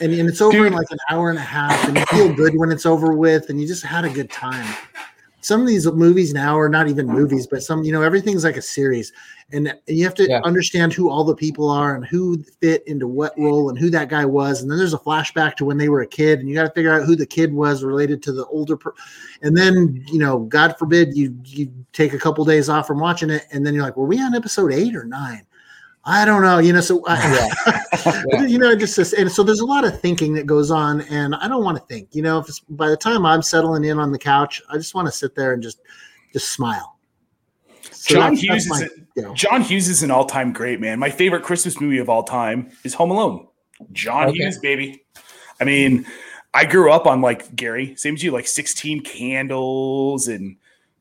And, 0.00 0.12
and 0.12 0.28
it's 0.28 0.40
over 0.40 0.66
in 0.66 0.72
like 0.72 0.90
an 0.90 0.98
hour 1.10 1.30
and 1.30 1.38
a 1.38 1.42
half, 1.42 1.88
and 1.88 1.98
you 1.98 2.06
feel 2.06 2.32
good 2.32 2.56
when 2.56 2.70
it's 2.70 2.86
over 2.86 3.14
with, 3.14 3.50
and 3.50 3.60
you 3.60 3.66
just 3.66 3.84
had 3.84 4.04
a 4.04 4.10
good 4.10 4.30
time. 4.30 4.72
Some 5.48 5.62
of 5.62 5.66
these 5.66 5.86
movies 5.86 6.34
now 6.34 6.58
are 6.58 6.68
not 6.68 6.88
even 6.88 7.06
movies, 7.06 7.46
but 7.46 7.62
some, 7.62 7.82
you 7.82 7.90
know, 7.90 8.02
everything's 8.02 8.44
like 8.44 8.58
a 8.58 8.62
series, 8.62 9.14
and, 9.50 9.68
and 9.68 9.78
you 9.86 10.04
have 10.04 10.12
to 10.16 10.28
Yeah. 10.28 10.42
understand 10.44 10.92
who 10.92 11.08
all 11.08 11.24
the 11.24 11.34
people 11.34 11.70
are 11.70 11.94
and 11.94 12.04
who 12.04 12.44
fit 12.60 12.86
into 12.86 13.08
what 13.08 13.32
role 13.38 13.70
and 13.70 13.78
who 13.78 13.88
that 13.88 14.10
guy 14.10 14.26
was. 14.26 14.60
And 14.60 14.70
then 14.70 14.76
there's 14.76 14.92
a 14.92 14.98
flashback 14.98 15.54
to 15.56 15.64
when 15.64 15.78
they 15.78 15.88
were 15.88 16.02
a 16.02 16.06
kid, 16.06 16.40
and 16.40 16.50
you 16.50 16.54
got 16.54 16.64
to 16.64 16.74
figure 16.74 16.92
out 16.92 17.06
who 17.06 17.16
the 17.16 17.24
kid 17.24 17.50
was 17.50 17.82
related 17.82 18.22
to 18.24 18.32
the 18.32 18.44
older. 18.48 18.76
Per- 18.76 18.92
and 19.40 19.56
then, 19.56 20.04
you 20.12 20.18
know, 20.18 20.40
God 20.40 20.76
forbid 20.78 21.16
you 21.16 21.34
you 21.46 21.72
take 21.94 22.12
a 22.12 22.18
couple 22.18 22.44
days 22.44 22.68
off 22.68 22.86
from 22.86 23.00
watching 23.00 23.30
it, 23.30 23.46
and 23.50 23.66
then 23.66 23.72
you're 23.72 23.84
like, 23.84 23.96
were 23.96 24.04
we 24.04 24.20
on 24.20 24.34
episode 24.34 24.70
eight 24.70 24.94
or 24.94 25.04
nine? 25.04 25.46
I 26.10 26.24
don't 26.24 26.40
know. 26.42 26.58
You 26.58 26.72
know, 26.72 26.80
so 26.80 27.04
I, 27.06 27.50
Yeah. 28.06 28.42
you 28.46 28.58
know, 28.58 28.74
just 28.74 28.94
says, 28.94 29.12
and 29.12 29.30
so 29.30 29.42
there's 29.42 29.60
a 29.60 29.66
lot 29.66 29.84
of 29.84 30.00
thinking 30.00 30.32
that 30.34 30.46
goes 30.46 30.70
on, 30.70 31.02
and 31.02 31.34
I 31.34 31.48
don't 31.48 31.62
want 31.62 31.76
to 31.76 31.84
think. 31.84 32.08
You 32.12 32.22
know, 32.22 32.38
if 32.38 32.48
it's, 32.48 32.60
by 32.60 32.88
the 32.88 32.96
time 32.96 33.26
I'm 33.26 33.42
settling 33.42 33.84
in 33.84 33.98
on 33.98 34.10
the 34.10 34.18
couch, 34.18 34.62
I 34.70 34.76
just 34.76 34.94
want 34.94 35.06
to 35.06 35.12
sit 35.12 35.34
there 35.34 35.52
and 35.52 35.62
just 35.62 35.80
just 36.32 36.50
smile. 36.52 36.96
So 37.90 38.14
John 38.14 38.34
that's- 38.34 38.46
that's 38.48 38.64
Hughes 38.64 38.68
my- 38.68 38.82
is 38.86 38.90
you 39.16 39.22
know. 39.22 39.34
John 39.34 39.60
Hughes 39.62 39.88
is 39.88 40.02
an 40.02 40.10
all-time 40.10 40.52
great 40.52 40.80
man. 40.80 40.98
My 40.98 41.10
favorite 41.10 41.42
Christmas 41.42 41.80
movie 41.80 41.98
of 41.98 42.08
all 42.08 42.22
time 42.22 42.70
is 42.84 42.94
Home 42.94 43.10
Alone. 43.10 43.46
John 43.92 44.28
Okay. 44.28 44.38
Hughes, 44.38 44.58
baby. 44.58 45.02
I 45.60 45.64
mean, 45.64 46.06
I 46.54 46.64
grew 46.64 46.90
up 46.92 47.06
on 47.06 47.20
like 47.20 47.54
Gary, 47.54 47.94
same 47.96 48.14
as 48.14 48.22
you, 48.22 48.30
like 48.30 48.46
16 48.46 49.02
candles 49.02 50.28
and 50.28 50.56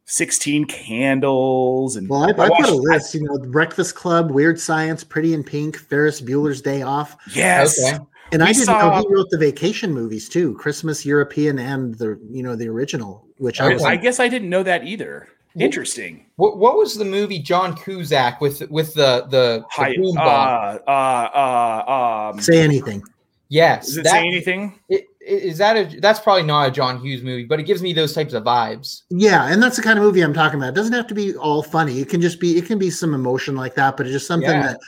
16 0.07 0.65
candles 0.65 1.95
and 1.97 2.07
Well, 2.09 2.23
I, 2.23 2.29
I 2.29 2.33
put 2.33 2.49
watched- 2.51 2.69
a 2.69 2.73
list. 2.73 3.13
You 3.13 3.23
know, 3.23 3.37
Breakfast 3.37 3.95
Club, 3.95 4.31
Weird 4.31 4.59
Science, 4.59 5.03
Pretty 5.03 5.33
in 5.33 5.43
Pink, 5.43 5.77
Ferris 5.77 6.21
Bueller's 6.21 6.61
Day 6.61 6.81
Off, 6.81 7.15
yes. 7.33 7.77
Okay. 7.83 7.97
and 8.31 8.41
We 8.41 8.47
I 8.47 8.53
didn't 8.53 8.65
saw- 8.65 8.99
know 9.01 9.07
he 9.07 9.13
wrote 9.13 9.29
the 9.29 9.37
vacation 9.37 9.93
movies 9.93 10.27
too, 10.29 10.53
Christmas 10.55 11.05
European 11.05 11.59
and 11.59 11.95
the 11.95 12.17
you 12.31 12.41
know 12.41 12.55
the 12.55 12.67
original, 12.69 13.25
which 13.37 13.59
I 13.61 13.73
I, 13.73 13.91
I 13.91 13.95
guess 13.97 14.19
I 14.19 14.27
didn't 14.29 14.49
know 14.49 14.63
that 14.63 14.85
either. 14.85 15.27
Interesting. 15.59 16.23
What, 16.35 16.57
what 16.59 16.77
was 16.77 16.95
the 16.95 17.03
movie 17.05 17.39
John 17.39 17.75
Cusack 17.75 18.39
with 18.41 18.61
with 18.69 18.93
the 18.93 19.25
the, 19.29 19.59
the 19.59 19.65
Hi, 19.71 19.95
boom 19.95 20.15
uh, 20.17 20.77
uh, 20.87 20.87
uh, 20.87 22.31
um, 22.33 22.39
say 22.41 22.61
anything. 22.61 23.01
yes, 23.49 23.87
does 23.87 23.97
it 23.97 24.03
that- 24.03 24.11
say 24.11 24.19
anything? 24.27 24.79
i- 24.91 24.95
i- 24.95 25.03
Is 25.27 25.57
that 25.57 25.75
a? 25.75 25.99
That's 25.99 26.19
probably 26.19 26.43
not 26.43 26.69
a 26.69 26.71
John 26.71 26.99
Hughes 26.99 27.21
movie, 27.21 27.43
but 27.43 27.59
it 27.59 27.63
gives 27.63 27.81
me 27.81 27.91
those 27.91 28.13
types 28.13 28.33
of 28.33 28.43
vibes. 28.43 29.01
Yeah, 29.09 29.51
and 29.51 29.61
that's 29.61 29.75
the 29.75 29.83
kind 29.83 29.99
of 29.99 30.05
movie 30.05 30.21
I'm 30.21 30.33
talking 30.33 30.57
about. 30.57 30.69
It 30.69 30.75
doesn't 30.75 30.93
have 30.93 31.07
to 31.07 31.13
be 31.13 31.35
all 31.35 31.61
funny. 31.61 31.99
It 31.99 32.07
can 32.09 32.21
just 32.21 32.39
be 32.39 32.57
it 32.57 32.65
can 32.65 32.79
be 32.79 32.89
some 32.89 33.13
emotion 33.13 33.55
like 33.55 33.75
that, 33.75 33.97
but 33.97 34.05
it's 34.05 34.13
just 34.13 34.27
something 34.27 34.49
Yeah. 34.49 34.67
that 34.67 34.79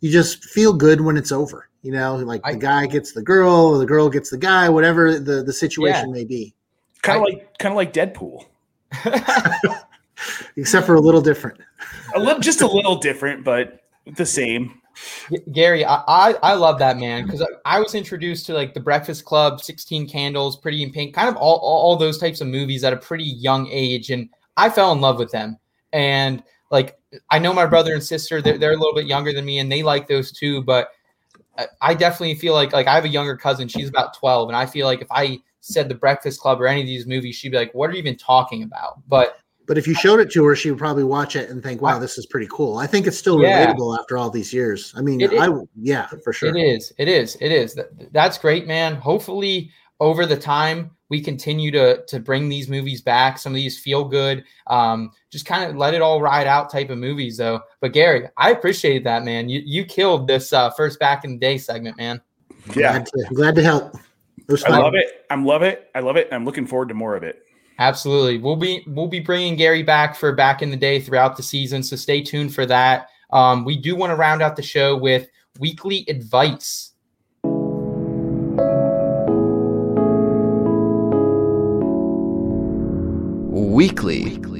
you 0.00 0.10
just 0.12 0.44
feel 0.44 0.72
good 0.74 1.00
when 1.00 1.16
it's 1.16 1.32
over. 1.32 1.68
You 1.82 1.92
know, 1.92 2.16
like 2.16 2.42
I- 2.44 2.52
the 2.52 2.58
guy 2.58 2.86
gets 2.86 3.12
the 3.12 3.22
girl, 3.22 3.54
or 3.54 3.78
the 3.78 3.86
girl 3.86 4.10
gets 4.10 4.28
the 4.30 4.36
guy, 4.38 4.68
whatever 4.68 5.18
the 5.18 5.42
the 5.42 5.52
situation 5.52 6.12
may 6.12 6.24
be. 6.24 6.54
Kind 7.02 7.16
of 7.18 7.22
like 7.24 7.58
kind 7.58 7.72
of 7.72 7.76
like 7.76 7.92
Deadpool. 7.92 8.44
Except 10.56 10.86
for 10.86 10.94
a 10.94 11.00
little 11.00 11.20
different. 11.20 11.58
A 12.14 12.18
little, 12.18 12.40
just 12.40 12.62
a 12.62 12.66
little 12.66 12.96
different, 12.96 13.44
but 13.44 13.80
the 14.16 14.24
same. 14.26 14.80
Gary, 15.52 15.84
I, 15.84 16.34
I, 16.42 16.54
love 16.54 16.78
that 16.78 16.98
man 16.98 17.24
because 17.24 17.42
I, 17.42 17.46
I 17.64 17.80
was 17.80 17.94
introduced 17.94 18.46
to 18.46 18.54
like 18.54 18.74
the 18.74 18.80
Breakfast 18.80 19.24
Club, 19.24 19.60
16 19.60 20.08
Candles, 20.08 20.56
Pretty 20.56 20.82
in 20.82 20.92
Pink, 20.92 21.14
kind 21.14 21.28
of 21.28 21.36
all, 21.36 21.56
all, 21.56 21.82
all 21.82 21.96
those 21.96 22.18
types 22.18 22.40
of 22.40 22.48
movies 22.48 22.84
at 22.84 22.92
a 22.92 22.96
pretty 22.96 23.24
young 23.24 23.68
age. 23.68 24.10
And 24.10 24.28
I 24.56 24.70
fell 24.70 24.92
in 24.92 25.00
love 25.00 25.18
with 25.18 25.30
them. 25.30 25.58
And 25.92 26.42
like, 26.70 26.98
I 27.30 27.38
know 27.38 27.52
my 27.52 27.66
brother 27.66 27.94
and 27.94 28.02
sister, 28.02 28.40
they're, 28.40 28.58
they're 28.58 28.72
a 28.72 28.76
little 28.76 28.94
bit 28.94 29.06
younger 29.06 29.32
than 29.32 29.44
me 29.44 29.58
and 29.58 29.70
they 29.70 29.82
like 29.82 30.08
those 30.08 30.32
too. 30.32 30.62
But 30.62 30.90
I- 31.58 31.68
I 31.80 31.94
definitely 31.94 32.34
feel 32.34 32.54
like, 32.54 32.72
like 32.72 32.86
I 32.86 32.94
have 32.94 33.04
a 33.04 33.08
younger 33.08 33.36
cousin, 33.36 33.68
she's 33.68 33.88
about 33.88 34.16
12. 34.16 34.48
And 34.48 34.56
I 34.56 34.66
feel 34.66 34.86
like 34.86 35.00
if 35.00 35.08
I 35.10 35.38
said 35.60 35.88
the 35.88 35.94
Breakfast 35.94 36.40
Club 36.40 36.60
or 36.60 36.66
any 36.66 36.80
of 36.80 36.86
these 36.86 37.06
movies, 37.06 37.34
she'd 37.36 37.50
be 37.50 37.56
like, 37.58 37.74
what 37.74 37.90
are 37.90 37.92
you 37.94 37.98
even 37.98 38.16
talking 38.16 38.62
about? 38.62 39.00
But 39.08 39.38
But 39.66 39.78
if 39.78 39.86
you 39.86 39.94
showed 39.94 40.20
it 40.20 40.30
to 40.32 40.44
her, 40.44 40.54
she 40.54 40.70
would 40.70 40.78
probably 40.78 41.04
watch 41.04 41.34
it 41.36 41.50
and 41.50 41.62
think, 41.62 41.82
"Wow, 41.82 41.98
this 41.98 42.18
is 42.18 42.26
pretty 42.26 42.48
cool." 42.50 42.78
I 42.78 42.86
think 42.86 43.06
it's 43.06 43.18
still 43.18 43.40
Yeah. 43.42 43.66
relatable 43.66 43.98
after 43.98 44.16
all 44.16 44.30
these 44.30 44.52
years. 44.52 44.94
I 44.96 45.00
mean, 45.02 45.20
It 45.20 45.32
is. 45.32 45.40
I 45.40 45.48
yeah, 45.80 46.06
for 46.22 46.32
sure. 46.32 46.56
It 46.56 46.60
is. 46.60 46.92
It 46.98 47.08
is. 47.08 47.36
It 47.40 47.50
is. 47.52 47.78
That's 48.12 48.38
great, 48.38 48.66
man. 48.66 48.94
Hopefully, 48.94 49.70
over 49.98 50.26
the 50.26 50.36
time, 50.36 50.90
we 51.08 51.20
continue 51.20 51.70
to 51.72 52.04
to 52.06 52.20
bring 52.20 52.48
these 52.48 52.68
movies 52.68 53.00
back. 53.00 53.38
Some 53.38 53.52
of 53.52 53.56
these 53.56 53.78
feel 53.78 54.04
good. 54.04 54.44
Um, 54.68 55.10
just 55.30 55.46
kind 55.46 55.68
of 55.68 55.76
let 55.76 55.94
it 55.94 56.02
all 56.02 56.20
ride 56.20 56.46
out 56.46 56.70
type 56.70 56.90
of 56.90 56.98
movies, 56.98 57.36
though. 57.36 57.60
But 57.80 57.92
Gary, 57.92 58.28
I 58.36 58.50
appreciate 58.50 59.04
that, 59.04 59.24
man. 59.24 59.48
You 59.48 59.62
you 59.64 59.84
killed 59.84 60.26
this 60.28 60.52
uh, 60.52 60.70
first 60.70 61.00
back 61.00 61.24
in 61.24 61.32
the 61.32 61.38
day 61.38 61.58
segment, 61.58 61.96
man. 61.96 62.20
Yeah, 62.74 62.92
Glad 62.92 63.06
to, 63.06 63.34
glad 63.34 63.54
to 63.56 63.62
help. 63.62 63.96
I 64.66 64.78
love 64.78 64.94
it. 64.94 65.24
I'm 65.30 65.44
love 65.44 65.62
it. 65.62 65.90
I 65.94 66.00
love 66.00 66.16
it. 66.16 66.28
I'm 66.30 66.44
looking 66.44 66.66
forward 66.66 66.88
to 66.88 66.94
more 66.94 67.16
of 67.16 67.22
it. 67.22 67.45
Absolutely. 67.78 68.38
We'll 68.38 68.56
be 68.56 68.84
we'll 68.86 69.06
be 69.06 69.20
bringing 69.20 69.56
Gary 69.56 69.82
back 69.82 70.16
for 70.16 70.32
back 70.32 70.62
in 70.62 70.70
the 70.70 70.76
day 70.76 71.00
throughout 71.00 71.36
the 71.36 71.42
season, 71.42 71.82
so 71.82 71.96
stay 71.96 72.22
tuned 72.22 72.54
for 72.54 72.64
that. 72.66 73.10
Um, 73.30 73.64
we 73.64 73.76
do 73.76 73.94
want 73.96 74.10
to 74.10 74.16
round 74.16 74.40
out 74.40 74.56
the 74.56 74.62
show 74.62 74.96
with 74.96 75.28
weekly 75.58 76.04
advice. 76.08 76.92
Weekly. 83.50 84.55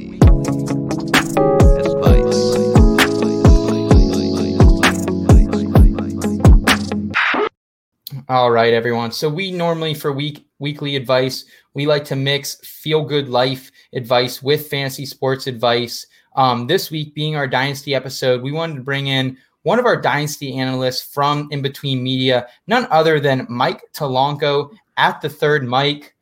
All 8.29 8.51
right, 8.51 8.75
everyone. 8.75 9.13
So 9.13 9.29
we 9.29 9.53
normally 9.53 9.95
for 9.95 10.13
week 10.13 10.49
weekly 10.59 10.97
advice, 10.97 11.45
we 11.75 11.87
like 11.87 12.05
to 12.07 12.17
mix 12.17 12.57
feel 12.65 13.05
good 13.05 13.29
life 13.29 13.71
advice 13.93 14.43
with 14.43 14.67
fantasy 14.67 15.07
sports 15.07 15.47
advice. 15.47 16.07
Um, 16.35 16.67
this 16.67 16.91
week 16.91 17.15
being 17.15 17.37
our 17.37 17.47
dynasty 17.47 17.95
episode, 17.95 18.43
we 18.43 18.51
wanted 18.51 18.77
to 18.77 18.83
bring 18.83 19.07
in 19.07 19.39
one 19.63 19.79
of 19.79 19.87
our 19.87 20.01
dynasty 20.01 20.59
analysts 20.59 21.03
from 21.03 21.49
In 21.53 21.63
Between 21.63 22.03
Media, 22.03 22.49
none 22.67 22.89
other 22.91 23.21
than 23.21 23.47
Mike 23.49 23.83
Tulanko 23.93 24.73
at 24.97 25.21
the 25.21 25.29
third 25.29 25.65
Mike. 25.65 26.15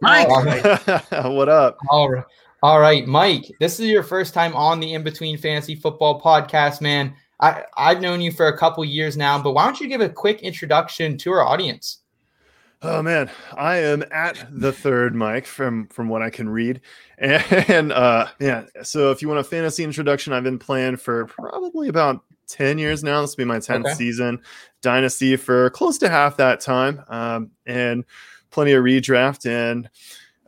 Mike, 0.00 0.28
All 0.28 0.44
right. 0.44 1.00
what 1.32 1.48
up? 1.48 1.78
All 1.90 2.10
right. 2.10 2.24
All 2.62 2.80
right, 2.80 3.06
Mike. 3.06 3.52
This 3.60 3.78
is 3.78 3.86
your 3.86 4.02
first 4.02 4.34
time 4.34 4.54
on 4.56 4.80
the 4.80 4.94
In 4.94 5.04
Between 5.04 5.38
Fantasy 5.38 5.76
Football 5.76 6.20
podcast, 6.20 6.80
man. 6.80 7.14
I, 7.40 7.64
I've 7.76 8.00
known 8.00 8.20
you 8.20 8.32
for 8.32 8.48
a 8.48 8.56
couple 8.56 8.84
years 8.84 9.16
now, 9.16 9.40
but 9.40 9.52
why 9.52 9.64
don't 9.64 9.80
you 9.80 9.88
give 9.88 10.00
a 10.00 10.08
quick 10.08 10.42
introduction 10.42 11.18
to 11.18 11.32
our 11.32 11.42
audience? 11.42 11.98
Oh 12.82 13.02
man, 13.02 13.30
I 13.56 13.78
am 13.78 14.04
at 14.10 14.46
the 14.50 14.70
third 14.72 15.14
mic 15.14 15.46
from 15.46 15.88
from 15.88 16.08
what 16.08 16.22
I 16.22 16.30
can 16.30 16.48
read, 16.48 16.82
and 17.18 17.90
uh, 17.90 18.28
yeah. 18.38 18.64
So 18.82 19.10
if 19.10 19.22
you 19.22 19.28
want 19.28 19.40
a 19.40 19.44
fantasy 19.44 19.82
introduction, 19.82 20.32
I've 20.32 20.44
been 20.44 20.58
playing 20.58 20.98
for 20.98 21.26
probably 21.26 21.88
about 21.88 22.22
ten 22.46 22.78
years 22.78 23.02
now. 23.02 23.22
This 23.22 23.30
will 23.32 23.44
be 23.44 23.48
my 23.48 23.60
tenth 23.60 23.86
Okay. 23.86 23.94
season. 23.94 24.40
Dynasty 24.82 25.36
for 25.36 25.70
close 25.70 25.96
to 25.98 26.08
half 26.10 26.36
that 26.36 26.60
time, 26.60 27.02
um, 27.08 27.50
and 27.64 28.04
plenty 28.50 28.72
of 28.72 28.84
redraft 28.84 29.46
and 29.46 29.88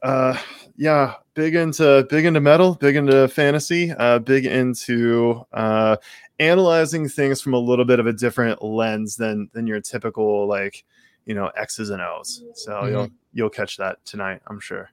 uh, 0.03 0.39
yeah, 0.79 1.15
big 1.35 1.57
into 1.57 2.07
big 2.09 2.25
into 2.25 2.41
metal, 2.41 2.77
big 2.77 2.95
into 2.95 3.27
fantasy, 3.29 3.91
uh, 3.91 4.21
big 4.21 4.47
into 4.47 5.45
uh, 5.53 5.97
analyzing 6.39 7.09
things 7.09 7.41
from 7.41 7.55
a 7.55 7.59
little 7.59 7.85
bit 7.85 7.99
of 7.99 8.07
a 8.07 8.13
different 8.13 8.63
lens 8.63 9.17
than 9.17 9.51
than 9.53 9.67
your 9.67 9.81
typical 9.81 10.47
like 10.47 10.85
you 11.27 11.35
know 11.35 11.51
X's 11.57 11.91
and 11.91 12.01
O's. 12.01 12.45
So 12.55 12.87
you'll 12.87 13.11
you'll 13.33 13.51
catch 13.51 13.77
that 13.79 14.05
tonight, 14.05 14.41
I'm 14.47 14.61
sure. 14.61 14.89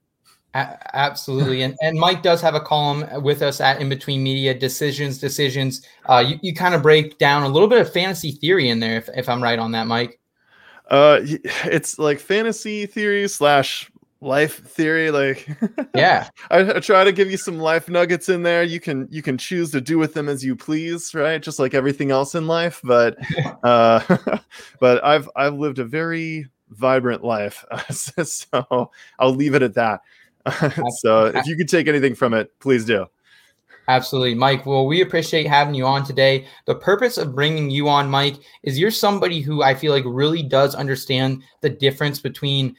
A- 0.56 0.98
absolutely. 0.98 1.62
And, 1.62 1.76
and 1.82 2.00
Mike 2.00 2.24
does 2.24 2.42
have 2.42 2.56
a 2.56 2.62
column 2.62 3.06
with 3.22 3.42
us 3.42 3.62
at 3.62 3.80
In 3.80 3.90
Between 3.90 4.24
Media 4.24 4.58
Decisions, 4.58 5.18
Decisions. 5.18 5.86
Uh, 6.06 6.24
you, 6.26 6.40
you 6.42 6.56
kind 6.56 6.74
of 6.74 6.82
break 6.82 7.18
down 7.18 7.44
a 7.44 7.50
little 7.50 7.68
bit 7.68 7.82
of 7.82 7.92
fantasy 7.92 8.32
theory 8.32 8.70
in 8.70 8.80
there, 8.80 8.96
if, 8.96 9.10
if 9.16 9.28
I'm 9.28 9.44
right 9.44 9.60
on 9.60 9.74
that, 9.74 9.86
Mike. 9.86 10.18
Uh, 10.90 11.20
it's 11.66 12.00
like 12.00 12.20
fantasy 12.20 12.86
theory 12.86 13.28
slash 13.28 13.92
life 14.26 14.64
theory. 14.66 15.12
Like, 15.12 15.48
Yeah. 15.96 16.28
I, 16.50 16.76
I 16.76 16.80
try 16.80 17.04
to 17.04 17.12
give 17.12 17.32
you 17.32 17.38
some 17.38 17.60
life 17.60 17.88
nuggets 17.88 18.28
in 18.28 18.44
there. 18.44 18.64
You 18.64 18.80
can 18.80 19.08
you 19.10 19.22
can 19.22 19.38
choose 19.38 19.72
to 19.72 19.82
do 19.82 19.98
with 19.98 20.14
them 20.14 20.28
as 20.28 20.44
you 20.44 20.56
please, 20.56 21.14
right? 21.14 21.42
Just 21.42 21.60
like 21.60 21.74
everything 21.74 22.12
else 22.12 22.36
in 22.36 22.48
life. 22.48 22.82
But 22.84 23.18
uh, 23.64 24.02
but 24.80 25.04
I've 25.04 25.30
I've 25.36 25.54
lived 25.56 25.80
a 25.80 25.86
very 25.86 26.48
vibrant 26.72 27.24
life, 27.24 27.64
so 27.92 28.92
I'll 29.20 29.36
leave 29.36 29.56
it 29.56 29.62
at 29.62 29.76
that. 29.76 30.02
so 31.00 31.28
if 31.28 31.48
you 31.48 31.56
could 31.56 31.70
take 31.70 31.88
anything 31.88 32.16
from 32.16 32.34
it, 32.34 32.52
please 32.60 32.86
do. 32.86 33.06
Absolutely, 33.88 34.34
Mike. 34.34 34.66
Well, 34.66 34.88
we 34.88 35.02
appreciate 35.02 35.46
having 35.46 35.76
you 35.76 35.86
on 35.86 36.04
today. 36.04 36.48
The 36.66 36.76
purpose 36.76 37.18
of 37.18 37.36
bringing 37.36 37.70
you 37.70 37.88
on, 37.88 38.10
Mike, 38.10 38.38
is 38.64 38.80
you're 38.80 38.90
somebody 38.90 39.42
who 39.42 39.62
I 39.62 39.76
feel 39.76 39.92
like 39.92 40.04
really 40.08 40.42
does 40.42 40.74
understand 40.74 41.44
the 41.62 41.70
difference 41.70 42.20
between 42.20 42.76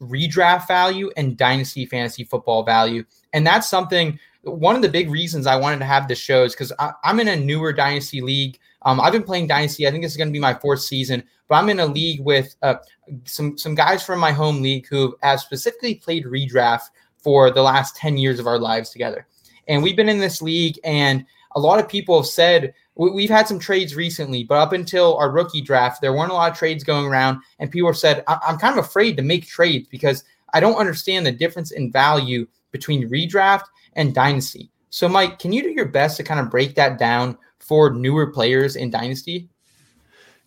redraft 0.00 0.68
value 0.68 1.10
and 1.16 1.36
dynasty 1.36 1.86
fantasy 1.86 2.24
football 2.24 2.62
value. 2.62 3.04
And 3.32 3.46
that's 3.46 3.68
something, 3.68 4.18
one 4.42 4.76
of 4.76 4.82
the 4.82 4.88
big 4.88 5.10
reasons 5.10 5.46
I 5.46 5.56
wanted 5.56 5.78
to 5.78 5.84
have 5.84 6.08
this 6.08 6.18
show 6.18 6.44
is 6.44 6.52
because 6.52 6.72
I'm 7.04 7.20
in 7.20 7.28
a 7.28 7.36
newer 7.36 7.72
dynasty 7.72 8.20
league. 8.20 8.58
Um, 8.82 9.00
I've 9.00 9.12
been 9.12 9.22
playing 9.22 9.48
dynasty. 9.48 9.86
I 9.86 9.90
think 9.90 10.02
this 10.02 10.12
is 10.12 10.16
going 10.16 10.28
to 10.28 10.32
be 10.32 10.38
my 10.38 10.54
fourth 10.54 10.80
season, 10.80 11.24
but 11.48 11.56
I'm 11.56 11.68
in 11.68 11.80
a 11.80 11.86
league 11.86 12.20
with 12.20 12.54
uh, 12.62 12.76
some 13.24 13.58
some 13.58 13.74
guys 13.74 14.04
from 14.04 14.20
my 14.20 14.32
home 14.32 14.62
league 14.62 14.86
who 14.86 15.16
have 15.22 15.40
specifically 15.40 15.96
played 15.96 16.24
redraft 16.24 16.90
for 17.16 17.50
the 17.50 17.62
last 17.62 17.96
10 17.96 18.16
years 18.16 18.38
of 18.38 18.46
our 18.46 18.58
lives 18.58 18.90
together. 18.90 19.26
And 19.66 19.82
we've 19.82 19.96
been 19.96 20.08
in 20.08 20.18
this 20.18 20.40
league, 20.40 20.78
and 20.84 21.26
a 21.56 21.60
lot 21.60 21.80
of 21.80 21.88
people 21.88 22.16
have 22.18 22.26
said 22.26 22.72
we've 22.96 23.30
had 23.30 23.46
some 23.46 23.58
trades 23.58 23.94
recently, 23.94 24.42
but 24.42 24.56
up 24.56 24.72
until 24.72 25.16
our 25.18 25.30
rookie 25.30 25.60
draft, 25.60 26.00
there 26.00 26.14
weren't 26.14 26.30
a 26.30 26.34
lot 26.34 26.50
of 26.50 26.58
trades 26.58 26.82
going 26.82 27.06
around. 27.06 27.40
And 27.58 27.70
people 27.70 27.92
said, 27.92 28.24
I'm 28.26 28.58
kind 28.58 28.78
of 28.78 28.84
afraid 28.84 29.16
to 29.16 29.22
make 29.22 29.46
trades 29.46 29.86
because 29.88 30.24
I 30.54 30.60
don't 30.60 30.76
understand 30.76 31.26
the 31.26 31.32
difference 31.32 31.72
in 31.72 31.92
value 31.92 32.46
between 32.72 33.08
redraft 33.08 33.64
and 33.94 34.14
dynasty. 34.14 34.70
So, 34.90 35.08
Mike, 35.08 35.38
can 35.38 35.52
you 35.52 35.62
do 35.62 35.70
your 35.70 35.88
best 35.88 36.16
to 36.16 36.22
kind 36.22 36.40
of 36.40 36.50
break 36.50 36.74
that 36.76 36.98
down 36.98 37.36
for 37.58 37.90
newer 37.90 38.28
players 38.28 38.76
in 38.76 38.90
dynasty? 38.90 39.48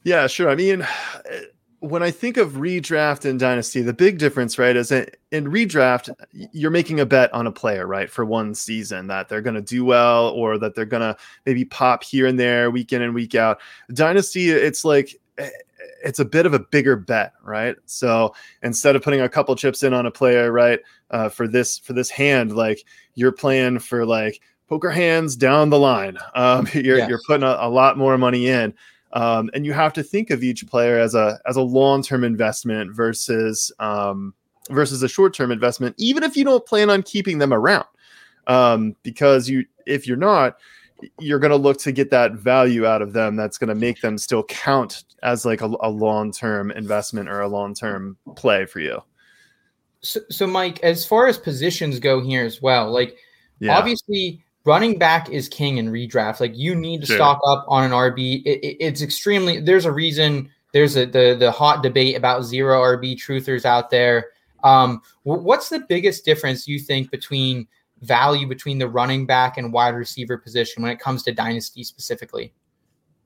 Yeah, 0.03 0.25
sure. 0.27 0.49
I 0.49 0.55
mean, 0.55 0.87
when 1.81 2.03
I 2.03 2.11
think 2.11 2.37
of 2.37 2.53
redraft 2.53 3.23
and 3.25 3.39
dynasty, 3.39 3.81
the 3.81 3.93
big 3.93 4.17
difference, 4.17 4.59
right, 4.59 4.75
is 4.75 4.89
that 4.89 5.17
in 5.31 5.45
redraft, 5.45 6.09
you're 6.51 6.71
making 6.71 6.99
a 6.99 7.05
bet 7.05 7.33
on 7.33 7.47
a 7.47 7.51
player, 7.51 7.87
right, 7.87 8.09
for 8.09 8.25
one 8.25 8.53
season 8.53 9.07
that 9.07 9.29
they're 9.29 9.41
going 9.41 9.55
to 9.55 9.61
do 9.61 9.85
well 9.85 10.29
or 10.29 10.57
that 10.57 10.75
they're 10.75 10.85
going 10.85 11.01
to 11.01 11.15
maybe 11.45 11.63
pop 11.65 12.03
here 12.03 12.27
and 12.27 12.39
there, 12.39 12.69
week 12.69 12.91
in 12.91 13.01
and 13.01 13.13
week 13.13 13.35
out. 13.35 13.59
Dynasty, 13.93 14.49
it's 14.49 14.83
like 14.83 15.19
eh, 15.37 15.49
it's 16.03 16.19
a 16.19 16.25
bit 16.25 16.45
of 16.45 16.53
a 16.53 16.59
bigger 16.59 16.95
bet, 16.95 17.33
right? 17.43 17.75
So 17.85 18.33
instead 18.61 18.95
of 18.95 19.01
putting 19.01 19.21
a 19.21 19.29
couple 19.29 19.55
chips 19.55 19.83
in 19.83 19.93
on 19.93 20.05
a 20.05 20.11
player, 20.11 20.51
right, 20.51 20.79
uh, 21.11 21.29
for 21.29 21.47
this 21.47 21.77
for 21.79 21.93
this 21.93 22.09
hand, 22.09 22.55
like 22.55 22.83
you're 23.15 23.31
playing 23.31 23.79
for 23.79 24.05
like 24.05 24.41
poker 24.67 24.91
hands 24.91 25.35
down 25.35 25.69
the 25.69 25.79
line. 25.79 26.17
Um, 26.35 26.67
you're 26.73 26.97
Yes. 26.97 27.09
you're 27.09 27.21
putting 27.25 27.43
a, 27.43 27.57
a 27.59 27.69
lot 27.69 27.97
more 27.97 28.17
money 28.17 28.47
in 28.47 28.73
um, 29.13 29.49
and 29.53 29.65
you 29.65 29.73
have 29.73 29.93
to 29.93 30.03
think 30.03 30.29
of 30.29 30.43
each 30.43 30.67
player 30.67 30.99
as 30.99 31.15
a 31.15 31.39
as 31.47 31.55
a 31.55 31.61
long 31.61 32.01
term 32.03 32.23
investment 32.23 32.93
versus 32.95 33.71
um, 33.79 34.33
versus 34.69 35.01
a 35.03 35.07
short 35.07 35.33
term 35.33 35.51
investment, 35.51 35.95
even 35.97 36.23
if 36.23 36.37
you 36.37 36.43
don't 36.43 36.65
plan 36.65 36.89
on 36.89 37.03
keeping 37.03 37.37
them 37.37 37.53
around, 37.53 37.85
um, 38.47 38.95
because 39.03 39.49
you 39.49 39.65
if 39.85 40.07
you're 40.07 40.17
not, 40.17 40.57
you're 41.19 41.39
going 41.39 41.51
to 41.51 41.57
look 41.57 41.79
to 41.79 41.91
get 41.91 42.11
that 42.11 42.33
value 42.33 42.85
out 42.85 43.01
of 43.01 43.13
them. 43.13 43.35
That's 43.35 43.57
going 43.57 43.69
to 43.69 43.75
make 43.75 44.01
them 44.01 44.17
still 44.17 44.43
count 44.43 45.03
as 45.23 45.45
like 45.45 45.61
a, 45.61 45.71
a 45.81 45.89
long 45.89 46.31
term 46.31 46.71
investment 46.71 47.29
or 47.29 47.41
a 47.41 47.47
long 47.47 47.73
term 47.73 48.17
play 48.35 48.65
for 48.65 48.79
you. 48.79 49.01
So, 50.01 50.21
so, 50.29 50.47
Mike, 50.47 50.79
as 50.81 51.05
far 51.05 51.27
as 51.27 51.37
positions 51.37 51.99
go 51.99 52.21
here 52.21 52.45
as 52.45 52.61
well, 52.61 52.91
like 52.91 53.17
Yeah. 53.59 53.77
obviously 53.77 54.43
running 54.69 54.97
back 54.99 55.29
is 55.29 55.49
king 55.49 55.77
in 55.77 55.89
redraft. 55.91 56.39
Like 56.39 56.55
you 56.55 56.75
need 56.75 57.01
to 57.01 57.07
Sure. 57.07 57.17
stock 57.17 57.39
up 57.45 57.65
on 57.67 57.83
an 57.83 57.91
RB. 57.91 58.43
It, 58.45 58.59
it- 58.63 58.77
it's 58.79 59.01
extremely. 59.01 59.59
There's 59.59 59.85
a 59.85 59.91
reason. 59.91 60.49
There's 60.71 60.95
a 60.95 61.05
the 61.05 61.35
the 61.37 61.51
hot 61.51 61.81
debate 61.83 62.15
about 62.15 62.43
zero 62.43 62.79
RB 62.81 63.15
truthers 63.17 63.65
out 63.65 63.89
there. 63.89 64.27
Um, 64.63 65.01
what's 65.23 65.69
the 65.69 65.79
biggest 65.89 66.25
difference 66.25 66.67
you 66.67 66.79
think 66.79 67.09
between 67.11 67.67
value 68.01 68.47
between 68.47 68.77
the 68.77 68.87
running 68.87 69.25
back 69.25 69.57
and 69.57 69.73
wide 69.73 69.95
receiver 69.95 70.37
position 70.37 70.83
when 70.83 70.91
it 70.91 70.99
comes 70.99 71.23
to 71.23 71.31
dynasty 71.33 71.83
specifically? 71.83 72.53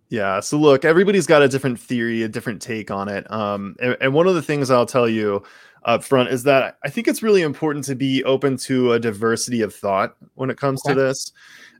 Yeah. 0.09 0.39
So 0.41 0.57
look, 0.57 0.85
everybody's 0.85 1.25
got 1.27 1.41
a 1.41 1.47
different 1.47 1.79
theory, 1.79 2.21
a 2.23 2.27
different 2.27 2.61
take 2.61 2.91
on 2.91 3.09
it. 3.09 3.29
Um, 3.31 3.75
and, 3.81 3.97
and 3.99 4.13
one 4.13 4.27
of 4.27 4.35
the 4.35 4.41
things 4.43 4.69
I'll 4.69 4.85
tell 4.85 5.09
you 5.09 5.43
up 5.85 6.03
front 6.03 6.29
is 6.29 6.43
that 6.43 6.77
I 6.83 6.89
think 6.89 7.07
it's 7.07 7.23
really 7.23 7.41
important 7.41 7.85
to 7.85 7.95
be 7.95 8.23
open 8.23 8.57
to 8.57 8.93
a 8.93 8.99
diversity 8.99 9.61
of 9.61 9.73
thought 9.73 10.15
when 10.35 10.49
it 10.49 10.57
comes 10.57 10.81
Okay. 10.85 10.93
to 10.93 10.99
this. 11.01 11.31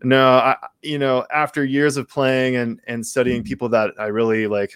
No, 0.03 0.35
I, 0.35 0.57
you 0.81 0.99
know, 0.99 1.25
after 1.33 1.63
years 1.63 1.97
of 1.97 2.09
playing 2.09 2.55
and 2.55 2.81
and 2.87 3.05
studying 3.05 3.43
people 3.43 3.69
that 3.69 3.91
I 3.97 4.07
really 4.07 4.47
like 4.47 4.73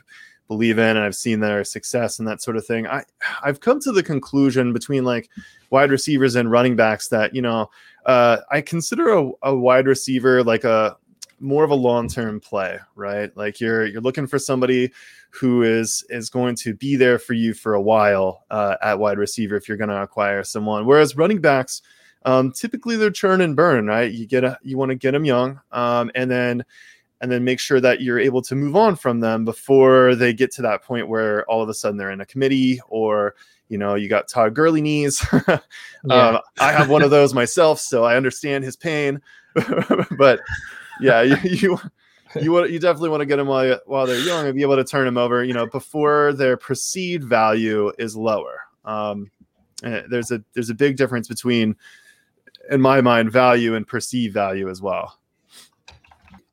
believe 0.48 0.80
in 0.80 0.96
and 0.96 1.00
I've 1.00 1.16
seen 1.16 1.42
their 1.42 1.66
success 1.66 2.20
and 2.20 2.28
that 2.28 2.42
sort 2.42 2.56
of 2.56 2.66
thing, 2.66 2.88
I 2.88 3.04
I've 3.44 3.60
come 3.60 3.80
to 3.82 3.92
the 3.92 4.04
conclusion 4.04 4.72
between 4.72 5.04
like 5.04 5.30
wide 5.70 5.92
receivers 5.92 6.36
and 6.36 6.50
running 6.50 6.76
backs 6.78 7.10
that 7.10 7.36
you 7.36 7.42
know 7.42 7.70
uh, 8.06 8.38
I 8.50 8.62
consider 8.62 9.10
a, 9.10 9.32
a 9.44 9.56
wide 9.56 9.86
receiver 9.86 10.44
like 10.44 10.64
a 10.64 10.96
more 11.40 11.64
of 11.64 11.70
a 11.70 11.76
long-term 11.76 12.40
play, 12.40 12.80
right? 12.96 13.36
Like 13.36 13.60
you're 13.60 13.86
you're 13.86 14.02
looking 14.02 14.28
for 14.28 14.40
somebody 14.40 14.92
who 15.30 15.64
is 15.64 16.04
is 16.10 16.30
going 16.30 16.56
to 16.56 16.74
be 16.74 16.96
there 16.96 17.20
for 17.20 17.34
you 17.34 17.54
for 17.54 17.74
a 17.74 17.82
while 17.82 18.46
uh, 18.50 18.76
at 18.82 19.00
wide 19.00 19.18
receiver 19.18 19.56
if 19.56 19.68
you're 19.68 19.78
going 19.78 19.90
to 19.90 20.02
acquire 20.02 20.44
someone. 20.44 20.86
Whereas 20.86 21.16
running 21.16 21.42
backs, 21.42 21.82
um, 22.26 22.52
typically 22.52 22.98
they're 22.98 23.12
churn 23.12 23.42
and 23.42 23.56
burn, 23.56 23.88
right? 23.88 24.12
You 24.12 24.26
get 24.26 24.44
a 24.44 24.58
you 24.62 24.78
want 24.78 24.90
to 24.90 24.96
get 24.96 25.12
them 25.12 25.26
young, 25.26 25.60
um, 25.72 26.12
and 26.16 26.30
then 26.30 26.64
and 27.22 27.32
then 27.32 27.44
make 27.44 27.60
sure 27.60 27.82
that 27.82 28.02
you're 28.02 28.20
able 28.20 28.42
to 28.44 28.56
move 28.56 28.76
on 28.76 28.96
from 28.96 29.20
them 29.20 29.44
before 29.46 30.16
they 30.16 30.34
get 30.34 30.52
to 30.52 30.62
that 30.62 30.84
point 30.84 31.08
where 31.08 31.44
all 31.46 31.62
of 31.62 31.70
a 31.70 31.74
sudden 31.74 31.98
they're 31.98 32.12
in 32.12 32.22
a 32.22 32.26
committee 32.26 32.80
or 32.90 33.34
you 33.70 33.78
know 33.78 33.96
you 33.96 34.08
got 34.08 34.28
Todd 34.28 34.54
Gurley 34.54 34.82
knees. 34.82 35.26
um, 35.48 36.40
I 36.60 36.72
have 36.72 36.90
one 36.90 37.02
of 37.02 37.12
those 37.12 37.34
myself, 37.34 37.80
so 37.80 38.04
I 38.04 38.16
understand 38.16 38.64
his 38.64 38.76
pain. 38.76 39.22
but 40.18 40.42
yeah, 41.02 41.22
you 41.22 41.38
you, 41.44 41.80
you 42.42 42.52
want 42.52 42.70
you 42.72 42.80
definitely 42.80 43.10
want 43.10 43.22
to 43.22 43.26
get 43.26 43.38
them 43.38 43.48
while 43.48 43.80
while 43.86 44.06
they're 44.06 44.20
young 44.20 44.46
and 44.46 44.56
be 44.56 44.62
able 44.62 44.76
to 44.76 44.84
turn 44.84 45.06
them 45.06 45.18
over, 45.18 45.44
you 45.44 45.54
know, 45.54 45.68
before 45.68 46.34
their 46.34 46.58
perceived 46.58 47.24
value 47.24 47.92
is 47.98 48.16
lower. 48.16 48.60
Um, 48.86 49.32
eh, 49.84 50.04
there's 50.10 50.32
a 50.32 50.44
there's 50.54 50.70
a 50.70 50.76
big 50.76 50.98
difference 50.98 51.28
between, 51.28 51.76
in 52.70 52.82
my 52.82 53.02
mind, 53.02 53.32
value 53.32 53.76
and 53.76 53.88
perceived 53.88 54.34
value 54.34 54.70
as 54.70 54.82
well. 54.82 55.18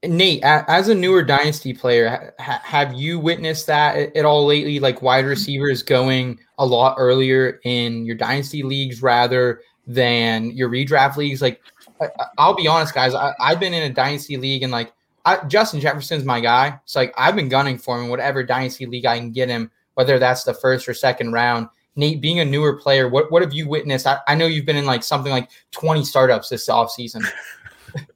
Nate, 0.07 0.43
as 0.43 0.89
a 0.89 0.95
newer 0.95 1.23
dynasty 1.23 1.73
player, 1.73 2.35
ha- 2.39 2.61
have 2.63 2.93
you 2.93 3.19
witnessed 3.19 3.67
that 3.69 4.15
at- 4.15 4.25
all 4.25 4.45
lately? 4.47 4.79
Like 4.79 5.03
wide 5.03 5.25
receivers 5.25 5.83
going 5.83 6.39
a 6.59 6.67
lot 6.67 6.97
earlier 6.99 7.61
in 7.65 8.05
your 8.05 8.17
dynasty 8.17 8.63
leagues 8.63 9.03
rather 9.03 9.61
than 9.87 10.51
your 10.51 10.69
redraft 10.69 11.17
leagues. 11.17 11.41
Like, 11.41 11.61
I- 12.01 12.11
I- 12.19 12.27
I'll 12.39 12.55
be 12.55 12.67
honest, 12.67 12.95
guys. 12.95 13.15
I, 13.15 13.33
I've 13.41 13.61
been 13.61 13.75
in 13.75 13.91
a 13.91 13.95
dynasty 13.95 14.37
league, 14.37 14.63
and 14.63 14.73
like 14.73 14.93
I, 15.25 15.45
Justin 15.47 15.81
Jefferson's 15.81 16.25
my 16.25 16.41
guy. 16.41 16.79
It's 16.85 16.97
like 16.97 17.15
I've 17.17 17.37
been 17.37 17.49
gunning 17.49 17.79
for 17.79 17.97
him, 17.97 18.05
in 18.05 18.11
whatever 18.11 18.43
dynasty 18.43 18.87
league 18.87 19.07
I 19.07 19.19
can 19.19 19.31
get 19.31 19.49
him, 19.49 19.71
whether 19.95 20.19
that's 20.19 20.45
the 20.45 20.55
first 20.55 20.89
or 20.89 20.95
second 20.95 21.33
round. 21.33 21.69
Nate, 21.97 22.21
being 22.21 22.41
a 22.41 22.45
newer 22.45 22.75
player, 22.75 23.09
what 23.09 23.31
what 23.31 23.43
have 23.43 23.55
you 23.55 23.69
witnessed? 23.69 24.07
I, 24.07 24.19
I 24.27 24.35
know 24.35 24.47
you've 24.47 24.67
been 24.67 24.77
in 24.77 24.87
like 24.87 25.03
something 25.03 25.33
like 25.33 25.51
twenty 25.71 26.05
startups 26.05 26.49
this 26.49 26.69
offseason. 26.69 27.25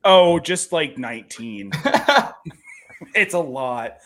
Oh, 0.05 0.39
just 0.39 0.73
like 0.73 0.99
19. 0.99 1.71
it's 3.15 3.35
a 3.35 3.39
lot. 3.39 3.99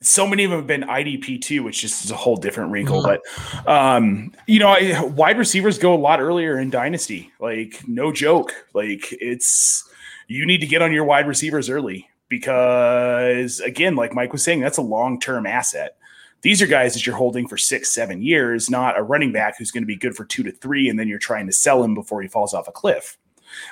So 0.00 0.26
many 0.26 0.44
of 0.44 0.50
them 0.50 0.60
have 0.60 0.66
been 0.66 0.82
IDP 0.82 1.40
too, 1.40 1.62
which 1.62 1.80
just 1.80 2.04
is 2.04 2.10
a 2.10 2.16
whole 2.16 2.36
different 2.36 2.72
wrinkle. 2.72 3.02
But 3.02 3.20
um, 3.68 4.32
you 4.46 4.58
know, 4.58 4.68
I, 4.68 5.02
wide 5.02 5.38
receivers 5.38 5.78
go 5.78 5.94
a 5.94 5.96
lot 5.96 6.20
earlier 6.20 6.58
in 6.58 6.70
dynasty. 6.70 7.32
Like, 7.38 7.82
no 7.86 8.12
joke. 8.12 8.52
Like, 8.74 9.08
it's 9.12 9.88
you 10.26 10.46
need 10.46 10.58
to 10.58 10.66
get 10.66 10.82
on 10.82 10.92
your 10.92 11.04
wide 11.04 11.28
receivers 11.28 11.70
early 11.70 12.08
because, 12.32 13.60
again, 13.60 13.94
like 13.94 14.14
Mike 14.14 14.32
was 14.32 14.42
saying, 14.42 14.60
that's 14.60 14.78
a 14.78 14.82
long 14.82 15.20
term 15.20 15.44
asset. 15.44 15.98
These 16.40 16.62
are 16.62 16.66
guys 16.66 16.94
that 16.94 17.06
you're 17.06 17.14
holding 17.14 17.46
for 17.46 17.58
six, 17.58 17.90
seven 17.90 18.22
years, 18.22 18.70
not 18.70 18.98
a 18.98 19.02
running 19.02 19.32
back 19.32 19.58
who's 19.58 19.70
going 19.70 19.82
to 19.82 19.86
be 19.86 19.96
good 19.96 20.16
for 20.16 20.24
two 20.24 20.42
to 20.44 20.50
three, 20.50 20.88
and 20.88 20.98
then 20.98 21.08
you're 21.08 21.18
trying 21.18 21.46
to 21.46 21.52
sell 21.52 21.84
him 21.84 21.94
before 21.94 22.22
he 22.22 22.28
falls 22.28 22.54
off 22.54 22.68
a 22.68 22.72
cliff 22.72 23.18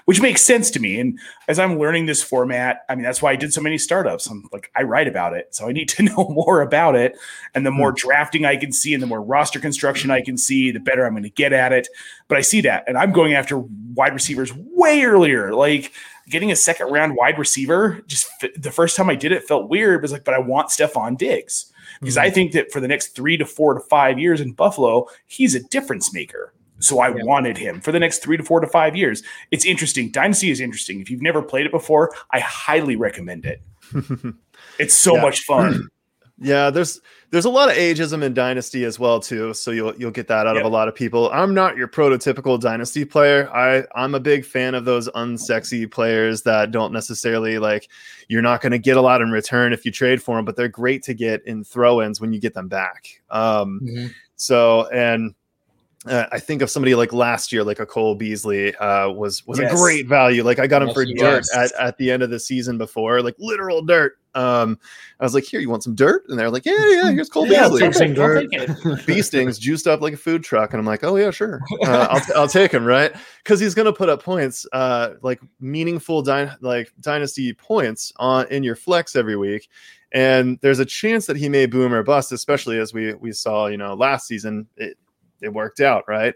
which 0.04 0.20
makes 0.20 0.42
sense 0.42 0.70
to 0.70 0.80
me. 0.80 1.00
And 1.00 1.18
as 1.48 1.58
I'm 1.58 1.78
learning 1.78 2.06
this 2.06 2.22
format, 2.22 2.84
I 2.88 2.94
mean, 2.94 3.04
that's 3.04 3.22
why 3.22 3.32
I 3.32 3.36
did 3.36 3.52
so 3.52 3.60
many 3.60 3.78
startups. 3.78 4.26
I'm 4.26 4.48
like, 4.52 4.70
I 4.76 4.82
write 4.82 5.08
about 5.08 5.34
it. 5.34 5.54
So 5.54 5.68
I 5.68 5.72
need 5.72 5.88
to 5.90 6.02
know 6.02 6.28
more 6.28 6.62
about 6.62 6.96
it. 6.96 7.16
And 7.54 7.64
the 7.64 7.70
more 7.70 7.90
hmm. 7.90 7.96
drafting 7.96 8.44
I 8.44 8.56
can 8.56 8.72
see 8.72 8.94
and 8.94 9.02
the 9.02 9.06
more 9.06 9.22
roster 9.22 9.60
construction 9.60 10.10
I 10.10 10.22
can 10.22 10.36
see, 10.36 10.70
the 10.70 10.80
better 10.80 11.04
I'm 11.04 11.12
going 11.12 11.22
to 11.22 11.30
get 11.30 11.52
at 11.52 11.72
it. 11.72 11.88
But 12.28 12.38
I 12.38 12.42
see 12.42 12.60
that. 12.62 12.84
And 12.86 12.96
I'm 12.96 13.12
going 13.12 13.34
after 13.34 13.58
wide 13.58 14.14
receivers 14.14 14.52
way 14.54 15.02
earlier. 15.02 15.54
Like 15.54 15.92
getting 16.30 16.50
a 16.50 16.56
second 16.56 16.90
round 16.90 17.16
wide 17.16 17.38
receiver, 17.38 18.02
just 18.06 18.26
the 18.56 18.70
first 18.70 18.96
time 18.96 19.10
I 19.10 19.14
did 19.14 19.32
it 19.32 19.44
felt 19.44 19.68
weird. 19.68 19.96
It 19.96 20.02
was 20.02 20.12
like, 20.12 20.24
but 20.24 20.34
I 20.34 20.38
want 20.38 20.68
Stefon 20.68 21.18
Diggs 21.18 21.70
because 22.00 22.16
I 22.16 22.26
mm-hmm. 22.26 22.34
think 22.34 22.52
that 22.52 22.72
for 22.72 22.80
the 22.80 22.88
next 22.88 23.08
three 23.08 23.36
to 23.36 23.44
four 23.44 23.74
to 23.74 23.80
five 23.80 24.18
years 24.18 24.40
in 24.40 24.52
Buffalo, 24.52 25.06
he's 25.26 25.54
a 25.54 25.62
difference 25.68 26.14
maker. 26.14 26.54
So 26.78 27.00
I 27.00 27.08
Yeah. 27.08 27.24
wanted 27.24 27.58
him 27.58 27.80
for 27.80 27.92
the 27.92 27.98
next 27.98 28.22
three 28.22 28.38
to 28.38 28.42
four 28.42 28.60
to 28.60 28.66
five 28.66 28.96
years. 28.96 29.22
It's 29.50 29.66
interesting. 29.66 30.10
Dynasty 30.10 30.50
is 30.50 30.60
interesting. 30.60 31.00
If 31.00 31.10
you've 31.10 31.20
never 31.20 31.42
played 31.42 31.66
it 31.66 31.72
before, 31.72 32.10
I 32.30 32.40
highly 32.40 32.96
recommend 32.96 33.44
it. 33.44 33.60
It's 34.78 34.94
so 34.94 35.16
Yeah. 35.16 35.22
much 35.22 35.40
fun. 35.40 35.88
Yeah, 36.42 36.70
there's 36.70 36.98
there's 37.30 37.44
a 37.44 37.50
lot 37.50 37.68
of 37.70 37.76
ageism 37.76 38.22
in 38.24 38.34
Dynasty 38.34 38.84
as 38.84 38.98
well 38.98 39.20
too, 39.20 39.54
so 39.54 39.70
you'll 39.70 39.94
you'll 39.96 40.10
get 40.10 40.26
that 40.28 40.46
out 40.46 40.56
Yep. 40.56 40.64
of 40.64 40.70
a 40.70 40.74
lot 40.74 40.88
of 40.88 40.94
people. 40.94 41.30
I'm 41.32 41.54
not 41.54 41.76
your 41.76 41.86
prototypical 41.88 42.58
Dynasty 42.60 43.04
player. 43.04 43.48
I 43.54 43.84
I'm 43.94 44.14
a 44.14 44.20
big 44.20 44.44
fan 44.44 44.74
of 44.74 44.84
those 44.84 45.08
unsexy 45.10 45.90
players 45.90 46.42
that 46.42 46.70
don't 46.72 46.92
necessarily 46.92 47.58
like 47.58 47.88
you're 48.28 48.42
not 48.42 48.60
going 48.60 48.72
to 48.72 48.78
get 48.78 48.96
a 48.96 49.00
lot 49.00 49.22
in 49.22 49.30
return 49.30 49.72
if 49.72 49.84
you 49.84 49.92
trade 49.92 50.22
for 50.22 50.36
them, 50.36 50.44
but 50.44 50.56
they're 50.56 50.68
great 50.68 51.02
to 51.04 51.14
get 51.14 51.44
in 51.46 51.62
throw-ins 51.64 52.20
when 52.20 52.32
you 52.32 52.40
get 52.40 52.54
them 52.54 52.68
back. 52.68 53.20
Um, 53.30 53.80
Mhm. 53.82 54.10
so 54.36 54.88
and 54.88 55.34
uh, 56.06 56.24
I 56.32 56.38
think 56.38 56.62
of 56.62 56.70
somebody 56.70 56.94
like 56.94 57.12
last 57.12 57.52
year, 57.52 57.62
like 57.62 57.78
a 57.78 57.84
Cole 57.84 58.14
Beasley, 58.14 58.74
uh, 58.76 59.10
was 59.10 59.46
was 59.46 59.58
Yes. 59.58 59.72
a 59.72 59.76
great 59.76 60.06
value. 60.08 60.42
Like 60.42 60.58
I 60.58 60.66
got 60.66 60.80
him 60.82 60.88
Yes, 60.88 60.94
for 60.94 61.04
dirt 61.04 61.44
at, 61.54 61.72
at 61.78 61.98
the 61.98 62.10
end 62.10 62.22
of 62.22 62.30
the 62.30 62.40
season 62.40 62.78
before, 62.78 63.20
like 63.22 63.34
literal 63.38 63.82
dirt. 63.82 64.16
Um, 64.34 64.78
I 65.18 65.24
was 65.24 65.34
like, 65.34 65.44
"Here, 65.44 65.60
you 65.60 65.68
want 65.68 65.82
some 65.82 65.94
dirt?" 65.94 66.24
And 66.28 66.38
they're 66.38 66.50
like, 66.50 66.64
"Yeah, 66.64 66.74
yeah, 66.90 67.10
here's 67.10 67.28
Cole 67.28 67.46
Yeah, 67.46 67.68
Beasley." 67.68 67.80
take 67.80 67.94
some 67.94 68.14
dirt. 68.14 68.46
Bee 69.06 69.22
stings 69.22 69.58
juiced 69.58 69.86
up 69.86 70.00
like 70.00 70.14
a 70.14 70.16
food 70.16 70.44
truck, 70.44 70.72
and 70.72 70.80
I'm 70.80 70.86
like, 70.86 71.02
"Oh 71.04 71.16
yeah, 71.16 71.30
sure, 71.30 71.60
uh, 71.84 72.06
I'll, 72.10 72.42
I'll 72.42 72.48
take 72.48 72.72
him, 72.72 72.84
right?" 72.84 73.12
Because 73.42 73.60
he's 73.60 73.74
gonna 73.74 73.92
put 73.92 74.08
up 74.08 74.22
points, 74.22 74.66
uh, 74.72 75.14
like 75.22 75.40
meaningful, 75.60 76.22
dy- 76.22 76.52
like 76.60 76.92
dynasty 77.00 77.52
points 77.54 78.12
on 78.16 78.46
in 78.50 78.62
your 78.62 78.76
flex 78.76 79.16
every 79.16 79.36
week, 79.36 79.68
and 80.12 80.58
there's 80.62 80.78
a 80.78 80.86
chance 80.86 81.26
that 81.26 81.36
he 81.36 81.48
may 81.48 81.66
boom 81.66 81.92
or 81.92 82.02
bust, 82.02 82.32
especially 82.32 82.78
as 82.78 82.92
we 82.94 83.14
we 83.14 83.32
saw, 83.32 83.66
you 83.66 83.76
know, 83.76 83.94
last 83.94 84.26
season. 84.26 84.66
It 84.76 84.96
it 85.42 85.52
worked 85.52 85.80
out, 85.80 86.04
right? 86.08 86.34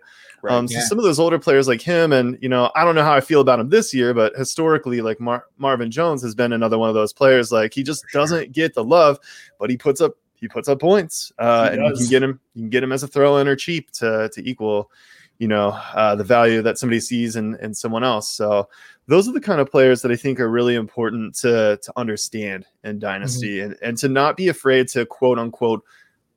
um, 0.49 0.69
so 0.69 0.79
yeah. 0.79 0.85
some 0.85 0.99
of 0.99 1.05
those 1.05 1.19
older 1.19 1.39
players 1.39 1.69
like 1.69 1.81
him, 1.81 2.13
and 2.13 2.39
you 2.41 2.49
know, 2.49 2.71
I 2.75 2.85
don't 2.85 2.95
know 2.95 3.05
how 3.05 3.15
I 3.15 3.21
feel 3.21 3.41
about 3.41 3.61
him 3.61 3.71
this 3.71 3.95
year, 3.95 4.13
but 4.13 4.35
historically, 4.37 5.01
like 5.01 5.21
Mar- 5.21 5.47
Marvin 5.59 5.91
Jones 5.91 6.23
has 6.23 6.35
been 6.35 6.53
another 6.53 6.79
one 6.79 6.89
of 6.89 6.95
those 6.95 7.13
players. 7.13 7.51
Like 7.51 7.73
he 7.73 7.83
just 7.83 8.05
doesn't 8.13 8.53
get 8.53 8.75
the 8.75 8.85
love, 8.85 9.19
but 9.59 9.71
he 9.71 9.77
puts 9.77 10.01
up 10.01 10.13
he 10.35 10.49
puts 10.49 10.69
up 10.69 10.81
points, 10.81 11.33
uh, 11.39 11.71
and 11.73 11.83
you 11.83 11.97
can 11.97 12.09
get 12.09 12.23
him 12.23 12.41
you 12.55 12.63
can 12.63 12.71
get 12.71 12.83
him 12.83 12.93
as 12.93 13.03
a 13.03 13.09
throw 13.09 13.39
in 13.39 13.49
or 13.49 13.57
cheap 13.57 13.91
to 13.93 14.29
to 14.33 14.49
equal, 14.49 14.91
you 15.39 15.49
know, 15.49 15.69
uh, 15.95 16.15
the 16.15 16.25
value 16.25 16.61
that 16.63 16.79
somebody 16.79 17.01
sees 17.01 17.37
in 17.37 17.57
in 17.57 17.73
someone 17.73 18.05
else. 18.05 18.29
So 18.29 18.69
those 19.07 19.29
are 19.29 19.33
the 19.33 19.41
kind 19.41 19.61
of 19.61 19.71
players 19.71 20.03
that 20.03 20.13
I 20.13 20.17
think 20.17 20.41
are 20.41 20.51
really 20.51 20.75
important 20.75 21.35
to 21.37 21.79
to 21.83 21.93
understand 21.97 22.67
in 22.83 22.99
dynasty 22.99 23.61
and 23.61 23.77
and 23.83 23.97
to 23.99 24.09
not 24.09 24.37
be 24.37 24.49
afraid 24.49 24.89
to 24.89 25.07
quote 25.07 25.39
unquote 25.39 25.83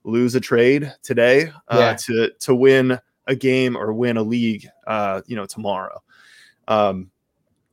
lose 0.07 0.35
a 0.35 0.39
trade 0.39 0.91
today 1.03 1.51
uh, 1.67 1.79
Yeah. 1.79 1.93
to 1.93 2.31
to 2.39 2.55
win 2.55 2.99
a 3.27 3.35
game 3.35 3.75
or 3.75 3.93
win 3.93 4.17
a 4.17 4.23
league 4.23 4.67
uh, 4.87 5.21
you 5.27 5.35
know 5.35 5.45
tomorrow 5.45 6.01
um 6.69 7.11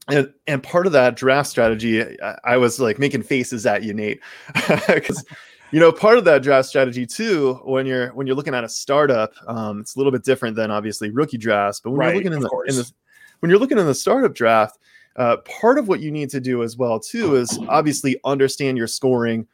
and 0.09 0.33
and 0.47 0.63
part 0.63 0.87
of 0.87 0.93
that 0.93 1.17
draft 1.17 1.49
strategy 1.49 2.03
I, 2.21 2.39
I 2.45 2.57
was 2.57 2.79
like 2.81 2.99
making 2.99 3.23
faces 3.23 3.65
at 3.67 3.83
you 3.83 3.95
nate 3.95 4.21
because 4.87 5.25
you 5.71 5.81
know 5.81 5.91
part 5.93 6.19
of 6.19 6.25
that 6.27 6.43
draft 6.43 6.69
strategy 6.69 7.07
too 7.07 7.55
when 7.65 7.87
you're 7.87 8.11
when 8.15 8.27
you're 8.27 8.37
looking 8.37 8.55
at 8.55 8.65
a 8.65 8.69
startup 8.69 9.33
um 9.49 9.81
it's 9.81 9.95
a 9.97 9.99
little 9.99 10.13
bit 10.13 10.25
different 10.25 10.57
than 10.57 10.71
obviously 10.71 11.11
rookie 11.11 11.39
drafts 11.39 11.81
but 11.81 11.91
when 11.93 12.01
Right, 12.01 12.07
you're 12.07 12.15
looking 12.15 12.33
in 12.33 12.41
the, 12.41 12.51
in 12.67 12.77
the 12.77 12.93
when 13.41 13.51
you're 13.51 13.59
looking 13.59 13.79
in 13.79 13.87
the 13.87 13.95
startup 13.95 14.35
draft 14.35 14.79
uh, 15.17 15.37
part 15.39 15.79
of 15.79 15.87
what 15.87 16.01
you 16.01 16.11
need 16.11 16.29
to 16.31 16.41
do 16.41 16.63
as 16.65 16.77
well 16.77 16.99
too 16.99 17.37
is 17.37 17.61
obviously 17.69 18.19
understand 18.25 18.77
your 18.77 18.89
scoring 18.89 19.47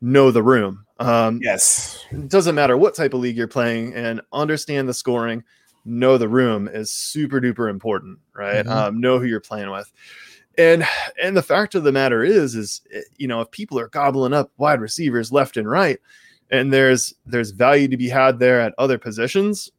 know 0.00 0.30
the 0.30 0.42
room. 0.42 0.84
Um, 0.98 1.40
Yes. 1.42 2.04
it 2.10 2.28
doesn't 2.28 2.54
matter 2.54 2.76
what 2.76 2.94
type 2.94 3.14
of 3.14 3.20
league 3.20 3.36
you're 3.36 3.46
playing 3.48 3.94
and 3.94 4.20
understand 4.32 4.88
the 4.88 4.94
scoring. 4.94 5.42
Know 5.84 6.18
the 6.18 6.28
room 6.28 6.68
is 6.68 6.90
super 6.92 7.40
duper 7.40 7.70
important 7.70 8.18
right? 8.34 8.64
Mhm. 8.66 8.70
um, 8.70 9.00
know 9.00 9.18
who 9.18 9.26
you're 9.26 9.40
playing 9.40 9.70
with. 9.70 9.90
And 10.58 10.84
and 11.22 11.36
the 11.36 11.42
fact 11.42 11.74
of 11.76 11.84
the 11.84 11.92
matter 11.92 12.24
is 12.24 12.54
is 12.56 12.82
eh, 12.92 13.00
you 13.16 13.28
know 13.28 13.40
if 13.40 13.50
people 13.52 13.78
are 13.78 13.88
gobbling 13.88 14.32
up 14.32 14.50
wide 14.58 14.80
receivers 14.80 15.30
left 15.32 15.56
and 15.56 15.70
right 15.70 15.98
and 16.50 16.72
there's 16.72 17.14
there's 17.26 17.52
value 17.52 17.86
to 17.88 17.96
be 17.96 18.08
had 18.08 18.38
there 18.40 18.60
at 18.60 18.74
other 18.76 18.98
positions 18.98 19.70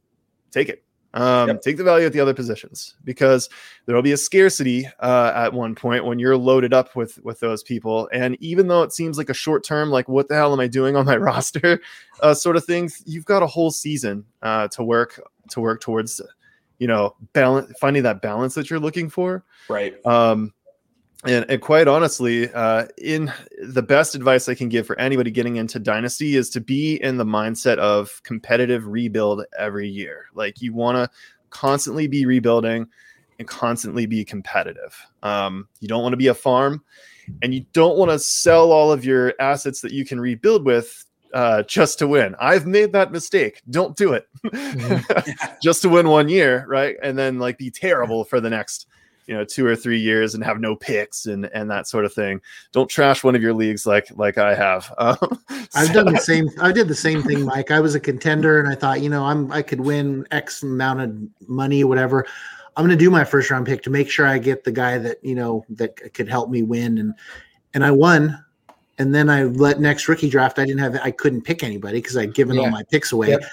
take 0.51 0.70
it 0.70 0.84
um, 1.14 1.47
yep. 1.47 1.62
take 1.62 1.78
the 1.78 1.84
value 1.84 2.05
at 2.05 2.14
the 2.14 2.20
other 2.20 2.34
positions 2.34 2.95
because 3.03 3.49
there'll 3.86 4.01
be 4.01 4.12
a 4.12 4.18
scarcity 4.18 4.88
uh, 4.99 5.32
at 5.36 5.53
one 5.53 5.74
point 5.74 6.05
when 6.05 6.20
you're 6.20 6.38
loaded 6.38 6.74
up 6.74 6.95
with 6.95 7.24
with 7.24 7.39
those 7.39 7.64
people. 7.64 8.10
And 8.14 8.38
even 8.39 8.68
though 8.68 8.84
it 8.84 8.93
seems 8.93 9.18
like 9.18 9.30
a 9.30 9.34
short 9.34 9.64
term 9.64 9.89
like 9.89 10.07
what 10.07 10.28
the 10.28 10.36
hell 10.36 10.53
am 10.53 10.60
i 10.60 10.68
doing 10.68 10.95
on 10.95 11.05
my 11.05 11.18
roster 11.30 11.82
uh, 12.22 12.34
sort 12.34 12.55
of 12.55 12.66
things 12.66 13.01
you've 13.05 13.26
got 13.26 13.43
a 13.43 13.47
whole 13.47 13.72
season 13.72 14.26
uh, 14.41 14.68
to 14.70 14.84
work 14.84 15.22
to 15.49 15.62
work 15.62 15.82
towards 15.82 16.22
you 16.78 16.88
know 16.88 17.16
balance 17.34 17.72
finding 17.80 18.03
that 18.03 18.22
balance 18.22 18.55
that 18.55 18.70
you're 18.70 18.80
looking 18.80 19.10
for. 19.10 19.43
Right. 19.68 20.03
Um 20.05 20.53
and, 21.26 21.45
and 21.49 21.61
quite 21.61 21.88
honestly, 21.88 22.51
uh, 22.53 22.86
in 22.97 23.32
the 23.61 23.82
best 23.82 24.15
advice 24.15 24.47
I 24.47 24.55
can 24.55 24.70
give 24.70 24.88
for 24.88 24.97
anybody 24.97 25.32
getting 25.32 25.57
into 25.57 25.78
Dynasty 25.78 26.36
is 26.38 26.49
to 26.51 26.61
be 26.61 26.95
in 26.95 27.17
the 27.17 27.26
mindset 27.26 27.78
of 27.78 28.22
competitive 28.24 28.88
rebuild 28.88 29.43
every 29.57 29.88
year. 29.88 30.28
Like 30.34 30.61
you 30.61 30.74
want 30.74 30.95
to 30.97 31.09
constantly 31.49 32.07
be 32.07 32.26
rebuilding 32.26 32.88
and 33.38 33.47
constantly 33.47 34.05
be 34.05 34.24
competitive. 34.24 34.95
Um, 35.24 35.67
you 35.80 35.88
don't 35.88 36.03
want 36.03 36.13
to 36.13 36.17
be 36.17 36.28
a 36.28 36.34
farm, 36.34 36.84
and 37.41 37.53
you 37.53 37.65
don't 37.74 37.97
want 37.97 38.11
to 38.11 38.20
sell 38.20 38.72
all 38.72 38.91
of 38.91 39.03
your 39.03 39.34
assets 39.39 39.82
that 39.82 39.91
you 39.91 40.05
can 40.05 40.20
rebuild 40.20 40.65
with 40.65 41.05
uh, 41.34 41.63
just 41.63 41.99
to 41.99 42.07
win. 42.07 42.36
I've 42.39 42.65
made 42.65 42.93
that 42.93 43.11
mistake. 43.11 43.61
Don't 43.70 43.95
do 43.95 44.13
it. 44.13 44.28
Mm-hmm. 44.45 45.55
just 45.61 45.82
to 45.84 45.89
win 45.89 46.07
one 46.07 46.30
year, 46.30 46.65
right? 46.67 46.95
And 47.03 47.17
then 47.17 47.39
like 47.39 47.57
be 47.57 47.72
terrible 47.72 48.24
for 48.24 48.39
the 48.39 48.49
next 48.49 48.88
you 49.30 49.36
know 49.36 49.46
two 49.46 49.64
or 49.64 49.76
three 49.76 50.00
years 50.00 50.34
and 50.34 50.44
have 50.44 50.60
no 50.60 50.76
picks 50.76 51.28
and 51.28 51.46
and 51.54 51.70
that 51.70 51.88
sort 51.88 52.04
of 52.04 52.12
thing 52.12 52.42
don't 52.72 52.90
trash 52.90 53.24
one 53.24 53.36
of 53.36 53.44
your 53.44 53.54
leagues 53.54 53.86
like 53.86 54.10
like 54.18 54.40
i 54.40 54.56
have 54.56 54.92
um, 54.98 55.18
i've 55.76 55.88
so. 55.88 55.94
done 55.94 56.12
the 56.12 56.20
same 56.20 56.50
i 56.60 56.72
did 56.72 56.88
the 56.88 56.96
same 56.96 57.22
thing 57.22 57.46
mike 57.46 57.70
i 57.70 57.80
was 57.80 57.94
a 57.94 58.00
contender 58.00 58.60
and 58.60 58.68
i 58.68 58.74
thought 58.74 59.02
you 59.02 59.10
know 59.10 59.24
i'm 59.24 59.52
i 59.52 59.62
could 59.62 59.82
win 59.82 60.26
x 60.32 60.64
amount 60.64 61.00
of 61.00 61.16
money 61.48 61.84
whatever 61.84 62.26
i'm 62.76 62.84
going 62.84 62.98
to 62.98 63.02
do 63.02 63.12
my 63.12 63.24
first 63.24 63.52
round 63.52 63.68
pick 63.68 63.84
to 63.84 63.92
make 63.92 64.10
sure 64.10 64.26
i 64.26 64.40
get 64.40 64.64
the 64.64 64.72
guy 64.72 64.98
that 64.98 65.24
you 65.24 65.36
know 65.36 65.64
that 65.70 65.96
could 66.16 66.28
help 66.28 66.50
me 66.50 66.64
win 66.64 66.98
and 66.98 67.14
and 67.76 67.86
i 67.86 67.92
won 67.92 68.44
and 68.98 69.14
then 69.14 69.30
i 69.30 69.44
let 69.44 69.80
next 69.80 70.08
rookie 70.08 70.30
draft 70.30 70.58
i 70.58 70.66
didn't 70.66 70.80
have 70.80 71.00
i 71.04 71.12
couldn't 71.12 71.44
pick 71.44 71.64
anybody 71.64 72.00
because 72.00 72.18
i'd 72.18 72.34
given 72.34 72.56
yeah. 72.56 72.64
all 72.64 72.72
my 72.72 72.82
picks 72.90 73.12
away 73.12 73.30
yep. 73.30 73.44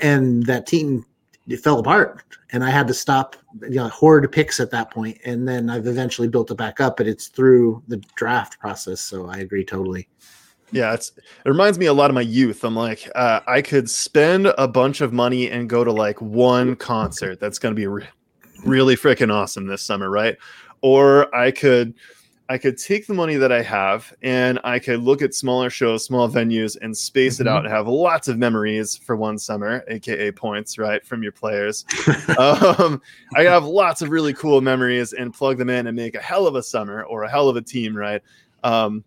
and 0.00 0.44
that 0.46 0.66
team 0.66 1.06
it 1.52 1.60
fell 1.60 1.78
apart 1.78 2.22
and 2.50 2.64
I 2.64 2.70
had 2.70 2.86
to 2.88 2.94
stop 2.94 3.36
you 3.62 3.76
know 3.76 3.88
hoard 3.88 4.30
picks 4.32 4.58
at 4.60 4.70
that 4.70 4.90
point 4.90 5.18
and 5.24 5.46
then 5.46 5.68
I've 5.68 5.86
eventually 5.86 6.28
built 6.28 6.50
it 6.50 6.56
back 6.56 6.80
up 6.80 6.96
but 6.96 7.06
it's 7.06 7.28
through 7.28 7.82
the 7.88 7.98
draft 8.16 8.58
process 8.58 9.00
so 9.00 9.26
I 9.26 9.38
agree 9.38 9.64
totally. 9.64 10.08
Yeah, 10.72 10.94
it's 10.94 11.12
it 11.44 11.48
reminds 11.48 11.78
me 11.78 11.84
a 11.84 11.92
lot 11.92 12.10
of 12.10 12.14
my 12.14 12.22
youth. 12.22 12.64
I'm 12.64 12.74
like, 12.74 13.06
uh, 13.14 13.40
I 13.46 13.60
could 13.60 13.90
spend 13.90 14.46
a 14.56 14.66
bunch 14.66 15.02
of 15.02 15.12
money 15.12 15.50
and 15.50 15.68
go 15.68 15.84
to 15.84 15.92
like 15.92 16.18
one 16.22 16.76
concert 16.76 17.38
that's 17.38 17.58
going 17.58 17.74
to 17.74 17.78
be 17.78 17.86
re- 17.86 18.08
really 18.64 18.96
freaking 18.96 19.30
awesome 19.30 19.66
this 19.66 19.82
summer, 19.82 20.08
right? 20.08 20.38
Or 20.80 21.32
I 21.36 21.50
could 21.50 21.92
I 22.48 22.58
could 22.58 22.76
take 22.76 23.06
the 23.06 23.14
money 23.14 23.36
that 23.36 23.52
I 23.52 23.62
have 23.62 24.12
and 24.22 24.58
I 24.64 24.78
could 24.78 25.00
look 25.00 25.22
at 25.22 25.34
smaller 25.34 25.70
shows, 25.70 26.04
small 26.04 26.28
venues, 26.28 26.76
and 26.82 26.96
space 26.96 27.34
mm-hmm. 27.34 27.46
it 27.46 27.50
out 27.50 27.64
and 27.64 27.72
have 27.72 27.86
lots 27.86 28.28
of 28.28 28.38
memories 28.38 28.96
for 28.96 29.16
one 29.16 29.38
summer, 29.38 29.84
aka 29.88 30.32
points, 30.32 30.76
right, 30.78 31.04
from 31.06 31.22
your 31.22 31.32
players. 31.32 31.84
um, 32.38 33.00
I 33.36 33.42
have 33.42 33.64
lots 33.64 34.02
of 34.02 34.10
really 34.10 34.34
cool 34.34 34.60
memories 34.60 35.12
and 35.12 35.32
plug 35.32 35.58
them 35.58 35.70
in 35.70 35.86
and 35.86 35.96
make 35.96 36.14
a 36.14 36.20
hell 36.20 36.46
of 36.46 36.56
a 36.56 36.62
summer 36.62 37.04
or 37.04 37.22
a 37.22 37.30
hell 37.30 37.48
of 37.48 37.56
a 37.56 37.62
team, 37.62 37.96
right? 37.96 38.22
Um, 38.64 39.04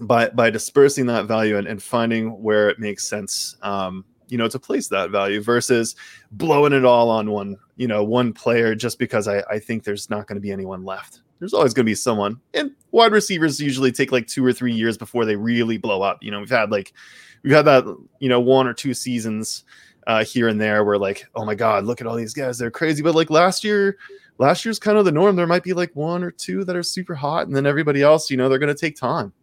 by 0.00 0.28
by 0.30 0.50
dispersing 0.50 1.06
that 1.06 1.26
value 1.26 1.56
and, 1.56 1.66
and 1.66 1.82
finding 1.82 2.42
where 2.42 2.68
it 2.68 2.78
makes 2.78 3.06
sense 3.06 3.56
um, 3.62 4.04
you 4.28 4.38
know 4.38 4.48
to 4.48 4.58
place 4.58 4.88
that 4.88 5.10
value 5.10 5.40
versus 5.40 5.94
blowing 6.32 6.72
it 6.72 6.84
all 6.84 7.10
on 7.10 7.30
one 7.30 7.56
you 7.76 7.86
know 7.86 8.02
one 8.02 8.32
player 8.32 8.74
just 8.74 8.98
because 8.98 9.28
i, 9.28 9.40
I 9.50 9.58
think 9.58 9.84
there's 9.84 10.10
not 10.10 10.26
going 10.26 10.36
to 10.36 10.40
be 10.40 10.50
anyone 10.50 10.84
left 10.84 11.20
there's 11.44 11.52
always 11.52 11.74
going 11.74 11.84
to 11.84 11.90
be 11.90 11.94
someone. 11.94 12.40
And 12.54 12.70
wide 12.90 13.12
receivers 13.12 13.60
usually 13.60 13.92
take 13.92 14.10
like 14.10 14.26
two 14.26 14.42
or 14.42 14.50
three 14.54 14.72
years 14.72 14.96
before 14.96 15.26
they 15.26 15.36
really 15.36 15.76
blow 15.76 16.00
up. 16.00 16.22
You 16.22 16.30
know, 16.30 16.40
we've 16.40 16.48
had 16.48 16.70
like 16.70 16.94
we've 17.42 17.52
had 17.52 17.66
that 17.66 17.84
you 18.18 18.30
know 18.30 18.40
one 18.40 18.66
or 18.66 18.72
two 18.72 18.94
seasons 18.94 19.64
uh, 20.06 20.24
here 20.24 20.48
and 20.48 20.58
there 20.58 20.84
where 20.84 20.96
like 20.96 21.26
oh 21.34 21.44
my 21.44 21.54
god, 21.54 21.84
look 21.84 22.00
at 22.00 22.06
all 22.06 22.16
these 22.16 22.32
guys, 22.32 22.56
they're 22.56 22.70
crazy. 22.70 23.02
But 23.02 23.14
like 23.14 23.28
last 23.28 23.62
year, 23.62 23.98
last 24.38 24.64
year's 24.64 24.78
kind 24.78 24.96
of 24.96 25.04
the 25.04 25.12
norm. 25.12 25.36
There 25.36 25.46
might 25.46 25.64
be 25.64 25.74
like 25.74 25.94
one 25.94 26.24
or 26.24 26.30
two 26.30 26.64
that 26.64 26.76
are 26.76 26.82
super 26.82 27.14
hot, 27.14 27.46
and 27.46 27.54
then 27.54 27.66
everybody 27.66 28.00
else, 28.00 28.30
you 28.30 28.38
know, 28.38 28.48
they're 28.48 28.58
going 28.58 28.74
to 28.74 28.80
take 28.80 28.96
time. 28.96 29.34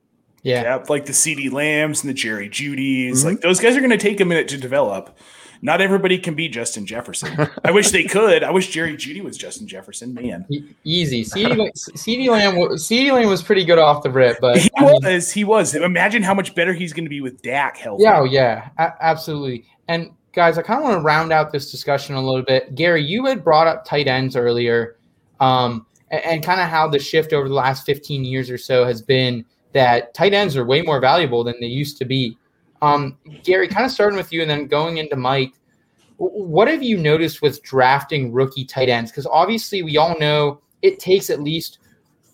Yeah. 0.41 0.63
yeah, 0.63 0.83
like 0.89 1.05
the 1.05 1.11
CeeDee 1.11 1.51
Lambs 1.51 2.01
and 2.01 2.09
the 2.09 2.15
Jerry 2.15 2.49
Jeudy's. 2.49 3.19
mm-hmm. 3.19 3.27
like 3.29 3.41
those 3.41 3.59
guys 3.59 3.77
are 3.77 3.79
going 3.79 3.91
to 3.91 3.97
take 3.97 4.19
a 4.19 4.25
minute 4.25 4.47
to 4.47 4.57
develop 4.57 5.15
not 5.61 5.79
everybody 5.79 6.17
can 6.17 6.33
be 6.33 6.49
Justin 6.49 6.85
Jefferson. 6.85 7.47
I 7.63 7.71
wish 7.71 7.91
they 7.91 8.03
could. 8.03 8.43
I 8.43 8.49
wish 8.51 8.69
Jerry 8.69 8.95
Jeudy 8.95 9.23
was 9.23 9.37
Justin 9.37 9.67
Jefferson. 9.67 10.13
Man, 10.13 10.45
easy. 10.83 11.23
CeeDee 11.23 11.57
Lamb. 12.27 12.53
CeeDee 12.55 13.13
Lamb 13.13 13.27
was 13.29 13.43
pretty 13.43 13.63
good 13.63 13.77
off 13.77 14.01
the 14.01 14.09
rip, 14.09 14.37
but 14.41 14.57
he 14.57 14.69
I 14.77 14.83
was. 14.83 15.03
Mean, 15.03 15.21
he 15.33 15.43
was. 15.43 15.75
Imagine 15.75 16.23
how 16.23 16.33
much 16.33 16.55
better 16.55 16.73
he's 16.73 16.93
going 16.93 17.05
to 17.05 17.09
be 17.09 17.21
with 17.21 17.41
Dak 17.41 17.77
healthy. 17.77 18.03
Yeah, 18.03 18.19
oh, 18.19 18.23
yeah, 18.23 18.69
absolutely. 18.77 19.65
And 19.87 20.11
guys, 20.33 20.57
I 20.57 20.63
kind 20.63 20.79
of 20.79 20.83
want 20.83 20.97
to 20.97 21.03
round 21.03 21.31
out 21.31 21.51
this 21.51 21.69
discussion 21.69 22.15
a 22.15 22.21
little 22.21 22.43
bit. 22.43 22.73
Gary, 22.75 23.03
you 23.03 23.25
had 23.25 23.43
brought 23.43 23.67
up 23.67 23.85
tight 23.85 24.07
ends 24.07 24.35
earlier, 24.35 24.97
um, 25.39 25.85
and, 26.09 26.23
and 26.25 26.43
kind 26.43 26.59
of 26.59 26.69
how 26.69 26.87
the 26.87 26.99
shift 26.99 27.33
over 27.33 27.47
the 27.47 27.53
last 27.53 27.85
15 27.85 28.23
years 28.23 28.49
or 28.49 28.57
so 28.57 28.85
has 28.85 29.01
been 29.01 29.45
that 29.73 30.13
tight 30.13 30.33
ends 30.33 30.57
are 30.57 30.65
way 30.65 30.81
more 30.81 30.99
valuable 30.99 31.43
than 31.43 31.55
they 31.59 31.67
used 31.67 31.97
to 31.97 32.05
be. 32.05 32.37
Um, 32.81 33.17
Gary, 33.43 33.67
kind 33.67 33.85
of 33.85 33.91
starting 33.91 34.17
with 34.17 34.33
you 34.33 34.41
and 34.41 34.49
then 34.49 34.67
going 34.67 34.97
into 34.97 35.15
Mike, 35.15 35.53
what 36.17 36.67
have 36.67 36.83
you 36.83 36.97
noticed 36.97 37.41
with 37.41 37.63
drafting 37.63 38.31
rookie 38.31 38.65
tight 38.65 38.89
ends? 38.89 39.11
Because 39.11 39.27
obviously, 39.27 39.81
we 39.81 39.97
all 39.97 40.17
know 40.19 40.61
it 40.81 40.99
takes 40.99 41.29
at 41.29 41.41
least 41.41 41.79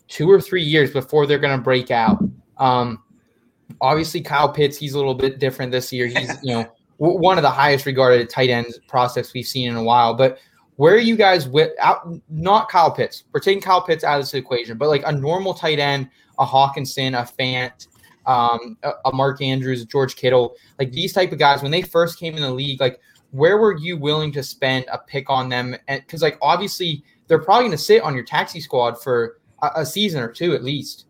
two 0.08 0.30
or 0.30 0.42
three 0.42 0.64
years 0.64 0.92
before 0.92 1.26
they're 1.26 1.40
going 1.40 1.58
to 1.58 1.64
break 1.64 1.92
out. 1.92 2.22
Um, 2.58 3.04
obviously, 3.82 4.22
Kyle 4.22 4.52
Pitts, 4.52 4.78
he's 4.78 4.94
a 4.94 4.98
little 4.98 5.16
bit 5.16 5.40
different 5.40 5.72
this 5.72 5.92
year. 5.94 6.08
He's, 6.08 6.38
you 6.44 6.54
know, 6.54 6.68
one 6.98 7.38
of 7.38 7.44
the 7.44 7.50
highest 7.50 7.86
regarded 7.86 8.30
tight 8.30 8.50
ends 8.50 8.80
prospects 8.88 9.34
we've 9.34 9.46
seen 9.46 9.70
in 9.70 9.76
a 9.76 9.84
while. 9.84 10.14
But 10.14 10.40
where 10.78 10.94
are 10.94 11.00
you 11.00 11.16
guys 11.16 11.48
with 11.48 11.72
out? 11.80 12.08
Not 12.30 12.70
Kyle 12.70 12.92
Pitts. 12.92 13.24
We're 13.32 13.40
taking 13.40 13.62
Kyle 13.62 13.82
Pitts 13.82 14.04
out 14.04 14.20
of 14.20 14.24
this 14.24 14.34
equation, 14.34 14.78
but 14.78 14.90
like 14.90 15.04
a 15.06 15.12
normal 15.12 15.54
tight 15.54 15.80
end, 15.80 16.10
a 16.40 16.46
Hockenson, 16.46 17.20
a 17.20 17.24
Fant, 17.24 17.88
um, 18.28 18.78
a, 18.84 19.12
Mark 19.12 19.42
Andrews, 19.42 19.86
George 19.86 20.16
Kittle, 20.16 20.56
like 20.78 20.92
these 20.92 21.14
type 21.14 21.32
of 21.32 21.40
guys 21.40 21.64
when 21.64 21.72
they 21.72 21.82
first 21.82 22.20
came 22.20 22.36
in 22.36 22.42
the 22.42 22.52
league, 22.52 22.80
like 22.80 23.00
where 23.32 23.58
were 23.58 23.76
you 23.78 23.98
willing 23.98 24.32
to 24.34 24.44
spend 24.44 24.86
a 24.92 24.98
pick 24.98 25.30
on 25.30 25.50
them? 25.50 25.76
Because 25.88 26.22
like 26.22 26.38
obviously 26.42 27.04
they're 27.28 27.40
probably 27.40 27.64
going 27.64 27.72
to 27.72 27.78
sit 27.78 28.04
on 28.04 28.14
your 28.14 28.24
taxi 28.24 28.60
squad 28.60 29.02
for 29.02 29.40
a, 29.62 29.70
a, 29.78 29.86
season 29.86 30.22
or 30.22 30.28
two 30.28 30.54
at 30.54 30.64
least. 30.64 31.06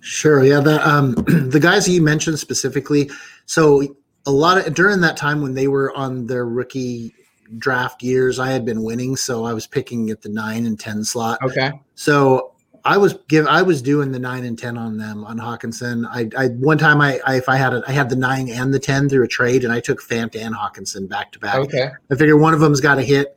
Sure. 0.00 0.44
Yeah. 0.44 0.60
The 0.60 0.86
um 0.88 1.12
the 1.50 1.60
guys 1.60 1.88
you 1.88 2.02
mentioned 2.02 2.38
specifically. 2.38 3.10
So 3.46 3.82
a 4.26 4.30
lot 4.30 4.58
of 4.58 4.74
during 4.74 5.00
that 5.00 5.16
time 5.16 5.40
when 5.40 5.54
they 5.54 5.68
were 5.68 5.94
on 5.96 6.26
their 6.26 6.46
rookie 6.46 7.14
draft 7.58 8.02
years, 8.02 8.38
I 8.38 8.50
had 8.50 8.64
been 8.64 8.82
winning, 8.82 9.16
so 9.16 9.44
I 9.44 9.52
was 9.52 9.66
picking 9.66 10.10
at 10.10 10.22
the 10.22 10.28
nine 10.28 10.66
and 10.66 10.78
ten 10.78 11.04
slot. 11.04 11.38
Okay. 11.42 11.72
So 11.94 12.55
I 12.86 12.96
was 12.98 13.14
give 13.26 13.46
I 13.48 13.62
was 13.62 13.82
doing 13.82 14.12
the 14.12 14.18
nine 14.20 14.44
and 14.44 14.56
ten 14.56 14.78
on 14.78 14.96
them 14.96 15.24
on 15.24 15.38
Hockenson. 15.38 16.06
I, 16.08 16.30
I 16.40 16.48
one 16.50 16.78
time 16.78 17.00
I, 17.00 17.20
I 17.26 17.36
if 17.36 17.48
I 17.48 17.56
had 17.56 17.74
a, 17.74 17.82
I 17.88 17.90
had 17.90 18.08
the 18.08 18.16
nine 18.16 18.48
and 18.48 18.72
the 18.72 18.78
ten 18.78 19.08
through 19.08 19.24
a 19.24 19.28
trade, 19.28 19.64
and 19.64 19.72
I 19.72 19.80
took 19.80 20.00
Fant 20.00 20.36
and 20.36 20.54
Hockenson 20.54 21.08
back 21.08 21.32
to 21.32 21.40
back. 21.40 21.56
Okay, 21.56 21.88
I 22.10 22.14
figure 22.14 22.36
one 22.36 22.54
of 22.54 22.60
them's 22.60 22.80
got 22.80 22.98
a 22.98 23.02
hit. 23.02 23.36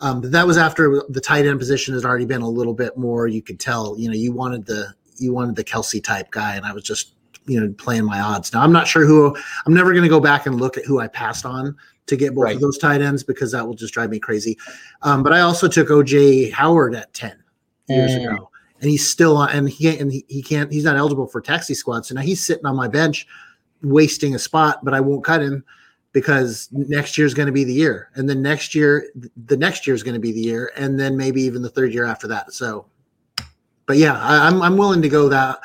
Um, 0.00 0.20
but 0.20 0.30
that 0.30 0.46
was 0.46 0.56
after 0.56 1.02
the 1.08 1.20
tight 1.20 1.44
end 1.44 1.58
position 1.58 1.92
has 1.94 2.04
already 2.04 2.24
been 2.24 2.42
a 2.42 2.48
little 2.48 2.74
bit 2.74 2.96
more. 2.96 3.26
You 3.26 3.42
could 3.42 3.58
tell, 3.58 3.96
you 3.98 4.08
know, 4.08 4.14
you 4.14 4.32
wanted 4.32 4.64
the 4.66 4.94
you 5.18 5.32
wanted 5.32 5.56
the 5.56 5.64
Kelce 5.64 6.02
type 6.02 6.30
guy, 6.30 6.54
and 6.54 6.64
I 6.64 6.72
was 6.72 6.84
just 6.84 7.14
you 7.46 7.60
know 7.60 7.72
playing 7.72 8.04
my 8.04 8.20
odds. 8.20 8.52
Now 8.52 8.62
I'm 8.62 8.72
not 8.72 8.86
sure 8.86 9.04
who. 9.04 9.36
I'm 9.66 9.74
never 9.74 9.90
going 9.90 10.04
to 10.04 10.08
go 10.08 10.20
back 10.20 10.46
and 10.46 10.60
look 10.60 10.78
at 10.78 10.84
who 10.84 11.00
I 11.00 11.08
passed 11.08 11.44
on 11.44 11.76
to 12.06 12.16
get 12.16 12.32
both 12.32 12.44
right. 12.44 12.54
of 12.54 12.60
those 12.60 12.78
tight 12.78 13.00
ends 13.00 13.24
because 13.24 13.50
that 13.52 13.66
will 13.66 13.74
just 13.74 13.92
drive 13.92 14.10
me 14.10 14.20
crazy. 14.20 14.56
Um, 15.02 15.24
but 15.24 15.32
I 15.32 15.40
also 15.40 15.66
took 15.66 15.88
OJ 15.88 16.52
Howard 16.52 16.94
at 16.94 17.12
ten 17.12 17.42
years 17.88 18.12
mm. 18.12 18.32
ago 18.32 18.50
and 18.84 18.90
he's 18.90 19.08
still 19.10 19.38
on, 19.38 19.48
and 19.48 19.66
he 19.66 19.98
and 19.98 20.12
he, 20.12 20.26
he 20.28 20.42
can't. 20.42 20.70
He's 20.70 20.84
not 20.84 20.96
eligible 20.96 21.26
for 21.26 21.40
taxi 21.40 21.72
squad. 21.72 22.04
So 22.04 22.14
now 22.14 22.20
he's 22.20 22.44
sitting 22.44 22.66
on 22.66 22.76
my 22.76 22.86
bench, 22.86 23.26
wasting 23.82 24.34
a 24.34 24.38
spot. 24.38 24.84
But 24.84 24.92
I 24.92 25.00
won't 25.00 25.24
cut 25.24 25.40
him 25.40 25.64
because 26.12 26.68
next 26.70 27.16
year 27.16 27.26
is 27.26 27.32
going 27.32 27.46
to 27.46 27.52
be 27.52 27.64
the 27.64 27.72
year, 27.72 28.10
and 28.14 28.28
then 28.28 28.42
next 28.42 28.74
year, 28.74 29.10
the 29.46 29.56
next 29.56 29.86
year 29.86 29.94
is 29.94 30.02
going 30.02 30.12
to 30.16 30.20
be 30.20 30.32
the 30.32 30.40
year, 30.40 30.70
and 30.76 31.00
then 31.00 31.16
maybe 31.16 31.40
even 31.40 31.62
the 31.62 31.70
third 31.70 31.94
year 31.94 32.04
after 32.04 32.28
that. 32.28 32.52
So, 32.52 32.84
but 33.86 33.96
yeah, 33.96 34.20
I, 34.20 34.48
am 34.48 34.56
I'm, 34.56 34.62
I'm 34.62 34.76
willing 34.76 35.00
to 35.00 35.08
go 35.08 35.30
that 35.30 35.60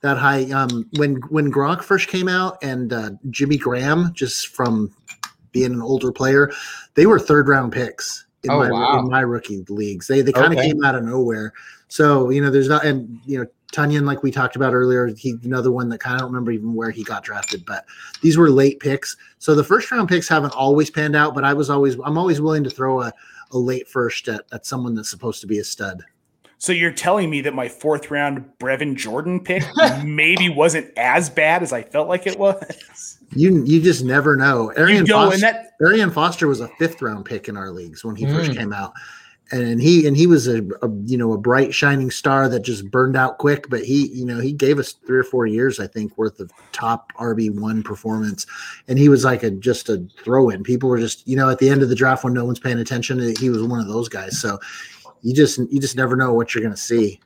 that 0.00 0.18
high. 0.18 0.50
Um, 0.50 0.90
when 0.96 1.20
when 1.28 1.52
Gronk 1.52 1.80
first 1.80 2.08
came 2.08 2.26
out, 2.26 2.58
and 2.60 2.92
uh, 2.92 3.10
Jimmy 3.30 3.56
Graham, 3.56 4.12
just 4.14 4.48
from 4.48 4.92
being 5.52 5.72
an 5.72 5.80
older 5.80 6.10
player, 6.10 6.50
they 6.94 7.06
were 7.06 7.20
third 7.20 7.46
round 7.46 7.72
picks 7.72 8.23
in, 8.44 8.50
Oh, 8.50 8.58
my, 8.58 8.70
wow. 8.70 8.98
in 8.98 9.08
my 9.08 9.20
rookie 9.20 9.64
leagues. 9.68 10.06
They 10.06 10.20
they 10.22 10.32
kind 10.32 10.52
of 10.52 10.58
Okay. 10.58 10.68
came 10.68 10.84
out 10.84 10.94
of 10.94 11.04
nowhere. 11.04 11.52
So 11.88 12.30
you 12.30 12.40
know, 12.42 12.50
there's 12.50 12.68
not, 12.68 12.84
and 12.84 13.18
you 13.24 13.38
know, 13.38 13.46
Tunyon, 13.72 14.04
like 14.04 14.22
we 14.22 14.30
talked 14.30 14.54
about 14.56 14.72
earlier, 14.72 15.06
he 15.08 15.36
another 15.44 15.72
one 15.72 15.88
that 15.88 15.98
kind 15.98 16.14
of 16.14 16.20
don't 16.20 16.30
remember 16.30 16.52
even 16.52 16.74
where 16.74 16.90
he 16.90 17.02
got 17.02 17.24
drafted, 17.24 17.64
but 17.66 17.84
these 18.22 18.36
were 18.36 18.50
late 18.50 18.78
picks. 18.80 19.16
So 19.38 19.54
the 19.54 19.64
first 19.64 19.90
round 19.90 20.08
picks 20.08 20.28
haven't 20.28 20.54
always 20.54 20.90
panned 20.90 21.16
out, 21.16 21.34
but 21.34 21.44
I 21.44 21.52
was 21.54 21.70
always 21.70 21.96
I'm 22.04 22.16
always 22.18 22.40
willing 22.40 22.62
to 22.64 22.70
throw 22.70 23.02
a, 23.02 23.12
a 23.50 23.58
late 23.58 23.88
first 23.88 24.28
at, 24.28 24.42
at 24.52 24.64
someone 24.66 24.94
that's 24.94 25.10
supposed 25.10 25.40
to 25.40 25.46
be 25.46 25.58
a 25.58 25.64
stud. 25.64 26.04
So 26.64 26.72
you're 26.72 26.92
telling 26.92 27.28
me 27.28 27.42
that 27.42 27.52
my 27.52 27.68
fourth 27.68 28.10
round 28.10 28.42
Brevin 28.58 28.96
Jordan 28.96 29.38
pick 29.38 29.62
maybe 30.02 30.48
wasn't 30.48 30.90
as 30.96 31.28
bad 31.28 31.62
as 31.62 31.74
I 31.74 31.82
felt 31.82 32.08
like 32.08 32.26
it 32.26 32.38
was? 32.38 33.18
You 33.36 33.62
you 33.66 33.82
just 33.82 34.02
never 34.02 34.34
know. 34.34 34.72
Arian 34.74 35.04
know, 35.04 35.28
Foster, 35.28 35.40
that 35.40 35.72
Arian 35.82 36.10
Foster 36.10 36.48
was 36.48 36.60
a 36.60 36.68
fifth 36.78 37.02
round 37.02 37.26
pick 37.26 37.50
in 37.50 37.58
our 37.58 37.70
leagues 37.70 38.02
when 38.02 38.16
he 38.16 38.24
first 38.24 38.52
Mm. 38.52 38.56
came 38.56 38.72
out. 38.72 38.94
And 39.52 39.78
he 39.82 40.06
and 40.06 40.16
he 40.16 40.26
was 40.26 40.48
a, 40.48 40.62
a 40.80 40.88
you 41.04 41.18
know 41.18 41.34
a 41.34 41.38
bright 41.38 41.74
shining 41.74 42.10
star 42.10 42.48
that 42.48 42.60
just 42.60 42.90
burned 42.90 43.14
out 43.14 43.36
quick, 43.36 43.68
but 43.68 43.84
he 43.84 44.06
you 44.06 44.24
know 44.24 44.40
he 44.40 44.50
gave 44.50 44.78
us 44.78 44.94
three 45.06 45.18
or 45.18 45.22
four 45.24 45.46
years 45.46 45.78
I 45.78 45.86
think 45.86 46.16
worth 46.16 46.40
of 46.40 46.50
top 46.72 47.12
RB 47.18 47.50
one 47.50 47.82
performance, 47.82 48.46
and 48.88 48.98
he 48.98 49.10
was 49.10 49.22
like 49.22 49.42
a 49.42 49.50
just 49.50 49.90
a 49.90 50.02
throw 50.24 50.48
in. 50.48 50.62
People 50.62 50.88
were 50.88 50.98
just 50.98 51.28
you 51.28 51.36
know 51.36 51.50
at 51.50 51.58
the 51.58 51.68
end 51.68 51.82
of 51.82 51.90
the 51.90 51.94
draft 51.94 52.24
when 52.24 52.32
no 52.32 52.46
one's 52.46 52.58
paying 52.58 52.78
attention, 52.78 53.36
he 53.36 53.50
was 53.50 53.62
one 53.62 53.80
of 53.80 53.86
those 53.86 54.08
guys. 54.08 54.40
So 54.40 54.58
you 55.24 55.34
just 55.34 55.58
you 55.70 55.80
just 55.80 55.96
never 55.96 56.14
know 56.16 56.32
what 56.34 56.54
you're 56.54 56.62
gonna 56.62 56.76
see. 56.76 57.18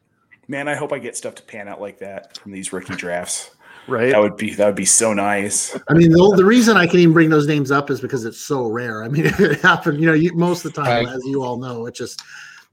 man, 0.48 0.66
I 0.68 0.74
hope 0.74 0.92
I 0.94 0.98
get 0.98 1.16
stuff 1.16 1.34
to 1.34 1.42
pan 1.42 1.68
out 1.68 1.80
like 1.80 1.98
that 1.98 2.38
from 2.38 2.52
these 2.52 2.72
rookie 2.72 2.94
drafts. 2.96 3.50
right? 3.86 4.12
That 4.12 4.20
would 4.20 4.36
be 4.36 4.54
that 4.54 4.64
would 4.66 4.74
be 4.74 4.84
so 4.86 5.12
nice. 5.12 5.78
I 5.88 5.94
mean, 5.94 6.10
the, 6.12 6.34
the 6.36 6.44
reason 6.44 6.76
I 6.76 6.86
can 6.86 7.00
even 7.00 7.12
bring 7.12 7.28
those 7.28 7.46
names 7.46 7.70
up 7.70 7.90
is 7.90 8.00
because 8.00 8.24
it's 8.24 8.38
so 8.40 8.66
rare. 8.66 9.02
I 9.04 9.08
mean, 9.08 9.26
if 9.26 9.38
it 9.40 9.60
happened, 9.60 10.00
you 10.00 10.06
know, 10.06 10.14
you, 10.14 10.32
most 10.34 10.64
of 10.64 10.72
the 10.72 10.82
time, 10.82 11.04
Right. 11.06 11.14
as 11.14 11.22
you 11.26 11.42
all 11.42 11.58
know, 11.58 11.86
it's 11.86 11.98
just 11.98 12.22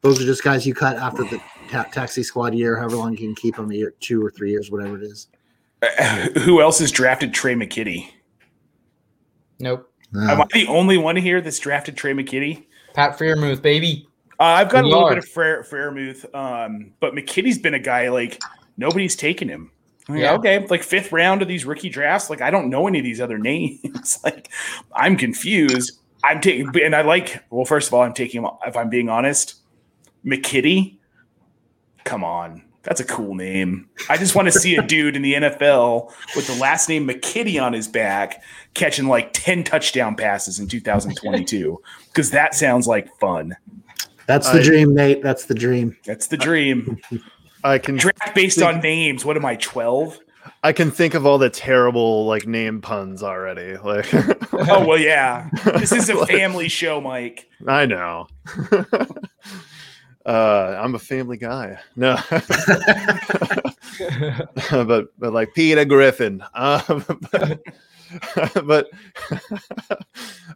those 0.02 0.22
are 0.22 0.26
just 0.26 0.44
guys 0.44 0.66
you 0.68 0.74
cut 0.76 0.98
after 0.98 1.24
the 1.24 1.42
ta- 1.70 1.88
taxi 1.92 2.22
squad 2.24 2.54
year, 2.54 2.78
however 2.78 2.96
long 2.98 3.12
you 3.14 3.18
can 3.18 3.34
keep 3.36 3.56
them 3.56 3.72
a 3.72 3.74
year, 3.74 3.94
two 4.00 4.24
or 4.24 4.30
three 4.30 4.52
years, 4.52 4.70
whatever 4.72 4.98
it 4.98 5.04
is. 5.04 5.28
Uh, 5.82 6.30
Who 6.42 6.62
else 6.62 6.80
has 6.80 6.92
drafted 6.92 7.34
Tre' 7.34 7.52
McKitty? 7.54 8.08
Nope. 9.60 9.92
Am 10.16 10.40
Uh, 10.40 10.44
I 10.44 10.48
the 10.54 10.68
only 10.68 10.98
one 10.98 11.16
here 11.16 11.42
that's 11.42 11.60
drafted 11.60 11.98
Tre' 11.98 12.12
McKitty? 12.12 12.66
Pat 12.94 13.18
Freiermuth, 13.18 13.62
baby. 13.62 14.08
Uh, 14.40 14.44
I've 14.44 14.70
got 14.70 14.84
a 14.84 14.88
little 14.88 15.06
are. 15.06 15.10
bit 15.16 15.20
of 15.20 15.30
Fair 15.30 15.64
Freiermuth, 15.64 16.34
um, 16.36 16.92
but 17.00 17.14
McKitty's 17.14 17.58
been 17.58 17.74
a 17.74 17.80
guy 17.80 18.10
like 18.10 18.42
nobody's 18.78 19.16
taken 19.16 19.48
him. 19.48 19.72
Like, 20.10 20.20
Yeah. 20.20 20.34
Okay, 20.34 20.66
like 20.68 20.84
fifth 20.84 21.12
round 21.12 21.42
of 21.42 21.48
these 21.48 21.66
rookie 21.66 21.90
drafts. 21.90 22.30
Like 22.30 22.42
I 22.42 22.52
don't 22.52 22.70
know 22.70 22.88
any 22.88 23.00
of 23.00 23.06
these 23.06 23.22
other 23.22 23.38
names. 23.40 24.20
like 24.24 24.50
I'm 24.94 25.18
confused. 25.18 26.00
I'm 26.24 26.42
taking, 26.42 26.70
and 26.84 26.96
I 26.96 27.02
like. 27.02 27.44
Well, 27.50 27.66
first 27.66 27.88
of 27.88 27.94
all, 27.94 28.02
I'm 28.02 28.14
taking. 28.14 28.48
If 28.66 28.76
I'm 28.76 28.90
being 28.90 29.10
honest, 29.10 29.56
McKitty. 30.26 30.98
Come 32.04 32.24
on, 32.24 32.64
that's 32.84 33.00
a 33.00 33.04
cool 33.04 33.34
name. 33.36 33.90
I 34.10 34.18
just 34.18 34.36
want 34.36 34.48
to 34.48 34.52
see 34.52 34.76
a 34.76 34.82
dude 34.88 35.16
in 35.16 35.22
the 35.22 35.34
NFL 35.34 36.12
with 36.36 36.46
the 36.48 36.56
last 36.56 36.90
name 36.90 37.08
McKitty 37.08 37.62
on 37.62 37.74
his 37.74 37.88
back 37.88 38.44
catching 38.74 39.08
like 39.08 39.32
ten 39.34 39.64
touchdown 39.64 40.16
passes 40.16 40.60
in 40.60 40.68
2022 40.68 41.82
because 42.08 42.32
that 42.32 42.54
sounds 42.54 42.88
like 42.88 43.08
fun. 43.20 43.56
That's 44.28 44.50
the 44.50 44.60
I- 44.60 44.64
dream, 44.64 44.94
Nate. 44.94 45.22
That's 45.24 45.46
the 45.46 45.56
dream. 45.56 45.96
That's 46.06 46.28
the 46.28 46.38
dream. 46.38 47.00
I 47.64 47.78
can 47.80 47.98
Draft 47.98 48.36
based 48.36 48.62
on 48.62 48.80
names. 48.80 49.26
What 49.26 49.38
am 49.38 49.46
I, 49.46 49.56
12? 49.56 50.20
I 50.64 50.72
can 50.74 50.92
think 50.92 51.16
of 51.16 51.26
all 51.26 51.40
the 51.40 51.50
terrible 51.50 52.26
like 52.26 52.46
name 52.46 52.80
puns 52.82 53.24
already. 53.24 53.76
Like 53.84 54.08
Oh, 54.54 54.86
well, 54.86 54.98
yeah. 55.00 55.50
This 55.78 55.92
is 55.92 56.10
a 56.10 56.26
family 56.28 56.68
show, 56.70 57.02
Mike. 57.02 57.50
I 57.68 57.86
know. 57.88 58.28
uh, 60.26 60.80
I'm 60.80 60.96
a 60.96 61.00
family 61.00 61.38
guy. 61.38 61.80
No, 61.96 62.18
but 64.72 65.08
but 65.20 65.34
like 65.34 65.54
Peter 65.54 65.86
Griffin. 65.86 66.44
Um, 66.54 67.04
but 67.32 67.60
but 68.66 68.90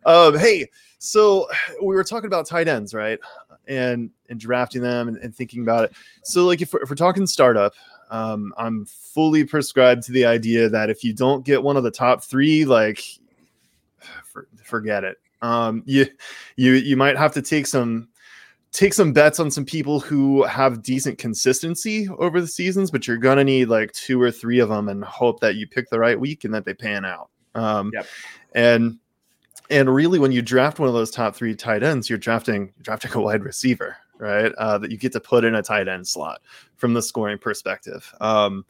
um, 0.05 0.37
hey, 0.37 0.69
so 0.99 1.47
we 1.81 1.95
were 1.95 2.03
talking 2.03 2.27
about 2.27 2.45
tight 2.45 2.67
ends, 2.67 2.93
right? 2.93 3.19
And 3.67 4.11
and 4.29 4.39
drafting 4.39 4.81
them 4.81 5.07
and, 5.07 5.17
and 5.17 5.35
thinking 5.35 5.63
about 5.63 5.85
it. 5.85 5.93
So 6.23 6.45
like 6.45 6.61
if 6.61 6.73
we're, 6.73 6.81
if 6.81 6.89
we're 6.89 6.95
talking 6.95 7.25
startup, 7.25 7.73
um, 8.11 8.53
I'm 8.57 8.85
fully 8.85 9.43
prescribed 9.43 10.03
to 10.03 10.11
the 10.11 10.25
idea 10.25 10.69
that 10.69 10.89
if 10.89 11.03
you 11.03 11.13
don't 11.13 11.45
get 11.45 11.63
one 11.63 11.77
of 11.77 11.83
the 11.83 11.91
top 11.91 12.23
three, 12.23 12.65
like 12.65 13.03
for, 14.25 14.47
forget 14.63 15.03
it. 15.03 15.17
Um, 15.41 15.83
you 15.85 16.05
you 16.57 16.73
you 16.73 16.97
might 16.97 17.17
have 17.17 17.33
to 17.33 17.41
take 17.41 17.65
some 17.65 18.09
take 18.71 18.93
some 18.93 19.13
bets 19.13 19.39
on 19.39 19.49
some 19.49 19.65
people 19.65 19.99
who 19.99 20.43
have 20.43 20.83
decent 20.83 21.17
consistency 21.17 22.07
over 22.19 22.39
the 22.41 22.47
seasons, 22.47 22.91
but 22.91 23.07
you're 23.07 23.17
gonna 23.17 23.43
need 23.43 23.65
like 23.65 23.91
two 23.93 24.21
or 24.21 24.31
three 24.31 24.59
of 24.59 24.69
them 24.69 24.89
and 24.89 25.03
hope 25.03 25.39
that 25.39 25.55
you 25.55 25.67
pick 25.67 25.89
the 25.89 25.99
right 25.99 26.19
week 26.19 26.43
and 26.43 26.53
that 26.53 26.65
they 26.65 26.73
pan 26.73 27.05
out. 27.05 27.29
Um, 27.55 27.91
Yep. 27.93 28.05
And 28.55 28.99
and 29.69 29.93
really, 29.93 30.19
when 30.19 30.31
you 30.31 30.41
draft 30.41 30.79
one 30.79 30.87
of 30.87 30.95
those 30.95 31.11
top 31.11 31.35
three 31.35 31.55
tight 31.55 31.83
ends, 31.83 32.09
you're 32.09 32.17
drafting 32.19 32.73
you're 32.77 32.83
drafting 32.83 33.11
a 33.13 33.21
wide 33.21 33.43
receiver, 33.43 33.95
right? 34.17 34.51
Uh, 34.57 34.77
that 34.77 34.91
you 34.91 34.97
get 34.97 35.11
to 35.13 35.19
put 35.19 35.43
in 35.45 35.55
a 35.55 35.61
tight 35.61 35.87
end 35.87 36.07
slot 36.07 36.41
from 36.77 36.93
the 36.93 37.01
scoring 37.01 37.37
perspective. 37.37 38.13
Um, 38.21 38.65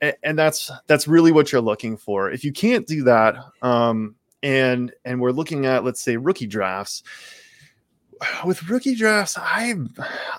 and, 0.00 0.14
and 0.22 0.38
that's 0.38 0.70
that's 0.86 1.06
really 1.06 1.32
what 1.32 1.52
you're 1.52 1.60
looking 1.60 1.96
for. 1.96 2.30
If 2.30 2.44
you 2.44 2.52
can't 2.52 2.86
do 2.86 3.02
that, 3.04 3.36
um, 3.62 4.14
and 4.42 4.92
and 5.04 5.20
we're 5.20 5.32
looking 5.32 5.66
at 5.66 5.84
let's 5.84 6.00
say 6.00 6.16
rookie 6.16 6.46
drafts 6.46 7.02
with 8.44 8.68
rookie 8.68 8.94
drafts 8.94 9.34
i 9.38 9.74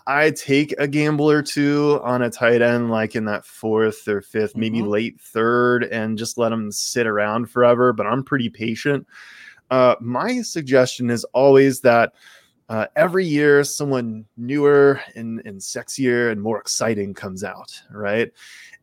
i 0.05 0.29
take 0.31 0.71
a 0.77 0.87
gamble 0.87 1.29
or 1.29 1.41
two 1.41 1.99
on 2.03 2.21
a 2.21 2.29
tight 2.29 2.61
end 2.61 2.91
like 2.91 3.15
in 3.15 3.25
that 3.25 3.43
fourth 3.43 4.07
or 4.07 4.21
5th 4.21 4.55
maybe 4.55 4.81
Mhm. 4.81 4.87
late 4.87 5.19
third 5.19 5.85
and 5.85 6.15
just 6.17 6.37
let 6.37 6.49
them 6.49 6.71
sit 6.71 7.07
around 7.07 7.49
forever 7.49 7.91
but 7.91 8.05
i'm 8.05 8.23
pretty 8.23 8.49
patient 8.49 9.07
uh, 9.71 9.95
my 9.99 10.41
suggestion 10.41 11.09
is 11.09 11.23
always 11.33 11.79
that 11.81 12.13
uh, 12.69 12.85
every 12.95 13.25
year 13.25 13.63
someone 13.63 14.25
newer 14.37 15.01
and, 15.15 15.41
and 15.45 15.59
sexier 15.59 16.31
and 16.31 16.41
more 16.41 16.59
exciting 16.59 17.13
comes 17.13 17.43
out 17.43 17.81
right? 17.91 18.31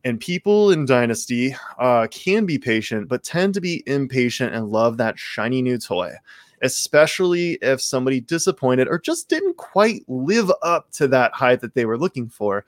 And 0.03 0.19
people 0.19 0.71
in 0.71 0.85
dynasty 0.85 1.55
uh, 1.77 2.07
can 2.11 2.45
be 2.45 2.57
patient 2.57 3.07
but 3.07 3.23
tend 3.23 3.53
to 3.53 3.61
be 3.61 3.83
impatient 3.87 4.53
and 4.53 4.69
love 4.69 4.97
that 4.97 5.17
shiny 5.17 5.61
new 5.61 5.77
toy 5.77 6.13
especially 6.61 7.53
if 7.61 7.81
somebody 7.81 8.19
disappointed 8.21 8.87
or 8.87 8.99
just 8.99 9.29
didn't 9.29 9.57
quite 9.57 10.03
live 10.07 10.51
up 10.61 10.91
to 10.91 11.07
that 11.07 11.33
height 11.33 11.61
that 11.61 11.73
they 11.73 11.85
were 11.85 11.97
looking 11.97 12.29
for. 12.29 12.65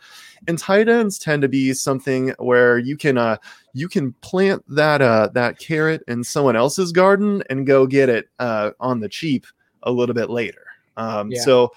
And 0.48 0.58
tight 0.58 0.90
ends 0.90 1.18
tend 1.20 1.42
to 1.44 1.48
be 1.48 1.74
something 1.74 2.34
where 2.40 2.78
you 2.78 2.98
can 2.98 3.18
uh 3.18 3.38
you 3.74 3.88
can 3.88 4.14
plant 4.22 4.64
that 4.68 5.02
uh 5.02 5.30
that 5.34 5.60
carrot 5.60 6.04
in 6.08 6.24
someone 6.24 6.56
else's 6.56 6.92
garden 6.92 7.44
and 7.50 7.68
go 7.68 7.86
get 7.86 8.10
it 8.10 8.30
uh 8.40 8.72
on 8.80 9.00
the 9.00 9.10
cheap 9.10 9.46
a 9.84 9.92
little 9.92 10.16
bit 10.16 10.30
later. 10.30 10.66
Um 10.98 11.32
Yeah. 11.32 11.42
so 11.42 11.74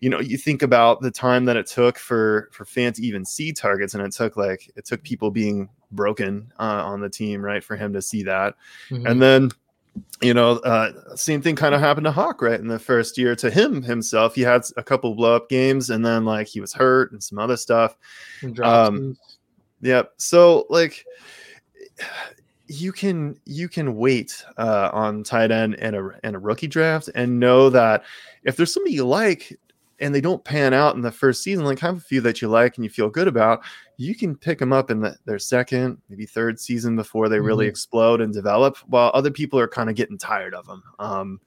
you 0.00 0.08
know, 0.08 0.18
you 0.18 0.38
think 0.38 0.62
about 0.62 1.02
the 1.02 1.10
time 1.10 1.44
that 1.44 1.58
it 1.58 1.66
took 1.66 1.98
for 1.98 2.48
for 2.52 2.64
fans 2.64 2.96
to 2.96 3.02
even 3.04 3.22
see 3.22 3.52
targets, 3.52 3.92
and 3.92 4.02
it 4.02 4.12
took 4.12 4.34
like 4.34 4.70
it 4.74 4.86
took 4.86 5.02
people 5.02 5.30
being 5.30 5.68
broken 5.92 6.50
uh, 6.58 6.82
on 6.86 7.00
the 7.02 7.10
team, 7.10 7.44
right, 7.44 7.62
for 7.62 7.76
him 7.76 7.92
to 7.92 8.00
see 8.00 8.22
that. 8.22 8.54
Mhm. 8.88 9.10
And 9.10 9.20
then, 9.20 9.50
you 10.22 10.34
know, 10.34 10.58
uh, 10.58 11.16
same 11.16 11.40
thing 11.40 11.56
kind 11.56 11.74
of 11.74 11.80
happened 11.80 12.04
to 12.04 12.12
Hawk, 12.12 12.42
right? 12.42 12.60
In 12.60 12.68
the 12.68 12.78
first 12.78 13.16
year 13.16 13.34
to 13.36 13.50
him 13.50 13.82
himself, 13.82 14.34
he 14.34 14.42
had 14.42 14.62
a 14.76 14.82
couple 14.82 15.14
blow 15.14 15.34
up 15.34 15.48
games 15.48 15.90
and 15.90 16.04
then 16.04 16.24
like 16.24 16.46
he 16.46 16.60
was 16.60 16.72
hurt 16.72 17.12
and 17.12 17.22
some 17.22 17.38
other 17.38 17.56
stuff. 17.56 17.96
Um, 18.62 19.16
Yep. 19.82 20.12
So 20.18 20.66
like 20.68 21.04
you 22.66 22.92
can 22.92 23.38
you 23.46 23.68
can 23.68 23.96
wait 23.96 24.44
uh, 24.56 24.90
on 24.92 25.24
tight 25.24 25.50
end 25.50 25.76
and 25.76 25.96
a 25.96 26.10
and 26.22 26.36
a 26.36 26.38
rookie 26.38 26.68
draft 26.68 27.10
and 27.14 27.40
know 27.40 27.70
that 27.70 28.04
if 28.44 28.56
there's 28.56 28.72
somebody 28.72 28.94
you 28.94 29.06
like 29.06 29.58
and 29.98 30.14
they 30.14 30.20
don't 30.20 30.44
pan 30.44 30.72
out 30.72 30.94
in 30.94 31.02
the 31.02 31.10
first 31.10 31.42
season, 31.42 31.64
like 31.64 31.78
have 31.80 31.96
a 31.96 32.00
few 32.00 32.20
that 32.22 32.40
you 32.40 32.48
like 32.48 32.76
and 32.76 32.84
you 32.84 32.90
feel 32.90 33.10
good 33.10 33.28
about, 33.28 33.62
you 34.00 34.14
can 34.14 34.34
pick 34.34 34.58
them 34.58 34.72
up 34.72 34.90
in 34.90 35.00
the, 35.00 35.14
their 35.26 35.38
second, 35.38 35.98
maybe 36.08 36.24
third 36.26 36.58
season 36.58 36.96
before 36.96 37.28
they 37.28 37.38
really 37.38 37.66
Mhm. 37.66 37.70
explode 37.70 38.20
and 38.20 38.32
develop. 38.32 38.78
While 38.88 39.10
other 39.14 39.30
people 39.30 39.58
are 39.58 39.68
kind 39.68 39.90
of 39.90 39.96
getting 39.96 40.16
tired 40.18 40.54
of 40.54 40.66
them. 40.66 40.82
Um, 40.98 41.40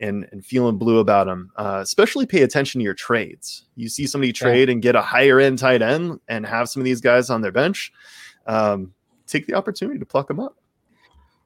and, 0.00 0.26
and 0.32 0.42
feeling 0.44 0.78
blue 0.78 0.98
about 1.00 1.26
them. 1.26 1.50
Uh, 1.56 1.80
especially 1.82 2.24
pay 2.24 2.40
attention 2.40 2.78
to 2.78 2.82
your 2.84 2.94
trades. 2.94 3.66
You 3.76 3.90
see 3.90 4.06
somebody 4.06 4.32
trade 4.32 4.70
and 4.70 4.80
get 4.80 4.96
a 4.96 5.02
higher 5.02 5.38
end 5.40 5.58
tight 5.58 5.82
end 5.82 6.20
and 6.26 6.46
have 6.46 6.70
some 6.70 6.80
of 6.80 6.84
these 6.84 7.02
guys 7.02 7.28
on 7.28 7.42
their 7.42 7.52
bench. 7.52 7.92
Um, 8.46 8.94
take 9.26 9.46
the 9.46 9.52
opportunity 9.52 9.98
to 9.98 10.06
pluck 10.06 10.28
them 10.28 10.40
up. 10.40 10.56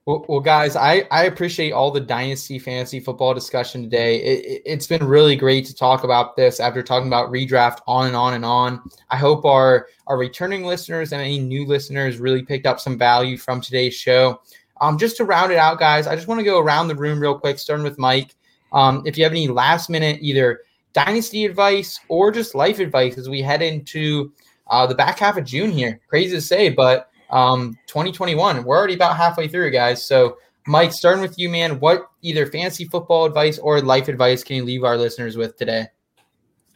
Well, 0.06 0.26
well, 0.28 0.40
guys, 0.40 0.76
I, 0.76 1.06
I 1.10 1.24
appreciate 1.24 1.72
all 1.72 1.90
the 1.90 2.00
dynasty 2.00 2.58
fantasy 2.58 3.00
football 3.00 3.32
discussion 3.32 3.82
today. 3.82 4.16
It, 4.16 4.44
it, 4.44 4.62
it's 4.66 4.86
been 4.86 5.02
really 5.02 5.34
great 5.34 5.64
to 5.64 5.74
talk 5.74 6.04
about 6.04 6.36
this 6.36 6.60
after 6.60 6.82
talking 6.82 7.06
about 7.06 7.30
redraft 7.30 7.78
on 7.86 8.08
and 8.08 8.14
on 8.14 8.34
and 8.34 8.44
on. 8.44 8.82
I 9.08 9.16
hope 9.16 9.46
our 9.46 9.88
our 10.06 10.18
returning 10.18 10.64
listeners 10.64 11.12
and 11.12 11.22
any 11.22 11.38
new 11.38 11.64
listeners 11.64 12.18
really 12.18 12.42
picked 12.42 12.66
up 12.66 12.80
some 12.80 12.98
value 12.98 13.38
from 13.38 13.62
today's 13.62 13.94
show. 13.94 14.42
Um, 14.82 14.98
just 14.98 15.16
to 15.16 15.24
round 15.24 15.52
it 15.52 15.58
out, 15.58 15.78
guys, 15.78 16.06
I 16.06 16.14
just 16.16 16.28
want 16.28 16.38
to 16.38 16.44
go 16.44 16.58
around 16.58 16.88
the 16.88 16.96
room 16.96 17.18
real 17.18 17.38
quick, 17.38 17.58
starting 17.58 17.84
with 17.84 17.98
Mike. 17.98 18.34
Um, 18.74 19.02
if 19.06 19.16
you 19.16 19.24
have 19.24 19.32
any 19.32 19.48
last 19.48 19.88
minute 19.88 20.18
either 20.20 20.60
dynasty 20.92 21.46
advice 21.46 21.98
or 22.08 22.30
just 22.30 22.54
life 22.54 22.78
advice 22.78 23.16
as 23.16 23.30
we 23.30 23.40
head 23.40 23.62
into 23.62 24.32
uh, 24.66 24.86
the 24.86 24.94
back 24.94 25.18
half 25.18 25.38
of 25.38 25.44
June 25.44 25.70
here. 25.70 25.98
Crazy 26.08 26.34
to 26.34 26.42
say, 26.42 26.68
but 26.68 27.10
um, 27.34 27.76
2021, 27.88 28.62
we're 28.64 28.78
already 28.78 28.94
about 28.94 29.16
halfway 29.16 29.48
through, 29.48 29.70
guys. 29.72 30.06
So, 30.06 30.38
Mike, 30.68 30.92
starting 30.92 31.20
with 31.20 31.36
you, 31.36 31.48
man, 31.50 31.80
what 31.80 32.08
either 32.22 32.46
fancy 32.46 32.84
football 32.84 33.24
advice 33.24 33.58
or 33.58 33.82
life 33.82 34.06
advice 34.06 34.44
can 34.44 34.56
you 34.56 34.64
leave 34.64 34.84
our 34.84 34.96
listeners 34.96 35.36
with 35.36 35.56
today? 35.56 35.88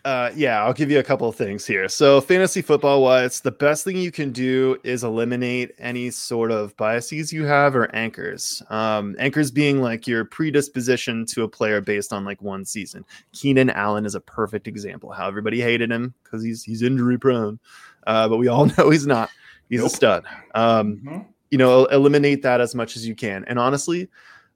Uh, 0.04 0.30
yeah, 0.34 0.64
I'll 0.64 0.72
give 0.72 0.90
you 0.90 0.98
a 0.98 1.02
couple 1.02 1.28
of 1.28 1.36
things 1.36 1.64
here. 1.64 1.88
So, 1.88 2.20
fantasy 2.20 2.62
football 2.62 3.02
wise, 3.02 3.40
the 3.40 3.52
best 3.52 3.84
thing 3.84 3.96
you 3.96 4.10
can 4.10 4.32
do 4.32 4.78
is 4.82 5.04
eliminate 5.04 5.72
any 5.78 6.10
sort 6.10 6.50
of 6.50 6.76
biases 6.76 7.32
you 7.32 7.44
have 7.44 7.76
or 7.76 7.94
anchors. 7.94 8.62
Um, 8.68 9.14
anchors 9.18 9.50
being 9.50 9.80
like 9.80 10.06
your 10.08 10.24
predisposition 10.24 11.24
to 11.26 11.42
a 11.42 11.48
player 11.48 11.80
based 11.80 12.12
on 12.12 12.24
like 12.24 12.42
one 12.42 12.64
season. 12.64 13.04
Keenan 13.32 13.70
Allen 13.70 14.06
is 14.06 14.14
a 14.14 14.20
perfect 14.20 14.66
example. 14.66 15.12
How 15.12 15.28
everybody 15.28 15.60
hated 15.60 15.90
him 15.92 16.14
because 16.24 16.42
he's 16.42 16.64
he's 16.64 16.82
injury 16.82 17.18
prone, 17.18 17.60
uh, 18.06 18.28
but 18.28 18.38
we 18.38 18.48
all 18.48 18.66
know 18.78 18.90
he's 18.90 19.06
not. 19.06 19.30
He's 19.68 19.80
nope. 19.80 19.92
a 19.92 19.94
stud. 19.94 20.24
Um, 20.54 20.96
mm-hmm. 20.96 21.18
You 21.50 21.58
know, 21.58 21.86
eliminate 21.86 22.42
that 22.42 22.60
as 22.60 22.74
much 22.74 22.96
as 22.96 23.06
you 23.06 23.14
can. 23.14 23.44
And 23.46 23.58
honestly, 23.58 24.08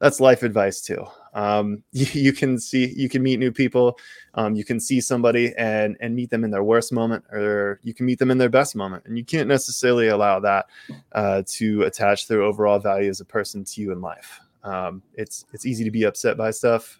that's 0.02 0.20
life 0.20 0.42
advice 0.42 0.80
too. 0.80 1.06
Um, 1.32 1.82
you, 1.92 2.06
you, 2.12 2.32
can 2.32 2.58
see, 2.58 2.92
you 2.94 3.08
can 3.08 3.22
meet 3.22 3.38
new 3.38 3.52
people. 3.52 3.98
Um, 4.34 4.54
you 4.54 4.64
can 4.64 4.80
see 4.80 5.00
somebody 5.00 5.54
and 5.56 5.96
and 6.00 6.14
meet 6.14 6.30
them 6.30 6.44
in 6.44 6.50
their 6.50 6.64
worst 6.64 6.92
moment, 6.92 7.24
or 7.30 7.80
you 7.82 7.94
can 7.94 8.06
meet 8.06 8.18
them 8.18 8.30
in 8.30 8.38
their 8.38 8.48
best 8.48 8.74
moment, 8.74 9.04
and 9.06 9.16
you 9.16 9.24
can't 9.24 9.48
necessarily 9.48 10.08
allow 10.08 10.40
that 10.40 10.66
uh, 11.12 11.42
to 11.46 11.82
attach 11.84 12.26
their 12.26 12.42
overall 12.42 12.78
value 12.78 13.08
as 13.08 13.20
a 13.20 13.24
person 13.24 13.64
to 13.64 13.80
you 13.80 13.92
in 13.92 14.00
life. 14.00 14.40
Um, 14.64 15.02
it's 15.14 15.46
it's 15.52 15.66
easy 15.66 15.84
to 15.84 15.90
be 15.90 16.04
upset 16.04 16.36
by 16.36 16.50
stuff 16.50 16.98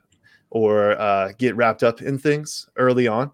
or 0.50 1.00
uh, 1.00 1.32
get 1.38 1.56
wrapped 1.56 1.82
up 1.82 2.02
in 2.02 2.18
things 2.18 2.68
early 2.76 3.08
on 3.08 3.30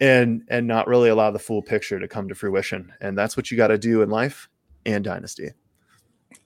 and 0.00 0.42
and 0.48 0.66
not 0.66 0.86
really 0.86 1.10
allow 1.10 1.30
the 1.30 1.38
full 1.38 1.62
picture 1.62 1.98
to 1.98 2.08
come 2.08 2.28
to 2.28 2.34
fruition 2.34 2.92
and 3.00 3.16
that's 3.16 3.36
what 3.36 3.50
you 3.50 3.56
got 3.56 3.68
to 3.68 3.78
do 3.78 4.02
in 4.02 4.10
life 4.10 4.48
and 4.86 5.04
dynasty 5.04 5.50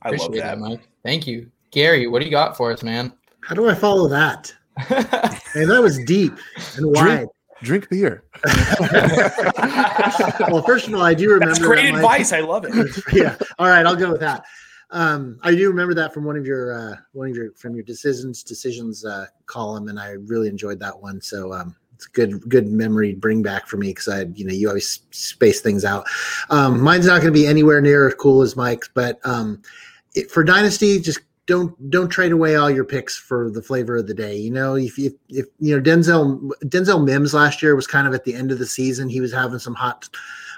i 0.03 0.09
Appreciate 0.09 0.31
love 0.31 0.35
that. 0.35 0.43
that 0.43 0.59
mike 0.59 0.89
thank 1.03 1.27
you 1.27 1.51
gary 1.71 2.07
what 2.07 2.21
do 2.21 2.25
you 2.25 2.31
got 2.31 2.57
for 2.57 2.73
us 2.73 2.83
man 2.83 3.13
how 3.47 3.55
do 3.55 3.69
I 3.69 3.75
follow 3.75 4.09
that? 4.09 4.55
hey, 4.79 5.65
that 5.65 5.81
was 5.83 5.99
deep 6.05 6.33
and 6.77 6.87
wide. 6.87 7.29
Drink, 7.63 7.65
drink 7.87 7.91
beer. 7.91 8.25
well, 10.51 10.63
first 10.63 10.89
of 10.89 10.95
all, 10.95 11.03
I 11.03 11.15
do 11.15 11.29
remember. 11.29 11.47
That's 11.47 11.59
great 11.59 11.93
that 11.93 11.97
advice. 11.97 12.33
My, 12.33 12.39
I 12.39 12.41
love 12.41 12.65
it. 12.67 13.03
yeah. 13.13 13.37
All 13.59 13.69
right, 13.69 13.85
I'll 13.85 13.97
go 13.97 14.11
with 14.11 14.21
that. 14.21 14.45
Um, 14.91 15.39
I 15.43 15.55
do 15.55 15.69
remember 15.69 15.95
that 15.95 16.15
from 16.15 16.25
one 16.25 16.37
of 16.37 16.47
your 16.47 16.73
uh, 16.73 16.97
one 17.13 17.29
of 17.29 17.37
your 17.37 17.53
from 17.53 17.75
your 17.75 17.85
decisions 17.85 18.43
decisions 18.43 19.05
uh, 19.05 19.27
column, 19.47 19.89
and 19.89 20.01
I 20.01 20.13
really 20.13 20.49
enjoyed 20.49 20.81
that 20.81 20.99
one. 20.99 21.21
So 21.21 21.53
um, 21.53 21.77
it's 21.95 22.07
a 22.07 22.11
good 22.11 22.49
good 22.49 22.69
memory 22.69 23.15
bring 23.15 23.43
back 23.43 23.67
for 23.67 23.77
me 23.77 23.89
because 23.89 24.09
I 24.09 24.23
you 24.35 24.45
know 24.45 24.53
you 24.53 24.69
always 24.69 25.01
space 25.11 25.61
things 25.61 25.85
out. 25.85 26.07
Um, 26.51 26.81
mine's 26.81 27.07
not 27.07 27.21
going 27.21 27.33
to 27.33 27.39
be 27.39 27.47
anywhere 27.47 27.81
near 27.81 28.09
as 28.09 28.15
cool 28.15 28.43
as 28.43 28.57
Mike's, 28.57 28.89
but 28.93 29.19
um, 29.25 29.63
it, 30.15 30.31
for 30.31 30.45
Dynasty, 30.45 31.01
just 31.01 31.21
don't 31.47 31.91
don't 31.91 32.09
trade 32.09 32.33
away 32.33 32.57
all 32.57 32.71
your 32.71 32.85
picks 32.85 33.17
for 33.17 33.51
the 33.51 33.63
flavor 33.63 33.97
of 33.97 34.07
the 34.07 34.15
day. 34.15 34.37
You 34.37 34.51
know, 34.51 34.75
if 34.77 34.99
if, 34.99 35.13
if 35.29 35.47
you 35.61 35.77
know 35.77 35.83
Denzel 35.83 36.51
Denzel 36.65 37.05
Mims 37.05 37.35
last 37.35 37.63
year 37.63 37.77
was 37.77 37.87
kind 37.87 38.07
of 38.07 38.15
at 38.15 38.25
the 38.25 38.35
end 38.35 38.51
of 38.51 38.59
the 38.59 38.67
season, 38.67 39.09
he 39.09 39.21
was 39.21 39.33
having 39.33 39.59
some 39.59 39.75
hot 39.75 40.09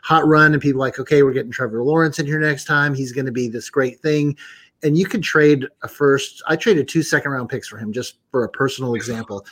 hot 0.02 0.26
run, 0.26 0.52
and 0.52 0.62
people 0.62 0.80
like, 0.80 0.98
okay, 0.98 1.22
we're 1.22 1.32
getting 1.32 1.50
Trevor 1.50 1.82
Lawrence 1.82 2.18
in 2.18 2.26
here 2.26 2.40
next 2.40 2.64
time. 2.64 2.94
He's 2.94 3.12
going 3.12 3.26
to 3.26 3.32
be 3.32 3.48
this 3.48 3.68
great 3.68 4.00
thing, 4.00 4.36
and 4.82 4.96
you 4.96 5.06
could 5.06 5.22
trade 5.22 5.66
a 5.82 5.88
first. 5.88 6.42
I 6.46 6.56
traded 6.56 6.88
two 6.88 7.02
second 7.02 7.32
round 7.32 7.48
picks 7.48 7.68
for 7.68 7.78
him 7.78 7.92
just 7.92 8.18
for 8.30 8.44
a 8.44 8.48
personal 8.48 8.94
example 8.94 9.44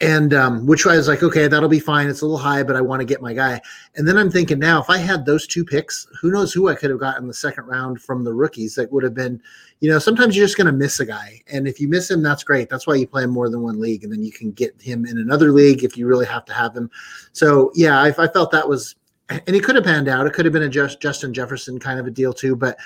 and 0.00 0.34
um, 0.34 0.66
which 0.66 0.86
I 0.86 0.96
was 0.96 1.06
like, 1.06 1.22
okay, 1.22 1.46
that'll 1.46 1.68
be 1.68 1.78
fine. 1.78 2.08
It's 2.08 2.20
a 2.20 2.26
little 2.26 2.38
high, 2.38 2.62
but 2.62 2.74
I 2.74 2.80
want 2.80 3.00
to 3.00 3.06
get 3.06 3.22
my 3.22 3.32
guy. 3.32 3.60
And 3.94 4.06
then 4.06 4.16
I'm 4.16 4.30
thinking 4.30 4.58
now, 4.58 4.80
if 4.80 4.90
I 4.90 4.98
had 4.98 5.24
those 5.24 5.46
two 5.46 5.64
picks, 5.64 6.06
who 6.20 6.32
knows 6.32 6.52
who 6.52 6.68
I 6.68 6.74
could 6.74 6.90
have 6.90 6.98
gotten 6.98 7.28
the 7.28 7.34
second 7.34 7.66
round 7.66 8.02
from 8.02 8.24
the 8.24 8.32
rookies 8.32 8.74
that 8.74 8.90
would 8.92 9.04
have 9.04 9.14
been, 9.14 9.40
you 9.80 9.88
know, 9.88 10.00
sometimes 10.00 10.36
you're 10.36 10.46
just 10.46 10.56
going 10.56 10.66
to 10.66 10.72
miss 10.72 10.98
a 10.98 11.06
guy. 11.06 11.40
And 11.46 11.68
if 11.68 11.80
you 11.80 11.86
miss 11.86 12.10
him, 12.10 12.22
that's 12.22 12.42
great. 12.42 12.68
That's 12.68 12.86
why 12.86 12.96
you 12.96 13.06
play 13.06 13.26
more 13.26 13.48
than 13.48 13.62
one 13.62 13.80
league. 13.80 14.02
And 14.02 14.12
then 14.12 14.22
you 14.22 14.32
can 14.32 14.50
get 14.50 14.74
him 14.80 15.06
in 15.06 15.18
another 15.18 15.52
league 15.52 15.84
if 15.84 15.96
you 15.96 16.06
really 16.06 16.26
have 16.26 16.44
to 16.46 16.52
have 16.52 16.76
him. 16.76 16.90
So, 17.32 17.70
yeah, 17.74 18.00
I, 18.00 18.08
I 18.18 18.26
felt 18.26 18.50
that 18.50 18.68
was, 18.68 18.96
and 19.28 19.54
he 19.54 19.60
could 19.60 19.76
have 19.76 19.84
panned 19.84 20.08
out. 20.08 20.26
It 20.26 20.32
could 20.32 20.44
have 20.44 20.52
been 20.52 20.64
a 20.64 20.68
just 20.68 21.00
Justin 21.00 21.32
Jefferson 21.32 21.78
kind 21.78 22.00
of 22.00 22.06
a 22.06 22.10
deal 22.10 22.32
too. 22.32 22.56
But 22.56 22.78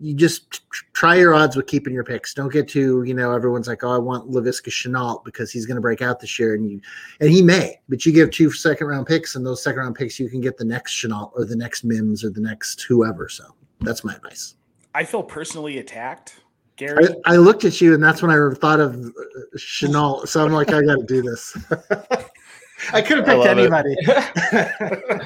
you 0.00 0.14
just 0.14 0.62
try 0.92 1.16
your 1.16 1.34
odds 1.34 1.56
with 1.56 1.66
keeping 1.66 1.92
your 1.92 2.04
picks. 2.04 2.34
Don't 2.34 2.52
get 2.52 2.68
too, 2.68 3.02
you 3.04 3.14
know, 3.14 3.32
everyone's 3.32 3.68
like, 3.68 3.82
oh, 3.82 3.90
I 3.90 3.98
want 3.98 4.30
Laviska 4.30 4.68
Shenault 4.68 5.24
because 5.24 5.50
he's 5.50 5.66
going 5.66 5.76
to 5.76 5.80
break 5.80 6.02
out 6.02 6.20
this 6.20 6.38
year, 6.38 6.54
and 6.54 6.70
you, 6.70 6.80
and 7.20 7.30
he 7.30 7.42
may, 7.42 7.80
but 7.88 8.04
you 8.04 8.12
give 8.12 8.30
two 8.30 8.50
second 8.50 8.86
round 8.86 9.06
picks, 9.06 9.34
and 9.34 9.44
those 9.44 9.62
second 9.62 9.80
round 9.80 9.96
picks, 9.96 10.20
you 10.20 10.28
can 10.28 10.40
get 10.40 10.56
the 10.56 10.64
next 10.64 10.94
Shenault 10.94 11.32
or 11.34 11.44
the 11.44 11.56
next 11.56 11.84
Mims 11.84 12.24
or 12.24 12.30
the 12.30 12.40
next 12.40 12.82
whoever. 12.82 13.28
So 13.28 13.44
that's 13.80 14.04
my 14.04 14.14
advice. 14.14 14.54
I 14.94 15.04
feel 15.04 15.22
personally 15.22 15.78
attacked, 15.78 16.40
Gary. 16.76 17.08
I, 17.26 17.34
I 17.34 17.36
looked 17.36 17.64
at 17.64 17.80
you, 17.80 17.94
and 17.94 18.02
that's 18.02 18.22
when 18.22 18.30
I 18.30 18.54
thought 18.54 18.80
of 18.80 18.94
uh, 18.94 19.10
Shenault. 19.56 20.28
So 20.28 20.44
I'm 20.44 20.52
like, 20.52 20.72
I 20.72 20.82
got 20.82 20.96
to 20.96 21.04
do 21.06 21.22
this. 21.22 21.56
I 22.92 23.02
could 23.02 23.18
have 23.18 23.26
picked 23.26 23.46
anybody, 23.46 23.94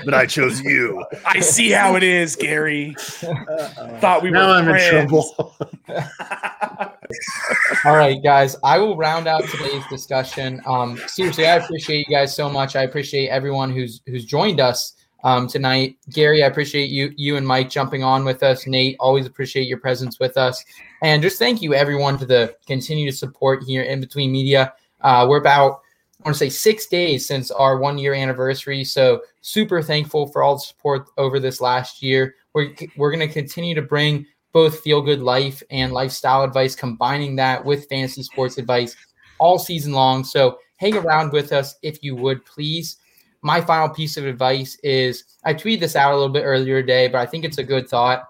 but 0.05 0.15
I 0.15 0.27
chose 0.27 0.61
you. 0.61 1.05
I 1.25 1.41
see 1.41 1.71
how 1.71 1.97
it 1.97 2.03
is, 2.03 2.37
Gary. 2.37 2.95
Uh-oh. 3.23 3.99
Thought 4.01 4.23
we 4.23 4.31
now 4.31 4.49
were. 4.49 4.55
I'm 4.55 4.65
friends. 4.65 4.95
in 4.95 5.09
trouble. 5.09 5.57
All 7.85 7.97
right, 7.97 8.23
guys. 8.23 8.57
I 8.65 8.79
will 8.79 8.97
round 8.97 9.27
out 9.27 9.45
today's 9.45 9.85
discussion. 9.89 10.61
Um, 10.67 10.99
seriously, 11.07 11.47
I 11.47 11.57
appreciate 11.57 12.07
you 12.09 12.15
guys 12.15 12.35
so 12.35 12.51
much. 12.51 12.77
I 12.77 12.83
appreciate 12.83 13.29
everyone 13.29 13.71
who's 13.71 14.01
who's 14.07 14.25
joined 14.25 14.61
us 14.61 14.95
um, 15.23 15.47
tonight. 15.47 15.97
Gary, 16.11 16.43
I 16.43 16.47
appreciate 16.47 16.91
you 16.91 17.13
you 17.17 17.37
and 17.37 17.47
Mike 17.47 17.71
jumping 17.71 18.03
on 18.03 18.25
with 18.25 18.43
us. 18.43 18.67
Nate, 18.67 18.97
always 19.01 19.27
appreciate 19.27 19.67
your 19.69 19.79
presence 19.79 20.19
with 20.19 20.37
us, 20.37 20.65
and 21.03 21.23
just 21.23 21.39
thank 21.39 21.63
you 21.63 21.75
everyone 21.75 22.19
for 22.19 22.27
the 22.27 22.55
continued 22.67 23.15
support 23.15 23.63
here 23.65 23.83
in 23.83 24.01
between 24.01 24.33
media. 24.33 24.73
Uh, 25.01 25.27
we're 25.29 25.39
about 25.41 25.81
I 26.21 26.29
want 26.29 26.37
to 26.37 26.39
say 26.39 26.49
six 26.49 26.87
days 26.87 27.27
since 27.27 27.51
our 27.51 27.79
one 27.79 27.99
year 27.99 28.15
anniversary. 28.15 28.85
So 28.85 29.23
super 29.41 29.83
thankful 29.83 30.29
for 30.29 30.43
all 30.43 30.55
the 30.55 30.61
support 30.61 31.09
over 31.19 31.41
this 31.41 31.61
last 31.61 32.03
year. 32.03 32.35
We're, 32.55 32.75
we're 32.97 33.11
going 33.11 33.27
to 33.27 33.33
continue 33.33 33.75
to 33.75 33.83
bring 33.83 34.27
both 34.53 34.81
feel 34.81 35.03
good 35.03 35.21
life 35.21 35.63
and 35.71 35.93
lifestyle 35.93 36.45
advice, 36.45 36.77
combining 36.77 37.35
that 37.37 37.63
with 37.63 37.89
fantasy 37.89 38.23
sports 38.23 38.57
advice 38.57 38.97
all 39.39 39.59
season 39.59 39.93
long. 39.93 40.23
So 40.23 40.59
hang 40.77 40.97
around 40.97 41.33
with 41.33 41.53
us 41.53 41.75
if 41.83 42.03
you 42.03 42.15
would, 42.17 42.45
please. 42.45 42.97
My 43.43 43.61
final 43.61 43.89
piece 43.89 44.17
of 44.17 44.25
advice 44.25 44.79
is 44.83 45.25
I 45.45 45.53
tweeted 45.53 45.81
this 45.81 45.97
out 45.97 46.13
a 46.13 46.17
little 46.17 46.33
bit 46.33 46.45
earlier 46.45 46.81
today, 46.81 47.09
but 47.09 47.19
I 47.19 47.27
think 47.27 47.45
it's 47.45 47.59
a 47.59 47.65
good 47.65 47.89
thought. 47.89 48.29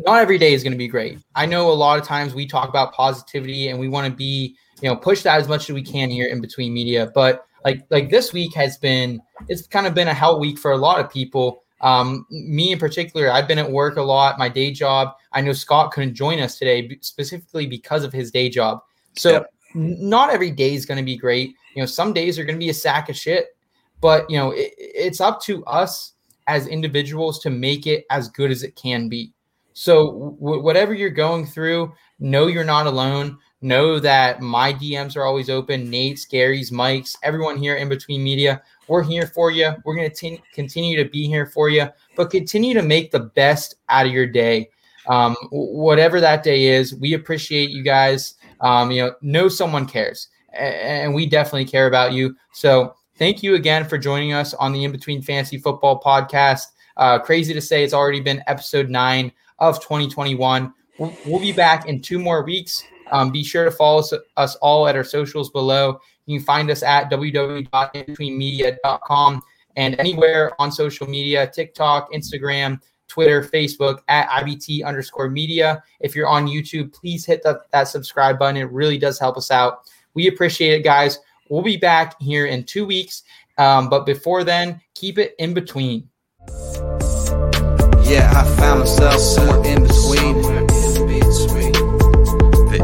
Not 0.00 0.20
every 0.20 0.38
day 0.38 0.52
is 0.52 0.62
going 0.62 0.72
to 0.72 0.78
be 0.78 0.86
great. 0.86 1.18
I 1.34 1.46
know 1.46 1.70
a 1.70 1.72
lot 1.72 1.98
of 1.98 2.06
times 2.06 2.34
we 2.34 2.46
talk 2.46 2.68
about 2.68 2.92
positivity 2.92 3.68
and 3.68 3.80
we 3.80 3.88
want 3.88 4.06
to 4.06 4.16
be 4.16 4.56
you 4.82 4.88
know 4.88 4.96
push 4.96 5.22
that 5.22 5.40
as 5.40 5.48
much 5.48 5.70
as 5.70 5.74
we 5.74 5.82
can 5.82 6.10
here 6.10 6.26
in 6.26 6.40
between 6.40 6.74
media. 6.74 7.10
But 7.14 7.46
like 7.64 7.86
like 7.90 8.10
this 8.10 8.32
week 8.32 8.54
has 8.54 8.76
been 8.76 9.22
it's 9.48 9.66
kind 9.66 9.86
of 9.86 9.94
been 9.94 10.08
a 10.08 10.14
hell 10.14 10.38
week 10.38 10.58
for 10.58 10.72
a 10.72 10.76
lot 10.76 11.00
of 11.00 11.10
people. 11.10 11.62
Um, 11.80 12.26
me 12.30 12.70
in 12.70 12.78
particular 12.78 13.28
i've 13.28 13.48
been 13.48 13.58
at 13.58 13.68
work 13.68 13.96
a 13.96 14.02
lot 14.02 14.38
my 14.38 14.48
day 14.48 14.70
job. 14.70 15.14
I 15.32 15.40
know 15.40 15.52
scott 15.52 15.92
couldn't 15.92 16.14
join 16.14 16.38
us 16.38 16.58
today 16.58 16.98
specifically 17.00 17.66
because 17.66 18.04
of 18.04 18.12
his 18.12 18.30
day 18.30 18.48
job. 18.48 18.80
So 19.16 19.32
yep. 19.32 19.52
not 19.74 20.30
every 20.30 20.50
day 20.50 20.74
is 20.74 20.86
going 20.86 20.98
to 20.98 21.04
be 21.04 21.16
great. 21.16 21.54
You 21.74 21.82
know 21.82 21.86
some 21.86 22.12
days 22.12 22.38
are 22.38 22.44
going 22.44 22.56
to 22.56 22.64
be 22.64 22.70
a 22.70 22.74
sack 22.74 23.08
of 23.08 23.16
shit. 23.16 23.56
But 24.00 24.28
you 24.28 24.36
know 24.36 24.50
it, 24.50 24.74
it's 24.76 25.20
up 25.20 25.40
to 25.42 25.64
us 25.64 26.12
as 26.48 26.66
individuals 26.66 27.38
to 27.40 27.50
make 27.50 27.86
it 27.86 28.04
as 28.10 28.28
good 28.28 28.50
as 28.50 28.64
it 28.64 28.74
can 28.74 29.08
be. 29.08 29.32
So 29.74 30.36
w- 30.40 30.62
whatever 30.62 30.92
you're 30.92 31.10
going 31.10 31.46
through 31.46 31.92
know 32.18 32.46
you're 32.46 32.64
not 32.64 32.86
alone 32.86 33.38
know 33.62 33.98
that 33.98 34.40
my 34.40 34.72
DMs 34.72 35.16
are 35.16 35.24
always 35.24 35.50
open. 35.50 35.90
Nate's, 35.90 36.24
Gary's, 36.24 36.72
Mike's, 36.72 37.16
everyone 37.22 37.56
here 37.56 37.76
in 37.76 37.88
between 37.88 38.22
media. 38.22 38.62
We're 38.88 39.02
here 39.02 39.26
for 39.26 39.50
you. 39.50 39.72
We're 39.84 39.94
going 39.94 40.10
to 40.10 40.38
continue 40.52 41.02
to 41.02 41.08
be 41.08 41.26
here 41.26 41.46
for 41.46 41.68
you, 41.68 41.88
but 42.16 42.30
continue 42.30 42.74
to 42.74 42.82
make 42.82 43.10
the 43.10 43.20
best 43.20 43.76
out 43.88 44.06
of 44.06 44.12
your 44.12 44.26
day. 44.26 44.70
Um, 45.08 45.36
whatever 45.50 46.20
that 46.20 46.42
day 46.42 46.66
is, 46.66 46.94
we 46.94 47.14
appreciate 47.14 47.70
you 47.70 47.82
guys. 47.82 48.34
Um, 48.60 48.90
you 48.90 49.02
know, 49.02 49.14
know 49.22 49.48
someone 49.48 49.86
cares, 49.86 50.28
and 50.52 51.14
we 51.14 51.26
definitely 51.26 51.64
care 51.64 51.86
about 51.86 52.12
you. 52.12 52.36
So 52.52 52.94
thank 53.16 53.42
you 53.42 53.54
again 53.54 53.84
for 53.84 53.98
joining 53.98 54.32
us 54.32 54.54
on 54.54 54.72
the 54.72 54.84
In 54.84 54.92
Between 54.92 55.22
Fantasy 55.22 55.58
Football 55.58 56.00
podcast. 56.00 56.66
Uh, 56.96 57.18
crazy 57.18 57.54
to 57.54 57.60
say, 57.60 57.82
it's 57.82 57.94
already 57.94 58.20
been 58.20 58.42
episode 58.46 58.90
nine 58.90 59.32
of 59.58 59.80
2021. 59.80 60.72
We'll, 60.98 61.16
we'll 61.26 61.40
be 61.40 61.52
back 61.52 61.88
in 61.88 62.00
two 62.00 62.18
more 62.18 62.44
weeks. 62.44 62.84
Um, 63.10 63.30
be 63.30 63.44
sure 63.44 63.64
to 63.64 63.70
follow 63.70 64.00
us, 64.00 64.12
us, 64.36 64.56
all 64.56 64.86
at 64.86 64.96
our 64.96 65.04
socials 65.04 65.48
below. 65.50 65.98
You 66.26 66.38
can 66.38 66.46
find 66.46 66.70
us 66.70 66.82
at 66.82 67.10
www.inbetweenmedia.com 67.10 69.42
and 69.76 69.98
anywhere 69.98 70.52
on 70.60 70.70
social 70.70 71.08
media 71.08 71.50
TikTok, 71.52 72.12
Instagram, 72.12 72.78
Twitter, 73.08 73.42
Facebook 73.42 73.98
at 74.08 74.28
IBT 74.28 74.84
underscore 74.84 75.28
media. 75.28 75.82
If 76.00 76.16
you're 76.16 76.28
on 76.28 76.46
YouTube, 76.46 76.94
please 76.94 77.26
hit 77.26 77.42
the, 77.42 77.60
that 77.72 77.88
subscribe 77.88 78.38
button. 78.38 78.56
It 78.56 78.70
really 78.70 78.98
does 78.98 79.18
help 79.18 79.36
us 79.36 79.50
out. 79.50 79.90
We 80.14 80.28
appreciate 80.28 80.74
it, 80.74 80.84
guys. 80.84 81.18
We'll 81.48 81.62
be 81.62 81.76
back 81.76 82.14
here 82.20 82.46
in 82.46 82.62
two 82.64 82.86
weeks. 82.86 83.24
Um, 83.58 83.90
but 83.90 84.06
before 84.06 84.44
then, 84.44 84.80
keep 84.94 85.18
it 85.18 85.34
in 85.38 85.52
between. 85.52 86.08
Yeah, 88.04 88.32
I 88.34 88.44
found 88.56 88.80
myself 88.80 89.20
somewhere 89.20 89.62
in 89.66 89.82
between. 89.82 90.41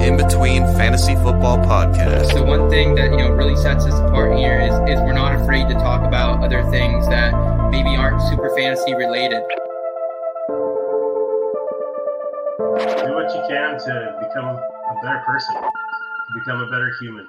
The 0.08 0.14
In 0.14 0.26
Between 0.26 0.62
Fantasy 0.78 1.14
Football 1.16 1.58
Podcast. 1.58 2.32
So 2.32 2.42
one 2.42 2.70
thing 2.70 2.94
that 2.94 3.10
you 3.10 3.18
know 3.18 3.28
really 3.28 3.56
sets 3.56 3.84
us 3.84 3.92
apart 3.92 4.38
here 4.38 4.58
is 4.58 4.72
is 4.88 4.98
we're 5.02 5.12
not 5.12 5.38
afraid 5.38 5.68
to 5.68 5.74
talk 5.74 6.02
about 6.02 6.42
other 6.42 6.62
things 6.70 7.06
that 7.08 7.34
maybe 7.70 7.94
aren't 7.94 8.22
super 8.22 8.48
fantasy 8.56 8.94
related. 8.94 9.42
Do 13.04 13.12
what 13.12 13.28
you 13.34 13.42
can 13.52 13.78
to 13.78 14.16
become 14.26 14.56
a 14.56 14.94
better 15.02 15.22
person, 15.26 15.54
to 15.56 16.34
become 16.38 16.62
a 16.62 16.70
better 16.70 16.90
human. 16.98 17.28